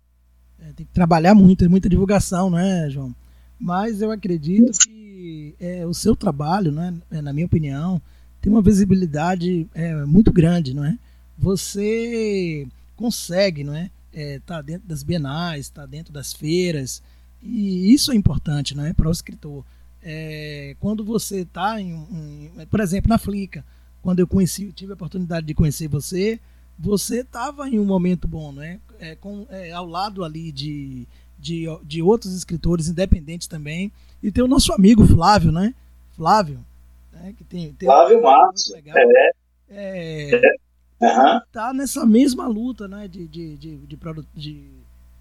É, 0.60 0.74
tem 0.74 0.86
que 0.86 0.94
trabalhar 0.94 1.34
muito, 1.34 1.60
tem 1.60 1.68
muita 1.70 1.90
divulgação, 1.90 2.50
não 2.50 2.60
é, 2.60 2.90
João? 2.90 3.14
Mas 3.60 4.02
eu 4.02 4.12
acredito 4.12 4.78
que 4.80 5.56
é, 5.60 5.86
o 5.86 5.94
seu 5.94 6.16
trabalho, 6.16 6.72
né, 6.72 6.94
é, 7.12 7.22
na 7.22 7.34
minha 7.34 7.46
opinião, 7.46 8.02
tem 8.42 8.52
uma 8.52 8.62
visibilidade 8.62 9.68
é, 9.74 9.94
muito 10.06 10.32
grande, 10.32 10.74
não 10.74 10.86
é? 10.86 10.98
Você 11.38 12.68
consegue, 12.96 13.64
não 13.64 13.76
é? 13.76 13.90
É, 14.14 14.40
dentro 14.64 14.88
das 14.88 15.04
bienais, 15.04 15.66
está 15.66 15.86
dentro 15.86 16.12
das 16.12 16.34
feiras, 16.34 17.02
e 17.42 17.94
isso 17.94 18.12
é 18.12 18.16
importante, 18.16 18.76
não 18.76 18.86
é, 18.86 18.94
para 18.94 19.08
o 19.08 19.12
escritor. 19.12 19.64
É, 20.02 20.76
quando 20.80 21.04
você 21.04 21.42
está 21.42 21.80
em, 21.80 21.92
em, 21.94 22.66
por 22.70 22.80
exemplo, 22.80 23.10
na 23.10 23.18
Flica, 23.18 23.66
quando 24.02 24.20
eu 24.20 24.28
conheci, 24.28 24.72
tive 24.72 24.92
a 24.92 24.96
oportunidade 24.96 25.46
de 25.46 25.54
conhecer 25.54 25.88
você, 25.88 26.40
você 26.78 27.22
estava 27.22 27.68
em 27.68 27.78
um 27.78 27.86
momento 27.86 28.28
bom, 28.28 28.52
né? 28.52 28.80
É, 29.00 29.16
com, 29.16 29.46
é, 29.50 29.72
ao 29.72 29.86
lado 29.86 30.24
ali 30.24 30.52
de, 30.52 31.06
de, 31.38 31.66
de 31.84 32.02
outros 32.02 32.34
escritores 32.34 32.88
independentes 32.88 33.48
também. 33.48 33.92
E 34.24 34.32
tem 34.32 34.44
o 34.44 34.48
nosso 34.48 34.74
amigo 34.74 35.06
Flávio, 35.06 35.52
né? 35.52 35.74
Flávio. 36.16 36.64
Né? 37.12 37.34
Que 37.38 37.44
tem, 37.44 37.74
tem 37.74 37.88
Flávio 37.88 38.20
um 38.20 38.22
Matos. 38.22 38.72
Legal. 38.72 38.98
É. 38.98 39.32
É, 39.72 40.36
é. 40.36 40.56
Uhum. 41.02 41.42
Tá 41.52 41.74
nessa 41.74 42.06
mesma 42.06 42.48
luta, 42.48 42.88
né? 42.88 43.08
De, 43.08 43.28
de, 43.28 43.58
de, 43.58 43.78
de, 43.78 43.98
de 44.36 44.64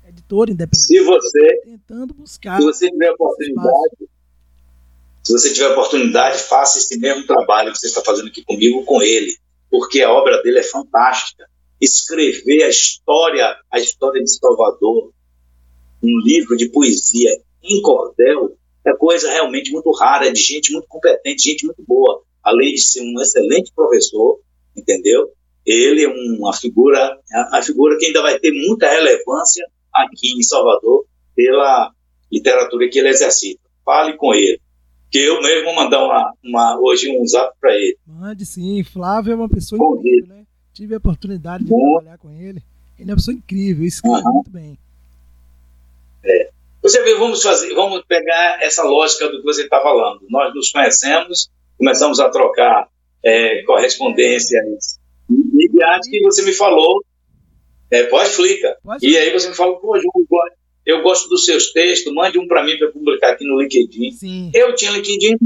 editor 0.09 0.51
independente. 0.51 0.87
Se 0.87 1.01
você, 1.05 1.61
tentando 1.65 2.15
buscar. 2.15 2.59
Se 2.59 2.65
você 2.65 2.91
tiver 2.91 3.11
oportunidade, 3.13 4.09
se 5.29 5.33
você 5.35 5.53
tiver 5.53 5.69
oportunidade, 5.69 6.39
faça 6.39 6.79
esse 6.79 6.99
mesmo 6.99 7.27
trabalho 7.27 7.71
que 7.71 7.79
você 7.79 7.87
está 7.87 8.01
fazendo 8.01 8.29
aqui 8.29 8.43
comigo 8.43 8.83
com 8.87 9.03
ele, 9.03 9.37
porque 9.71 10.01
a 10.01 10.11
obra 10.11 10.43
dele 10.43 10.61
é 10.61 10.63
fantástica. 10.63 11.45
Escrever 11.79 12.63
a 12.63 12.71
história, 12.71 13.55
a 13.71 13.79
história 13.79 14.23
de 14.23 14.31
Salvador, 14.31 15.13
um 16.03 16.19
livro 16.25 16.57
de 16.57 16.71
poesia 16.71 17.31
em 17.63 17.83
cordel, 17.83 18.57
é 18.87 18.95
coisa 18.95 19.31
realmente 19.31 19.71
muito 19.71 19.91
rara, 19.91 20.29
é 20.29 20.33
de 20.33 20.41
gente 20.41 20.73
muito 20.73 20.89
competente, 20.89 21.43
gente 21.43 21.67
muito 21.67 21.85
boa. 21.87 22.23
Além 22.43 22.73
de 22.73 22.81
ser 22.81 23.03
um 23.03 23.21
excelente 23.21 23.71
professor, 23.77 24.41
entendeu? 24.75 25.31
Ele 25.67 26.05
é 26.05 26.09
uma 26.09 26.55
figura, 26.55 27.19
a 27.53 27.61
figura 27.61 27.99
que 27.99 28.07
ainda 28.07 28.23
vai 28.23 28.39
ter 28.39 28.51
muita 28.51 28.89
relevância 28.89 29.67
aqui 29.95 30.33
em 30.39 30.43
Salvador 30.43 31.05
pela 31.37 31.93
literatura 32.33 32.89
que 32.89 32.99
ele 32.99 33.11
exercita. 33.11 33.61
Fale 33.85 34.17
com 34.17 34.33
ele 34.33 34.59
que 35.11 35.19
eu 35.19 35.41
mesmo 35.41 35.65
vou 35.65 35.75
mandar 35.75 36.05
uma, 36.05 36.33
uma, 36.43 36.81
hoje 36.81 37.11
um 37.11 37.27
zap 37.27 37.53
para 37.61 37.75
ele. 37.75 37.97
Mande 38.07 38.45
sim, 38.45 38.83
Flávio 38.85 39.33
é 39.33 39.37
uma 39.37 39.49
pessoa 39.49 39.79
Bom 39.79 39.97
incrível, 39.97 40.27
dia. 40.27 40.35
né? 40.35 40.47
Tive 40.73 40.95
a 40.95 40.99
oportunidade 40.99 41.65
de 41.65 41.71
Bom. 41.71 41.95
trabalhar 41.95 42.19
com 42.19 42.31
ele. 42.31 42.63
Ele 42.99 43.11
é 43.11 43.13
uma 43.13 43.17
pessoa 43.17 43.35
incrível, 43.35 43.87
escreve 43.87 44.27
uhum. 44.27 44.33
muito 44.35 44.51
bem. 44.51 44.79
É. 46.25 46.51
Você 46.83 47.03
vê, 47.03 47.15
vamos 47.17 47.43
fazer, 47.43 47.75
vamos 47.75 48.05
pegar 48.07 48.63
essa 48.63 48.83
lógica 48.85 49.29
do 49.29 49.39
que 49.39 49.45
você 49.45 49.63
está 49.63 49.81
falando. 49.81 50.21
Nós 50.29 50.55
nos 50.55 50.71
conhecemos, 50.71 51.51
começamos 51.77 52.21
a 52.21 52.29
trocar 52.29 52.89
é, 53.23 53.63
correspondências 53.63 54.99
imediatas 55.29 56.09
que 56.09 56.21
você 56.23 56.43
me 56.43 56.53
falou, 56.53 57.05
é, 57.91 58.05
pós-flica. 58.05 58.77
E 59.03 59.17
aí 59.17 59.33
você 59.33 59.49
me 59.49 59.55
falou, 59.55 59.77
pô, 59.77 59.99
João, 59.99 60.47
eu 60.89 61.03
gosto 61.03 61.29
dos 61.29 61.45
seus 61.45 61.71
textos, 61.71 62.15
mande 62.15 62.39
um 62.39 62.49
para 62.49 62.65
mim 62.65 62.79
para 62.79 62.91
publicar 62.91 63.33
aqui 63.33 63.45
no 63.45 63.61
LinkedIn. 63.61 64.11
Sim. 64.13 64.51
Eu 64.55 64.75
tinha 64.75 64.91
LinkedIn 64.91 65.37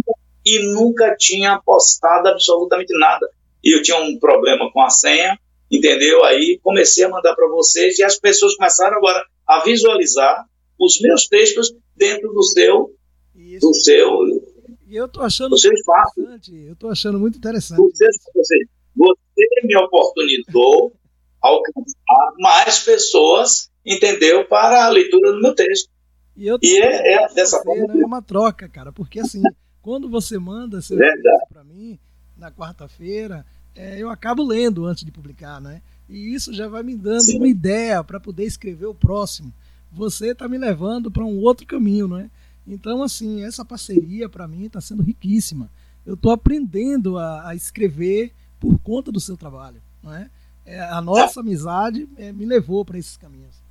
e 0.46 0.58
nunca 0.72 1.16
tinha 1.18 1.60
postado 1.60 2.28
absolutamente 2.28 2.96
nada. 2.96 3.28
E 3.62 3.76
eu 3.76 3.82
tinha 3.82 3.98
um 3.98 4.16
problema 4.20 4.70
com 4.72 4.80
a 4.80 4.88
senha, 4.88 5.36
entendeu? 5.68 6.22
Aí 6.24 6.60
comecei 6.62 7.04
a 7.04 7.08
mandar 7.08 7.34
para 7.34 7.48
vocês 7.48 7.98
e 7.98 8.04
as 8.04 8.20
pessoas 8.20 8.54
começaram 8.54 8.96
agora 8.98 9.20
a 9.44 9.64
visualizar 9.64 10.46
os 10.78 11.00
meus 11.00 11.26
textos 11.26 11.74
dentro 11.96 12.32
do 12.32 12.42
seu 12.44 12.94
Isso. 13.34 13.66
do 13.66 13.74
seu 13.74 14.52
e 14.86 14.96
eu 14.96 15.08
tô 15.08 15.22
achando 15.22 15.50
muito 15.50 15.66
interessante. 15.66 16.66
Eu 16.68 16.76
tô 16.76 16.88
achando 16.88 17.18
muito 17.18 17.38
interessante. 17.38 17.78
Você, 17.78 18.06
você, 18.34 18.58
você 18.94 19.48
me 19.64 19.74
oportunizou 19.78 20.92
alcançar 21.40 22.34
mais 22.38 22.80
pessoas 22.80 23.71
entendeu? 23.84 24.44
Para 24.46 24.84
a 24.84 24.88
leitura 24.88 25.32
do 25.32 25.40
meu 25.40 25.54
texto. 25.54 25.90
E, 26.36 26.46
eu 26.46 26.58
e 26.62 26.78
é, 26.78 27.14
é 27.14 27.34
dessa 27.34 27.58
você, 27.58 27.64
forma. 27.64 27.94
Né? 27.94 28.02
É 28.02 28.06
uma 28.06 28.22
troca, 28.22 28.68
cara, 28.68 28.92
porque 28.92 29.20
assim, 29.20 29.42
quando 29.80 30.08
você 30.08 30.38
manda 30.38 30.80
seu 30.80 30.96
texto 30.96 31.48
para 31.48 31.64
mim, 31.64 31.98
na 32.36 32.50
quarta-feira, 32.50 33.44
é, 33.74 33.98
eu 33.98 34.10
acabo 34.10 34.42
lendo 34.42 34.86
antes 34.86 35.04
de 35.04 35.10
publicar, 35.10 35.60
né? 35.60 35.82
E 36.08 36.34
isso 36.34 36.52
já 36.52 36.68
vai 36.68 36.82
me 36.82 36.94
dando 36.94 37.22
Sim. 37.22 37.38
uma 37.38 37.48
ideia 37.48 38.02
para 38.04 38.20
poder 38.20 38.44
escrever 38.44 38.86
o 38.86 38.94
próximo. 38.94 39.52
Você 39.90 40.32
está 40.32 40.48
me 40.48 40.58
levando 40.58 41.10
para 41.10 41.24
um 41.24 41.38
outro 41.40 41.66
caminho, 41.66 42.08
né? 42.08 42.30
Então, 42.66 43.02
assim, 43.02 43.42
essa 43.42 43.64
parceria 43.64 44.28
para 44.28 44.46
mim 44.46 44.66
está 44.66 44.80
sendo 44.80 45.02
riquíssima. 45.02 45.70
Eu 46.04 46.14
estou 46.14 46.32
aprendendo 46.32 47.18
a, 47.18 47.48
a, 47.48 47.54
escrever 47.54 48.32
por 48.58 48.78
conta 48.78 49.10
do 49.10 49.20
seu 49.20 49.36
trabalho, 49.36 49.80
não 50.02 50.14
é? 50.14 50.30
é 50.64 50.80
a 50.80 51.00
nossa 51.00 51.40
amizade 51.40 52.08
é, 52.16 52.32
me 52.32 52.44
levou 52.44 52.84
para 52.84 52.98
esses 52.98 53.16
caminhos. 53.16 53.61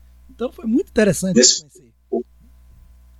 Então 0.42 0.52
foi 0.52 0.66
muito 0.66 0.90
interessante 0.90 1.40
Esse, 1.40 1.60
conhecer. 1.60 1.94
O, 2.10 2.24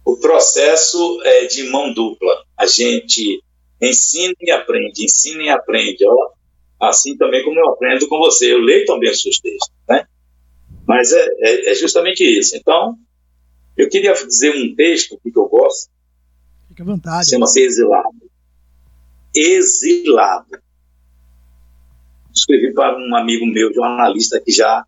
o 0.04 0.18
processo 0.18 1.22
é 1.24 1.46
de 1.46 1.70
mão 1.70 1.94
dupla. 1.94 2.44
A 2.58 2.66
gente 2.66 3.44
ensina 3.80 4.34
e 4.42 4.50
aprende, 4.50 5.06
ensina 5.06 5.44
e 5.44 5.50
aprende. 5.50 6.04
Ó, 6.04 6.32
assim 6.80 7.16
também 7.16 7.44
como 7.44 7.60
eu 7.60 7.70
aprendo 7.70 8.08
com 8.08 8.18
você. 8.18 8.52
Eu 8.52 8.58
leio 8.58 8.88
também 8.88 9.12
os 9.12 9.22
seus 9.22 9.40
textos, 9.40 9.72
né? 9.88 10.08
Mas 10.88 11.12
é, 11.12 11.28
é, 11.42 11.72
é 11.74 11.76
justamente 11.76 12.24
isso. 12.24 12.58
Então, 12.58 12.98
eu 13.78 13.88
queria 13.88 14.14
dizer 14.14 14.56
um 14.56 14.74
texto 14.74 15.20
que 15.22 15.30
eu 15.30 15.48
gosto. 15.48 15.92
Fica 16.70 16.82
à 16.82 16.86
vontade. 16.88 17.30
Chama-se 17.30 17.62
Exilado. 17.62 18.32
Exilado. 19.36 20.60
Escrevi 22.34 22.74
para 22.74 22.98
um 22.98 23.16
amigo 23.16 23.46
meu, 23.46 23.72
jornalista, 23.72 24.42
que 24.42 24.52
já 24.52 24.84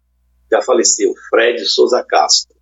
já 0.54 0.62
faleceu, 0.62 1.14
Fred 1.30 1.66
Souza 1.66 2.04
Castro. 2.08 2.56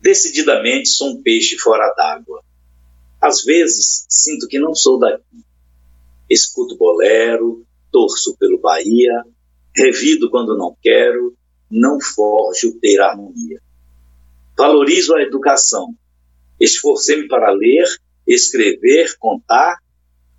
Decididamente 0.00 0.88
sou 0.88 1.12
um 1.12 1.22
peixe 1.22 1.56
fora 1.56 1.88
d'água. 1.96 2.42
Às 3.20 3.44
vezes 3.44 4.04
sinto 4.08 4.48
que 4.48 4.58
não 4.58 4.74
sou 4.74 4.98
daqui. 4.98 5.44
Escuto 6.28 6.76
bolero, 6.76 7.64
torço 7.92 8.36
pelo 8.36 8.58
Bahia, 8.58 9.22
revido 9.74 10.28
quando 10.30 10.58
não 10.58 10.76
quero, 10.82 11.36
não 11.70 12.00
forjo 12.00 12.78
ter 12.80 13.00
harmonia. 13.00 13.60
Valorizo 14.56 15.14
a 15.14 15.22
educação. 15.22 15.94
Esforcei-me 16.60 17.28
para 17.28 17.52
ler, 17.52 17.86
escrever, 18.26 19.16
contar. 19.18 19.78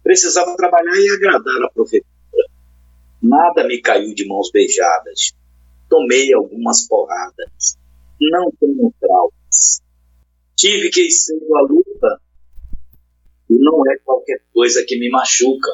Precisava 0.04 0.56
trabalhar 0.58 0.96
e 0.96 1.10
agradar 1.10 1.64
a 1.64 1.70
professora. 1.70 2.06
Nada 3.22 3.66
me 3.66 3.82
caiu 3.82 4.14
de 4.14 4.28
mãos 4.28 4.52
beijadas 4.52 5.34
tomei 5.96 6.34
algumas 6.34 6.86
porradas. 6.88 7.78
Não 8.20 8.52
tenho 8.60 8.94
traumas. 9.00 9.82
Tive 10.58 10.90
que 10.90 11.02
ir 11.04 11.10
a 11.56 11.62
luta 11.62 12.22
e 13.50 13.58
não 13.60 13.80
é 13.90 13.98
qualquer 14.04 14.42
coisa 14.54 14.84
que 14.86 15.00
me 15.00 15.10
machuca. 15.10 15.72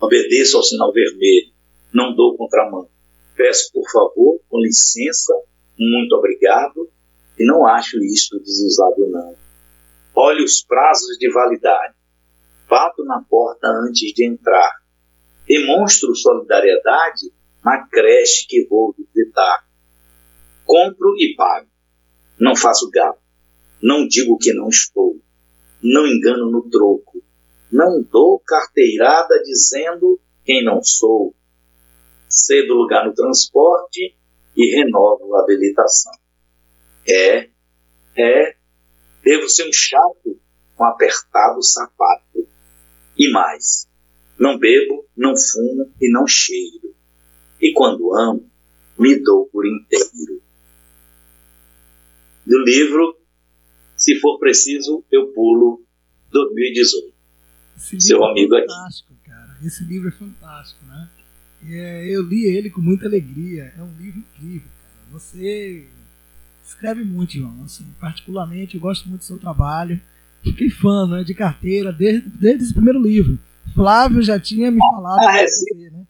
Obedeço 0.00 0.56
ao 0.56 0.62
sinal 0.62 0.92
vermelho, 0.92 1.52
não 1.92 2.14
dou 2.14 2.36
contramão. 2.36 2.88
Peço 3.36 3.70
por 3.72 3.90
favor, 3.90 4.40
com 4.48 4.58
licença, 4.58 5.34
muito 5.78 6.14
obrigado, 6.14 6.90
e 7.38 7.44
não 7.44 7.66
acho 7.66 8.02
isto 8.02 8.38
desusado 8.40 9.06
não. 9.10 9.34
Olhe 10.14 10.42
os 10.42 10.62
prazos 10.62 11.18
de 11.18 11.30
validade. 11.30 11.94
Bato 12.68 13.04
na 13.04 13.22
porta 13.22 13.66
antes 13.68 14.12
de 14.14 14.26
entrar. 14.26 14.72
Demonstro 15.46 16.14
solidariedade 16.14 17.32
na 17.64 17.86
creche 17.86 18.46
que 18.48 18.66
vou 18.66 18.94
visitar. 18.96 19.66
Compro 20.64 21.14
e 21.18 21.34
pago. 21.36 21.68
Não 22.38 22.56
faço 22.56 22.90
gato. 22.90 23.20
Não 23.82 24.06
digo 24.06 24.38
que 24.38 24.52
não 24.52 24.68
estou. 24.68 25.20
Não 25.82 26.06
engano 26.06 26.50
no 26.50 26.68
troco. 26.68 27.22
Não 27.70 28.02
dou 28.02 28.40
carteirada 28.40 29.42
dizendo 29.42 30.20
quem 30.44 30.64
não 30.64 30.82
sou. 30.82 31.34
Cedo 32.28 32.74
lugar 32.74 33.06
no 33.06 33.14
transporte 33.14 34.16
e 34.56 34.76
renovo 34.76 35.34
a 35.34 35.42
habilitação. 35.42 36.12
É, 37.08 37.48
é, 38.16 38.56
devo 39.22 39.48
ser 39.48 39.68
um 39.68 39.72
chato 39.72 40.38
com 40.76 40.84
apertado 40.84 41.62
sapato. 41.62 42.48
E 43.16 43.30
mais, 43.30 43.88
não 44.38 44.58
bebo, 44.58 45.06
não 45.16 45.34
fumo 45.36 45.92
e 46.00 46.10
não 46.10 46.26
cheiro. 46.26 46.89
E 47.60 47.72
quando 47.72 48.14
amo, 48.16 48.48
me 48.98 49.16
dou 49.22 49.46
por 49.46 49.66
inteiro. 49.66 50.42
Do 52.46 52.58
livro, 52.64 53.16
se 53.96 54.18
for 54.18 54.38
preciso, 54.38 55.04
eu 55.10 55.28
pulo 55.32 55.82
2018. 56.30 57.14
Esse 57.76 58.00
Seu 58.00 58.24
é 58.24 58.30
amigo 58.30 58.54
é 58.56 58.60
fantástico, 58.60 59.12
aqui. 59.12 59.30
cara. 59.30 59.56
Esse 59.64 59.84
livro 59.84 60.08
é 60.08 60.12
fantástico, 60.12 60.84
né? 60.86 61.08
É, 61.68 62.08
eu 62.08 62.22
li 62.22 62.44
ele 62.46 62.70
com 62.70 62.80
muita 62.80 63.06
alegria. 63.06 63.72
É 63.76 63.82
um 63.82 63.94
livro 63.98 64.20
incrível, 64.20 64.68
cara. 64.82 65.12
Você 65.12 65.86
escreve 66.64 67.04
muito, 67.04 67.32
João. 67.34 67.64
Assim, 67.64 67.84
particularmente, 68.00 68.74
eu 68.74 68.80
gosto 68.80 69.08
muito 69.08 69.20
do 69.20 69.24
seu 69.24 69.38
trabalho. 69.38 70.00
Fiquei 70.42 70.70
fã 70.70 71.06
né, 71.06 71.22
de 71.22 71.34
carteira 71.34 71.92
desde, 71.92 72.28
desde 72.28 72.64
esse 72.64 72.74
primeiro 72.74 73.00
livro. 73.00 73.38
Flávio 73.74 74.22
já 74.22 74.40
tinha 74.40 74.70
me 74.70 74.78
falado 74.78 75.20
ah, 75.20 75.36
é, 75.36 75.46
você, 75.46 75.90
né? 75.90 76.06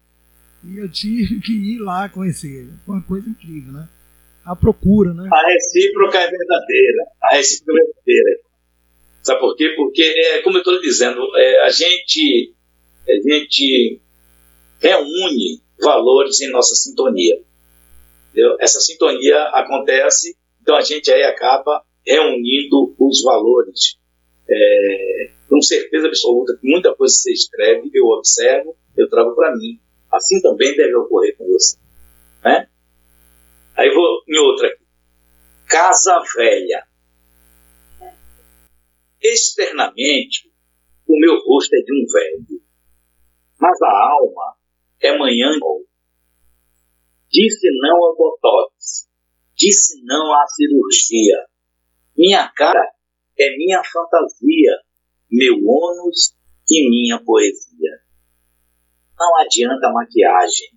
E 0.64 0.78
eu 0.78 0.90
tive 0.90 1.40
que 1.40 1.52
ir 1.52 1.78
lá 1.78 2.08
conhecer. 2.08 2.68
Foi 2.84 2.96
uma 2.96 3.02
coisa 3.02 3.28
incrível, 3.28 3.72
né? 3.72 3.88
A 4.44 4.54
procura, 4.56 5.12
né? 5.14 5.28
A 5.32 5.46
recíproca 5.48 6.18
é 6.18 6.30
verdadeira. 6.30 7.04
A 7.22 7.36
recíproca 7.36 7.80
é 7.80 7.84
verdadeira. 7.84 8.40
Sabe 9.22 9.40
por 9.40 9.56
quê? 9.56 9.74
Porque, 9.76 10.02
é, 10.02 10.42
como 10.42 10.56
eu 10.56 10.60
estou 10.60 10.80
dizendo, 10.80 11.20
é, 11.36 11.66
a, 11.66 11.70
gente, 11.70 12.54
a 13.08 13.28
gente 13.28 14.00
reúne 14.80 15.62
valores 15.80 16.40
em 16.40 16.50
nossa 16.50 16.74
sintonia. 16.74 17.42
Entendeu? 18.30 18.56
Essa 18.60 18.80
sintonia 18.80 19.42
acontece, 19.54 20.36
então 20.60 20.76
a 20.76 20.82
gente 20.82 21.10
aí 21.10 21.22
acaba 21.24 21.82
reunindo 22.06 22.94
os 22.98 23.22
valores. 23.22 23.98
É, 24.48 25.30
com 25.48 25.60
certeza 25.60 26.06
absoluta 26.06 26.56
que 26.60 26.68
muita 26.68 26.94
coisa 26.94 27.14
que 27.14 27.20
você 27.20 27.32
escreve, 27.32 27.90
eu 27.92 28.06
observo, 28.06 28.76
eu 28.96 29.08
trago 29.08 29.34
para 29.34 29.54
mim. 29.56 29.78
Assim 30.12 30.40
também 30.40 30.76
deve 30.76 30.94
ocorrer 30.96 31.36
com 31.36 31.46
você. 31.46 31.78
Né? 32.44 32.68
Aí 33.76 33.94
vou 33.94 34.22
em 34.28 34.38
outra 34.38 34.68
aqui. 34.68 34.84
Casa 35.66 36.20
Velha. 36.36 36.86
Externamente, 39.22 40.50
o 41.06 41.18
meu 41.18 41.38
rosto 41.44 41.74
é 41.74 41.82
de 41.82 41.92
um 41.92 42.06
velho, 42.10 42.62
mas 43.60 43.80
a 43.82 44.12
alma 44.12 44.56
é 45.00 45.16
manhã. 45.18 45.50
Disse 47.30 47.68
não 47.80 47.96
ao 48.04 48.16
botox, 48.16 49.08
disse 49.54 50.02
não 50.04 50.32
à 50.32 50.46
cirurgia. 50.48 51.46
Minha 52.16 52.48
cara 52.48 52.92
é 53.38 53.56
minha 53.56 53.82
fantasia, 53.84 54.78
meu 55.30 55.54
ônus 55.64 56.34
e 56.68 56.88
minha 56.88 57.22
poesia. 57.22 58.00
Não 59.20 59.36
adianta 59.36 59.92
maquiagem, 59.92 60.70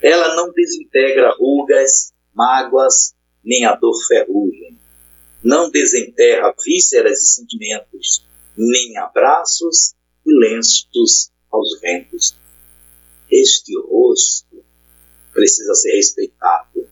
ela 0.00 0.36
não 0.36 0.52
desintegra 0.52 1.34
rugas, 1.36 2.14
mágoas, 2.32 3.16
nem 3.42 3.64
a 3.64 3.74
dor 3.74 3.94
ferrugem. 4.06 4.78
Não 5.42 5.68
desenterra 5.68 6.54
vísceras 6.64 7.18
e 7.20 7.26
sentimentos, 7.34 8.24
nem 8.56 8.96
abraços 8.96 9.96
e 10.24 10.32
lenços 10.32 11.32
aos 11.50 11.80
ventos. 11.80 12.38
Este 13.28 13.76
rosto 13.80 14.64
precisa 15.32 15.74
ser 15.74 15.96
respeitado. 15.96 16.88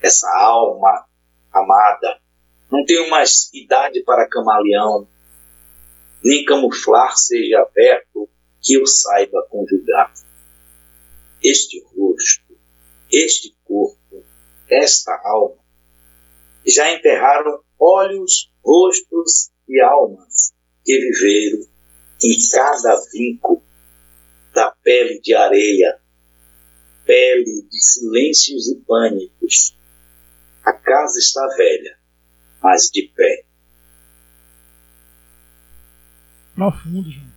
Essa 0.00 0.28
alma 0.38 1.04
amada 1.52 2.20
não 2.70 2.84
tenho 2.84 3.10
mais 3.10 3.52
idade 3.52 4.04
para 4.04 4.28
camaleão, 4.28 5.08
nem 6.22 6.44
camuflar 6.44 7.16
seja 7.16 7.60
aberto 7.60 8.28
que 8.66 8.74
eu 8.74 8.84
saiba 8.84 9.46
conjugar. 9.48 10.12
Este 11.40 11.80
rosto, 11.84 12.58
este 13.10 13.56
corpo, 13.64 14.24
esta 14.68 15.12
alma, 15.24 15.62
já 16.66 16.92
enterraram 16.92 17.62
olhos, 17.78 18.52
rostos 18.64 19.52
e 19.68 19.80
almas 19.80 20.52
que 20.84 20.98
viveram 20.98 21.64
em 22.24 22.36
cada 22.50 23.00
vinco 23.12 23.62
da 24.52 24.72
pele 24.82 25.20
de 25.20 25.32
areia, 25.32 26.00
pele 27.04 27.62
de 27.70 27.80
silêncios 27.80 28.68
e 28.68 28.76
pânicos. 28.80 29.76
A 30.64 30.72
casa 30.72 31.20
está 31.20 31.46
velha, 31.56 31.96
mas 32.60 32.90
de 32.92 33.02
pé. 33.14 33.44
Profundo, 36.56 37.08
João. 37.08 37.35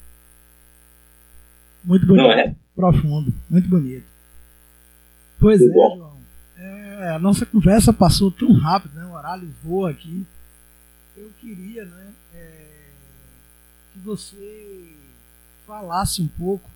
Muito 1.83 2.05
bonito. 2.05 2.23
Não 2.23 2.31
é? 2.31 2.55
Profundo, 2.75 3.33
muito 3.49 3.67
bonito. 3.67 4.05
Pois 5.39 5.59
muito 5.59 5.71
é, 5.71 5.75
bom. 5.75 5.97
João. 5.97 6.19
É, 6.57 7.09
a 7.11 7.19
nossa 7.19 7.45
conversa 7.45 7.93
passou 7.93 8.31
tão 8.31 8.51
rápido, 8.53 8.95
né? 8.95 9.05
O 9.05 9.13
horário 9.13 9.49
voa 9.63 9.89
aqui. 9.89 10.25
Eu 11.17 11.29
queria, 11.39 11.83
né, 11.85 12.07
é, 12.33 12.65
que 13.93 13.99
você 13.99 14.93
falasse 15.65 16.21
um 16.21 16.27
pouco 16.27 16.69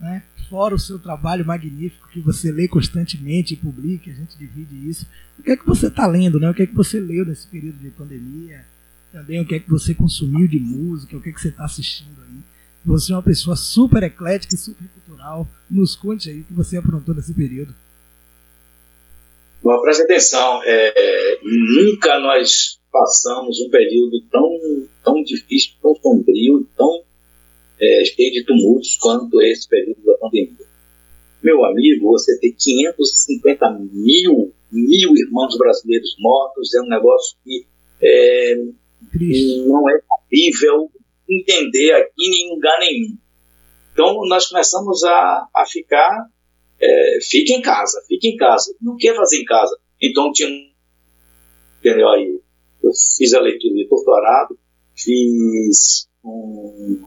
né? 0.00 0.22
fora 0.48 0.74
o 0.74 0.78
seu 0.78 0.98
trabalho 0.98 1.44
magnífico 1.44 2.08
que 2.08 2.20
você 2.20 2.50
lê 2.50 2.66
constantemente 2.66 3.54
e 3.54 3.56
publica, 3.56 4.10
a 4.10 4.14
gente 4.14 4.36
divide 4.38 4.88
isso. 4.88 5.06
O 5.38 5.42
que 5.42 5.50
é 5.50 5.56
que 5.56 5.66
você 5.66 5.88
está 5.88 6.06
lendo, 6.06 6.40
né? 6.40 6.48
O 6.50 6.54
que 6.54 6.62
é 6.62 6.66
que 6.66 6.74
você 6.74 6.98
leu 6.98 7.26
nesse 7.26 7.46
período 7.46 7.78
de 7.78 7.90
pandemia? 7.90 8.64
Também 9.12 9.40
o 9.40 9.46
que 9.46 9.56
é 9.56 9.60
que 9.60 9.68
você 9.68 9.94
consumiu 9.94 10.48
de 10.48 10.58
música, 10.58 11.16
o 11.16 11.20
que 11.20 11.28
é 11.28 11.32
que 11.32 11.40
você 11.40 11.48
está 11.48 11.64
assistindo 11.64 12.20
aí. 12.22 12.40
Você 12.84 13.12
é 13.12 13.16
uma 13.16 13.22
pessoa 13.22 13.56
super 13.56 14.02
eclética 14.02 14.54
e 14.54 14.58
super 14.58 14.86
cultural. 14.88 15.46
Nos 15.70 15.94
conte 15.94 16.30
aí 16.30 16.40
o 16.40 16.44
que 16.44 16.52
você 16.52 16.76
aprontou 16.76 17.14
nesse 17.14 17.34
período. 17.34 17.74
Bom, 19.62 19.80
preste 19.82 20.02
atenção. 20.02 20.62
É, 20.64 21.38
nunca 21.42 22.18
nós 22.20 22.80
passamos 22.90 23.60
um 23.60 23.70
período 23.70 24.22
tão, 24.30 24.58
tão 25.04 25.22
difícil, 25.22 25.72
tão 25.82 25.94
sombrio, 25.96 26.66
tão 26.76 27.02
é, 27.78 28.04
cheio 28.04 28.32
de 28.32 28.44
tumultos 28.44 28.96
quanto 28.96 29.40
esse 29.42 29.68
período 29.68 30.02
da 30.04 30.14
pandemia. 30.14 30.70
Meu 31.42 31.64
amigo, 31.64 32.10
você 32.10 32.38
ter 32.38 32.52
550 32.52 33.70
mil, 33.92 34.52
mil 34.70 35.16
irmãos 35.16 35.56
brasileiros 35.56 36.14
mortos 36.18 36.74
é 36.74 36.80
um 36.82 36.88
negócio 36.88 37.36
que 37.44 37.66
é, 38.02 38.56
não 39.66 39.88
é 39.88 40.00
possível 40.00 40.90
entender 41.30 41.92
aqui 41.92 42.26
em 42.26 42.54
lugar 42.54 42.78
nenhum. 42.80 43.16
Então, 43.92 44.20
nós 44.26 44.48
começamos 44.48 45.04
a, 45.04 45.48
a 45.54 45.64
ficar, 45.66 46.26
é, 46.80 47.18
fique 47.22 47.52
em 47.52 47.60
casa, 47.60 48.02
fique 48.08 48.28
em 48.28 48.36
casa. 48.36 48.74
Não 48.80 48.96
quer 48.96 49.14
fazer 49.14 49.38
em 49.38 49.44
casa. 49.44 49.76
Então, 50.00 50.32
tinha, 50.32 50.48
entendeu 51.78 52.08
aí? 52.08 52.40
Eu 52.82 52.90
fiz 53.18 53.34
a 53.34 53.40
leitura 53.40 53.74
de 53.74 53.88
doutorado, 53.88 54.58
fiz 54.96 56.08
um, 56.24 57.04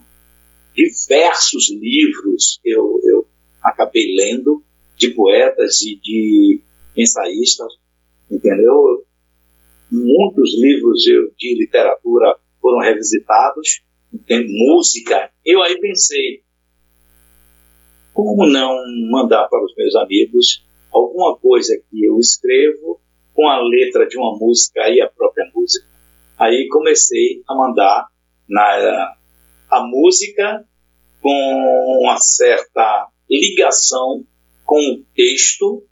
diversos 0.76 1.72
livros 1.72 2.60
eu, 2.64 3.00
eu 3.04 3.28
acabei 3.62 4.16
lendo 4.16 4.64
de 4.98 5.10
poetas 5.12 5.82
e 5.82 6.00
de 6.00 6.62
ensaístas, 6.96 7.74
entendeu? 8.30 9.06
Muitos 9.92 10.60
livros 10.60 11.02
de 11.02 11.56
literatura 11.58 12.38
foram 12.62 12.80
revisitados, 12.80 13.84
tem 14.20 14.46
música. 14.48 15.32
Eu 15.46 15.62
aí 15.62 15.80
pensei, 15.80 16.44
como 18.14 18.48
não 18.48 18.78
mandar 19.10 19.48
para 19.48 19.64
os 19.64 19.76
meus 19.76 19.96
amigos 19.96 20.66
alguma 20.92 21.36
coisa 21.38 21.76
que 21.90 22.06
eu 22.06 22.20
escrevo 22.20 23.02
com 23.34 23.48
a 23.48 23.60
letra 23.62 24.08
de 24.08 24.18
uma 24.18 24.38
música 24.38 24.88
e 24.90 25.02
a 25.02 25.10
própria 25.10 25.50
música? 25.54 25.88
Aí 26.38 26.68
comecei 26.68 27.42
a 27.48 27.56
mandar 27.56 28.08
na 28.48 29.16
a 29.70 29.82
música 29.88 30.68
com 31.22 32.00
uma 32.02 32.18
certa 32.18 33.08
ligação 33.30 34.24
com 34.66 34.80
o 34.80 35.04
texto 35.16 35.84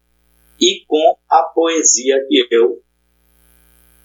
e 0.59 0.83
com 0.87 1.17
a 1.29 1.43
poesia 1.43 2.23
que 2.27 2.47
eu 2.51 2.81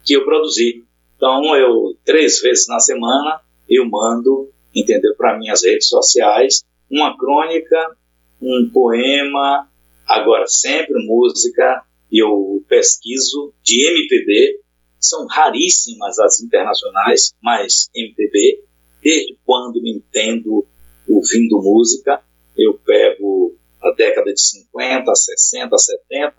que 0.04 0.14
eu 0.14 0.24
produzi. 0.24 0.84
Então 1.16 1.54
eu 1.56 1.96
três 2.04 2.40
vezes 2.40 2.66
na 2.68 2.78
semana 2.78 3.40
eu 3.68 3.88
mando, 3.88 4.50
entendeu, 4.74 5.14
para 5.16 5.38
minhas 5.38 5.64
redes 5.64 5.88
sociais 5.88 6.64
uma 6.90 7.16
crônica, 7.18 7.96
um 8.40 8.70
poema, 8.72 9.68
agora 10.06 10.46
sempre 10.46 10.94
música. 11.04 11.82
Eu 12.10 12.64
pesquiso 12.68 13.52
de 13.64 13.84
MPB, 13.84 14.60
são 15.00 15.26
raríssimas 15.26 16.18
as 16.20 16.40
internacionais, 16.40 17.34
mas 17.42 17.88
MPB 17.94 18.66
desde 19.06 19.38
quando 19.44 19.80
me 19.80 19.92
entendo 19.92 20.66
ouvindo 21.08 21.62
música, 21.62 22.20
eu 22.58 22.74
pego 22.74 23.56
a 23.80 23.92
década 23.92 24.32
de 24.32 24.40
50, 24.40 25.14
60, 25.14 25.78
70, 25.78 26.34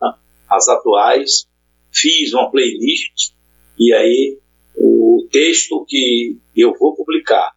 as 0.50 0.68
atuais, 0.68 1.48
fiz 1.90 2.34
uma 2.34 2.50
playlist 2.50 3.32
e 3.78 3.94
aí 3.94 4.38
o 4.80 5.26
texto 5.30 5.84
que 5.86 6.38
eu 6.56 6.72
vou 6.78 6.94
publicar, 6.94 7.52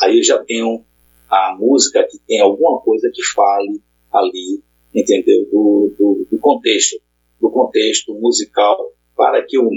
aí 0.00 0.18
eu 0.18 0.22
já 0.22 0.42
tenho 0.42 0.84
a 1.28 1.56
música 1.58 2.06
que 2.10 2.18
tem 2.26 2.40
alguma 2.40 2.80
coisa 2.80 3.10
que 3.14 3.22
fale 3.22 3.80
ali, 4.12 4.62
entendeu? 4.94 5.46
Do, 5.50 5.94
do, 5.96 6.26
do 6.30 6.38
contexto, 6.38 7.00
do 7.40 7.50
contexto 7.50 8.14
musical, 8.14 8.92
para 9.16 9.44
que 9.46 9.58
o, 9.58 9.68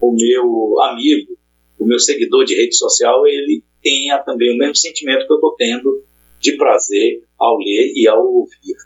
o 0.00 0.12
meu 0.12 0.80
amigo, 0.82 1.36
o 1.78 1.86
meu 1.86 1.98
seguidor 1.98 2.44
de 2.44 2.54
rede 2.54 2.76
social, 2.76 3.26
ele 3.26 3.64
tenha 3.82 4.18
também 4.18 4.54
o 4.54 4.58
mesmo 4.58 4.76
sentimento 4.76 5.26
que 5.26 5.32
eu 5.32 5.36
estou 5.36 5.54
tendo 5.56 6.04
de 6.40 6.56
prazer 6.56 7.22
ao 7.38 7.58
ler 7.58 7.92
e 7.94 8.06
ao 8.06 8.24
ouvir. 8.24 8.76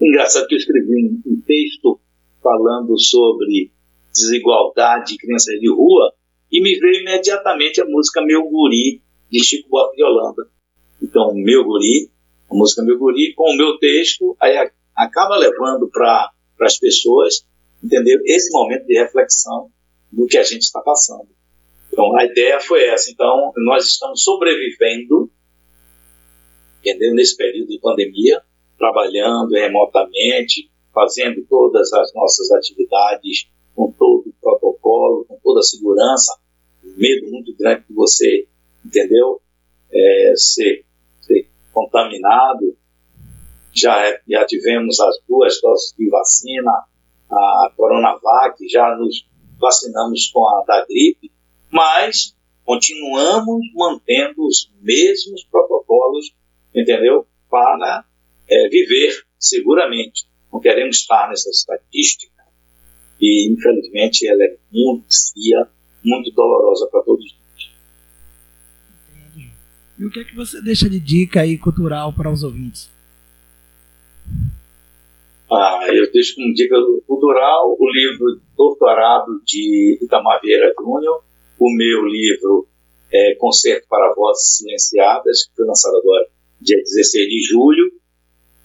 Engraçado 0.00 0.46
que 0.46 0.54
eu 0.54 0.58
escrevi 0.58 1.20
um 1.26 1.40
texto 1.46 1.98
falando 2.42 2.98
sobre 2.98 3.70
desigualdade 4.12 5.12
de 5.12 5.18
crianças 5.18 5.58
de 5.58 5.70
rua 5.70 6.12
e 6.50 6.62
me 6.62 6.78
veio 6.78 7.00
imediatamente 7.00 7.80
a 7.80 7.86
música 7.86 8.22
Meu 8.22 8.44
Guri, 8.44 9.02
de 9.30 9.42
Chico 9.42 9.68
Buarque 9.70 9.96
de 9.96 10.04
Holanda. 10.04 10.46
Então, 11.02 11.34
Meu 11.34 11.64
Guri, 11.64 12.10
a 12.50 12.54
música 12.54 12.82
Meu 12.82 12.98
Guri, 12.98 13.32
com 13.34 13.50
o 13.50 13.56
meu 13.56 13.78
texto, 13.78 14.36
aí 14.38 14.56
acaba 14.94 15.36
levando 15.36 15.88
para 15.88 16.30
as 16.60 16.78
pessoas, 16.78 17.46
entendeu? 17.82 18.20
Esse 18.26 18.52
momento 18.52 18.86
de 18.86 18.98
reflexão 19.00 19.70
do 20.12 20.26
que 20.26 20.36
a 20.36 20.42
gente 20.42 20.62
está 20.62 20.80
passando. 20.82 21.28
Então, 21.90 22.14
a 22.16 22.24
ideia 22.24 22.60
foi 22.60 22.84
essa. 22.84 23.10
Então, 23.10 23.52
nós 23.56 23.86
estamos 23.86 24.22
sobrevivendo, 24.22 25.30
entendeu? 26.80 27.14
Nesse 27.14 27.36
período 27.36 27.68
de 27.68 27.80
pandemia, 27.80 28.42
trabalhando 28.78 29.52
remotamente, 29.52 30.70
fazendo 30.92 31.44
todas 31.48 31.90
as 31.92 32.12
nossas 32.14 32.50
atividades 32.52 33.50
com 33.74 33.92
todo 33.92 34.28
o 34.28 34.34
protocolo, 34.40 35.24
com 35.24 35.38
toda 35.42 35.60
a 35.60 35.62
segurança, 35.62 36.38
medo 36.82 37.30
muito 37.30 37.54
grande 37.56 37.84
de 37.88 37.94
você, 37.94 38.46
entendeu? 38.84 39.40
É, 39.92 40.32
ser, 40.36 40.84
ser, 41.20 41.48
contaminado. 41.72 42.76
Já, 43.74 44.18
já 44.28 44.44
tivemos 44.44 45.00
as 45.00 45.16
duas 45.26 45.60
doses 45.60 45.94
de 45.96 46.08
vacina, 46.08 46.70
a 47.30 47.72
Coronavac, 47.74 48.56
já 48.68 48.94
nos 48.96 49.26
vacinamos 49.58 50.30
com 50.30 50.46
a 50.46 50.64
da 50.66 50.84
gripe, 50.84 51.32
mas 51.70 52.36
continuamos 52.64 53.60
mantendo 53.74 54.46
os 54.46 54.70
mesmos 54.80 55.44
protocolos, 55.44 56.34
entendeu? 56.74 57.26
Para 57.48 58.04
é, 58.48 58.68
viver 58.68 59.24
seguramente. 59.38 60.26
Não 60.52 60.60
queremos 60.60 60.98
estar 60.98 61.28
nessa 61.30 61.48
estatística 61.48 62.31
e, 63.22 63.52
infelizmente, 63.52 64.26
ela 64.26 64.42
é 64.42 64.56
muito 64.72 65.06
fria, 65.32 65.68
muito 66.04 66.32
dolorosa 66.32 66.88
para 66.90 67.02
todos 67.02 67.24
nós. 67.24 67.70
Entendi. 69.08 69.50
E 69.96 70.04
o 70.04 70.10
que 70.10 70.20
é 70.20 70.24
que 70.24 70.34
você 70.34 70.60
deixa 70.60 70.90
de 70.90 70.98
dica 70.98 71.42
aí 71.42 71.56
cultural 71.56 72.12
para 72.12 72.32
os 72.32 72.42
ouvintes? 72.42 72.90
Ah, 75.48 75.86
eu 75.92 76.10
deixo 76.10 76.34
como 76.34 76.52
dica 76.52 76.74
cultural 77.06 77.76
o 77.78 77.90
livro 77.92 78.40
Doutorado 78.56 79.40
de 79.46 79.98
Itamar 80.02 80.40
Vieira 80.40 80.74
Júnior, 80.76 81.22
o 81.60 81.76
meu 81.76 82.04
livro 82.06 82.66
é, 83.12 83.36
Concerto 83.36 83.86
para 83.88 84.14
Vozes 84.14 84.56
Silenciadas, 84.56 85.44
que 85.44 85.54
foi 85.54 85.66
lançado 85.66 85.96
agora 85.98 86.26
dia 86.60 86.78
16 86.78 87.28
de 87.28 87.42
julho, 87.42 87.92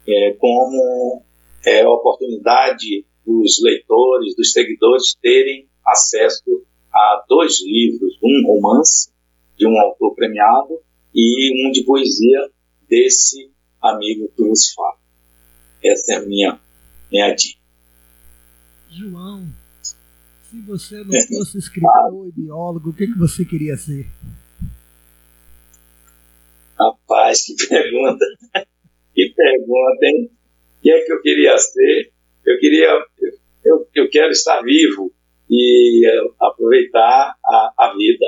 é, 0.08 0.34
como 0.40 1.22
é, 1.66 1.86
oportunidade 1.86 3.06
dos 3.28 3.62
leitores, 3.62 4.36
dos 4.38 4.54
seguidores 4.54 5.16
terem 5.22 5.68
acesso 5.86 6.66
a 6.94 7.26
dois 7.28 7.62
livros, 7.62 8.18
um 8.24 8.48
romance 8.48 9.12
de 9.58 9.68
um 9.68 9.78
autor 9.78 10.16
premiado 10.16 10.80
e 11.14 11.68
um 11.68 11.72
de 11.72 11.84
poesia 11.84 12.50
desse 12.90 13.52
amigo 13.82 14.32
que 14.34 14.44
nos 14.44 14.72
fala. 14.72 14.98
Essa 15.84 16.14
é 16.14 16.16
a 16.16 16.26
minha, 16.26 16.60
minha 17.12 17.36
dica. 17.36 17.60
João, 18.90 19.46
se 20.50 20.62
você 20.62 21.04
não 21.04 21.12
fosse 21.28 21.58
escritor 21.60 22.28
e 22.28 22.32
biólogo, 22.32 22.92
o 22.92 22.94
que, 22.94 23.08
que 23.08 23.18
você 23.18 23.44
queria 23.44 23.76
ser? 23.76 24.08
Rapaz, 26.80 27.44
que 27.46 27.56
pergunta. 27.68 28.26
Que 29.18 29.34
pergunta, 29.36 30.06
hein? 30.06 30.30
O 30.78 30.82
que 30.84 30.92
é 30.92 31.04
que 31.04 31.12
eu 31.12 31.20
queria 31.24 31.58
ser? 31.58 32.12
Eu 32.46 32.60
queria, 32.60 32.88
eu, 33.68 33.88
eu 33.96 34.10
quero 34.10 34.32
estar 34.32 34.62
vivo 34.62 35.12
e 35.50 36.06
eh, 36.06 36.30
aproveitar 36.40 37.36
a, 37.44 37.74
a 37.78 37.94
vida. 37.96 38.26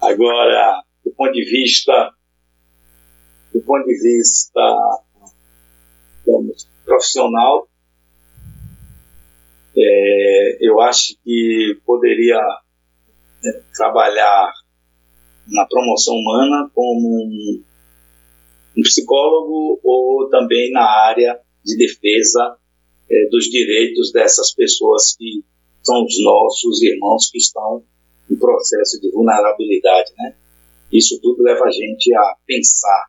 Agora, 0.00 0.82
do 1.04 1.10
ponto 1.12 1.32
de 1.32 1.44
vista, 1.44 2.12
do 3.52 3.60
ponto 3.62 3.86
de 3.86 3.94
vista, 3.94 4.60
profissional, 6.84 7.68
é, 9.76 10.58
eu 10.60 10.80
acho 10.80 11.16
que 11.22 11.78
poderia 11.84 12.40
é, 13.44 13.60
trabalhar 13.74 14.52
na 15.46 15.66
promoção 15.66 16.14
humana 16.14 16.70
como 16.74 17.08
um, 17.08 17.62
um, 18.76 18.82
psicólogo 18.82 19.78
ou 19.84 20.28
também 20.30 20.72
na 20.72 20.82
área 20.82 21.38
de 21.64 21.76
defesa 21.76 22.56
é, 23.10 23.28
dos 23.28 23.44
direitos 23.46 24.12
dessas 24.12 24.54
pessoas 24.54 25.14
que 25.16 25.44
são 25.82 26.04
os 26.04 26.22
nossos 26.22 26.82
irmãos 26.82 27.30
que 27.30 27.38
estão 27.38 27.82
em 28.30 28.36
processo 28.36 29.00
de 29.00 29.10
vulnerabilidade, 29.10 30.12
né? 30.18 30.34
Isso 30.92 31.20
tudo 31.20 31.42
leva 31.42 31.64
a 31.64 31.70
gente 31.70 32.14
a 32.14 32.36
pensar 32.46 33.06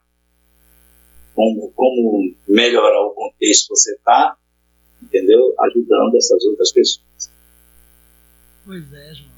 como, 1.34 1.72
como 1.72 2.34
melhorar 2.48 3.06
o 3.06 3.14
contexto 3.14 3.68
que 3.68 3.76
você 3.76 3.94
está 3.94 4.38
entendeu? 5.02 5.54
Ajudando 5.60 6.16
essas 6.16 6.44
outras 6.46 6.72
pessoas. 6.72 7.32
Pois 8.66 8.94
é, 8.94 9.14
João. 9.14 9.38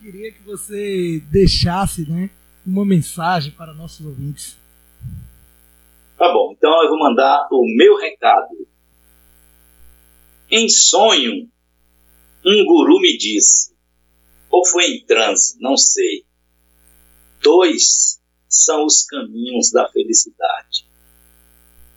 Queria 0.00 0.30
que 0.30 0.42
você 0.42 1.22
deixasse, 1.30 2.08
né, 2.08 2.30
uma 2.64 2.84
mensagem 2.84 3.52
para 3.52 3.72
nossos 3.72 4.04
ouvintes. 4.04 4.56
Tá 6.16 6.32
bom, 6.32 6.52
então 6.56 6.70
eu 6.82 6.88
vou 6.88 6.98
mandar 6.98 7.48
o 7.50 7.62
meu 7.76 7.96
recado. 7.96 8.66
Em 10.48 10.68
sonho, 10.68 11.50
um 12.44 12.64
guru 12.64 13.00
me 13.00 13.18
disse, 13.18 13.74
ou 14.48 14.64
foi 14.64 14.84
em 14.92 15.04
transe, 15.04 15.56
não 15.60 15.76
sei. 15.76 16.24
Dois 17.42 18.20
são 18.48 18.86
os 18.86 19.04
caminhos 19.04 19.72
da 19.72 19.90
felicidade. 19.90 20.88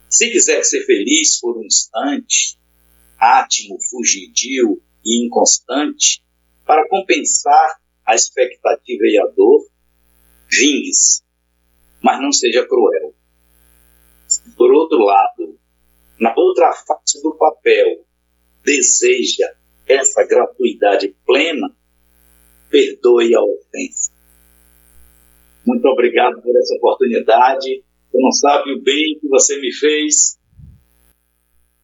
Se 0.09 0.31
quiser 0.31 0.63
ser 0.63 0.83
feliz 0.83 1.39
por 1.39 1.59
um 1.59 1.63
instante, 1.63 2.57
átimo, 3.19 3.77
fugidio 3.87 4.81
e 5.05 5.23
inconstante, 5.27 6.23
para 6.65 6.89
compensar 6.89 7.79
a 8.03 8.15
expectativa 8.15 9.03
e 9.05 9.19
a 9.19 9.27
dor, 9.27 9.69
vingue-se, 10.49 11.21
mas 12.01 12.19
não 12.19 12.31
seja 12.31 12.67
cruel. 12.67 13.13
Por 14.57 14.73
outro 14.73 14.97
lado, 14.97 15.59
na 16.19 16.33
outra 16.35 16.73
face 16.73 17.21
do 17.21 17.35
papel, 17.35 18.08
deseja 18.69 19.47
essa 19.87 20.23
gratuidade 20.27 21.15
plena, 21.25 21.75
perdoe 22.69 23.33
a 23.33 23.41
ofensa. 23.41 24.11
Muito 25.65 25.85
obrigado 25.87 26.39
por 26.41 26.55
essa 26.55 26.75
oportunidade. 26.75 27.83
Você 28.11 28.21
não 28.21 28.31
sabe 28.31 28.73
o 28.73 28.81
bem 28.83 29.17
que 29.19 29.27
você 29.27 29.59
me 29.59 29.73
fez 29.73 30.37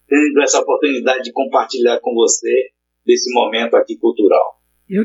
tendo 0.08 0.44
essa 0.44 0.60
oportunidade 0.60 1.24
de 1.24 1.32
compartilhar 1.32 2.00
com 2.00 2.14
você 2.14 2.70
desse 3.04 3.34
momento 3.34 3.76
aqui 3.76 3.98
cultural. 3.98 4.62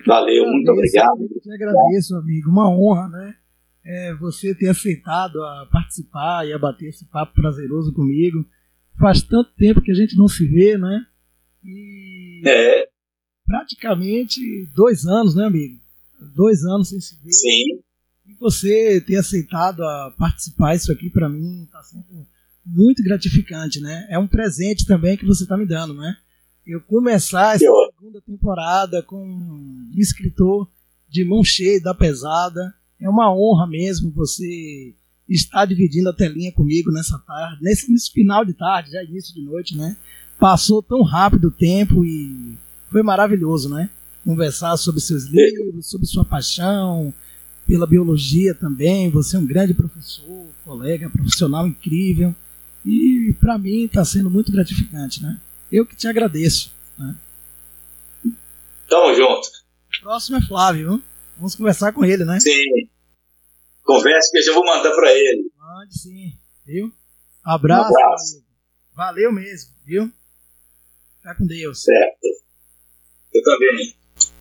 Valeu, 0.06 0.44
agradeço, 0.44 0.52
muito 0.52 0.72
obrigado. 0.72 1.22
Eu 1.22 1.40
te 1.40 1.52
agradeço, 1.54 2.14
amigo. 2.16 2.50
Uma 2.50 2.68
honra, 2.70 3.08
né? 3.08 3.34
É, 3.82 4.14
você 4.16 4.54
ter 4.54 4.68
aceitado 4.68 5.42
a 5.42 5.66
participar 5.72 6.46
e 6.46 6.52
a 6.52 6.58
bater 6.58 6.90
esse 6.90 7.08
papo 7.08 7.32
prazeroso 7.34 7.94
comigo. 7.94 8.44
Faz 8.98 9.22
tanto 9.22 9.54
tempo 9.54 9.80
que 9.80 9.90
a 9.90 9.94
gente 9.94 10.14
não 10.18 10.28
se 10.28 10.46
vê, 10.46 10.76
né? 10.76 11.06
E 11.64 12.42
é. 12.46 12.88
praticamente 13.46 14.40
dois 14.74 15.04
anos, 15.04 15.34
né, 15.34 15.44
amigo? 15.44 15.78
Dois 16.34 16.64
anos 16.64 16.88
sem 16.88 17.00
se 17.00 17.16
ver. 17.22 17.32
Sim. 17.32 17.80
E 18.26 18.34
você 18.38 19.00
ter 19.00 19.16
aceitado 19.16 19.82
a 19.82 20.14
participar 20.16 20.74
isso 20.74 20.92
aqui 20.92 21.10
para 21.10 21.28
mim 21.28 21.64
está 21.64 21.82
sendo 21.82 22.26
muito 22.64 23.02
gratificante, 23.02 23.80
né? 23.80 24.06
É 24.10 24.18
um 24.18 24.28
presente 24.28 24.86
também 24.86 25.16
que 25.16 25.26
você 25.26 25.42
está 25.42 25.56
me 25.56 25.66
dando, 25.66 25.94
né? 25.94 26.16
Eu 26.66 26.80
começar 26.82 27.56
essa 27.56 27.64
segunda 27.94 28.20
temporada 28.20 29.02
com 29.02 29.22
um 29.22 29.90
escritor 29.96 30.70
de 31.08 31.24
mão 31.24 31.42
cheia 31.42 31.80
da 31.80 31.94
pesada, 31.94 32.72
é 33.00 33.08
uma 33.08 33.34
honra 33.34 33.66
mesmo 33.66 34.12
você 34.12 34.94
estar 35.28 35.64
dividindo 35.64 36.08
a 36.08 36.14
telinha 36.14 36.52
comigo 36.52 36.90
nessa 36.92 37.18
tarde, 37.18 37.62
nesse, 37.62 37.90
nesse 37.90 38.12
final 38.12 38.44
de 38.44 38.52
tarde, 38.52 38.92
já 38.92 39.02
início 39.02 39.34
de 39.34 39.42
noite, 39.42 39.76
né? 39.76 39.96
Passou 40.40 40.82
tão 40.82 41.02
rápido 41.02 41.48
o 41.48 41.52
tempo 41.52 42.02
e 42.02 42.58
foi 42.90 43.02
maravilhoso, 43.02 43.68
né? 43.68 43.90
Conversar 44.24 44.76
sobre 44.78 45.00
seus 45.00 45.24
livros, 45.24 45.86
sobre 45.86 46.06
sua 46.06 46.24
paixão 46.24 47.12
pela 47.66 47.86
biologia 47.86 48.54
também. 48.54 49.10
Você 49.10 49.36
é 49.36 49.38
um 49.38 49.46
grande 49.46 49.74
professor, 49.74 50.46
colega, 50.64 51.10
profissional 51.10 51.66
incrível. 51.66 52.34
E 52.84 53.34
para 53.38 53.58
mim 53.58 53.84
está 53.84 54.04
sendo 54.04 54.30
muito 54.30 54.50
gratificante, 54.50 55.22
né? 55.22 55.38
Eu 55.70 55.86
que 55.86 55.94
te 55.94 56.08
agradeço. 56.08 56.72
Né? 56.98 57.14
Tamo 58.88 59.14
junto. 59.14 59.48
Próximo 60.00 60.38
é 60.38 60.42
Flávio? 60.42 61.02
Vamos 61.36 61.54
conversar 61.54 61.92
com 61.92 62.04
ele, 62.04 62.24
né? 62.24 62.40
Sim. 62.40 62.88
Converse 63.82 64.30
que 64.30 64.38
eu 64.38 64.42
já 64.42 64.52
vou 64.54 64.64
mandar 64.64 64.94
para 64.94 65.12
ele. 65.12 65.50
Mande 65.58 65.98
sim, 65.98 66.32
viu? 66.66 66.92
Abraço. 67.44 67.82
Um 67.82 67.94
abraço. 67.94 68.44
Valeu 68.94 69.32
mesmo, 69.32 69.70
viu? 69.84 70.10
Fica 71.30 71.34
com 71.36 71.46
Deus. 71.46 71.82
Certo. 71.84 72.26
Eu 73.32 73.42
também. 73.42 73.99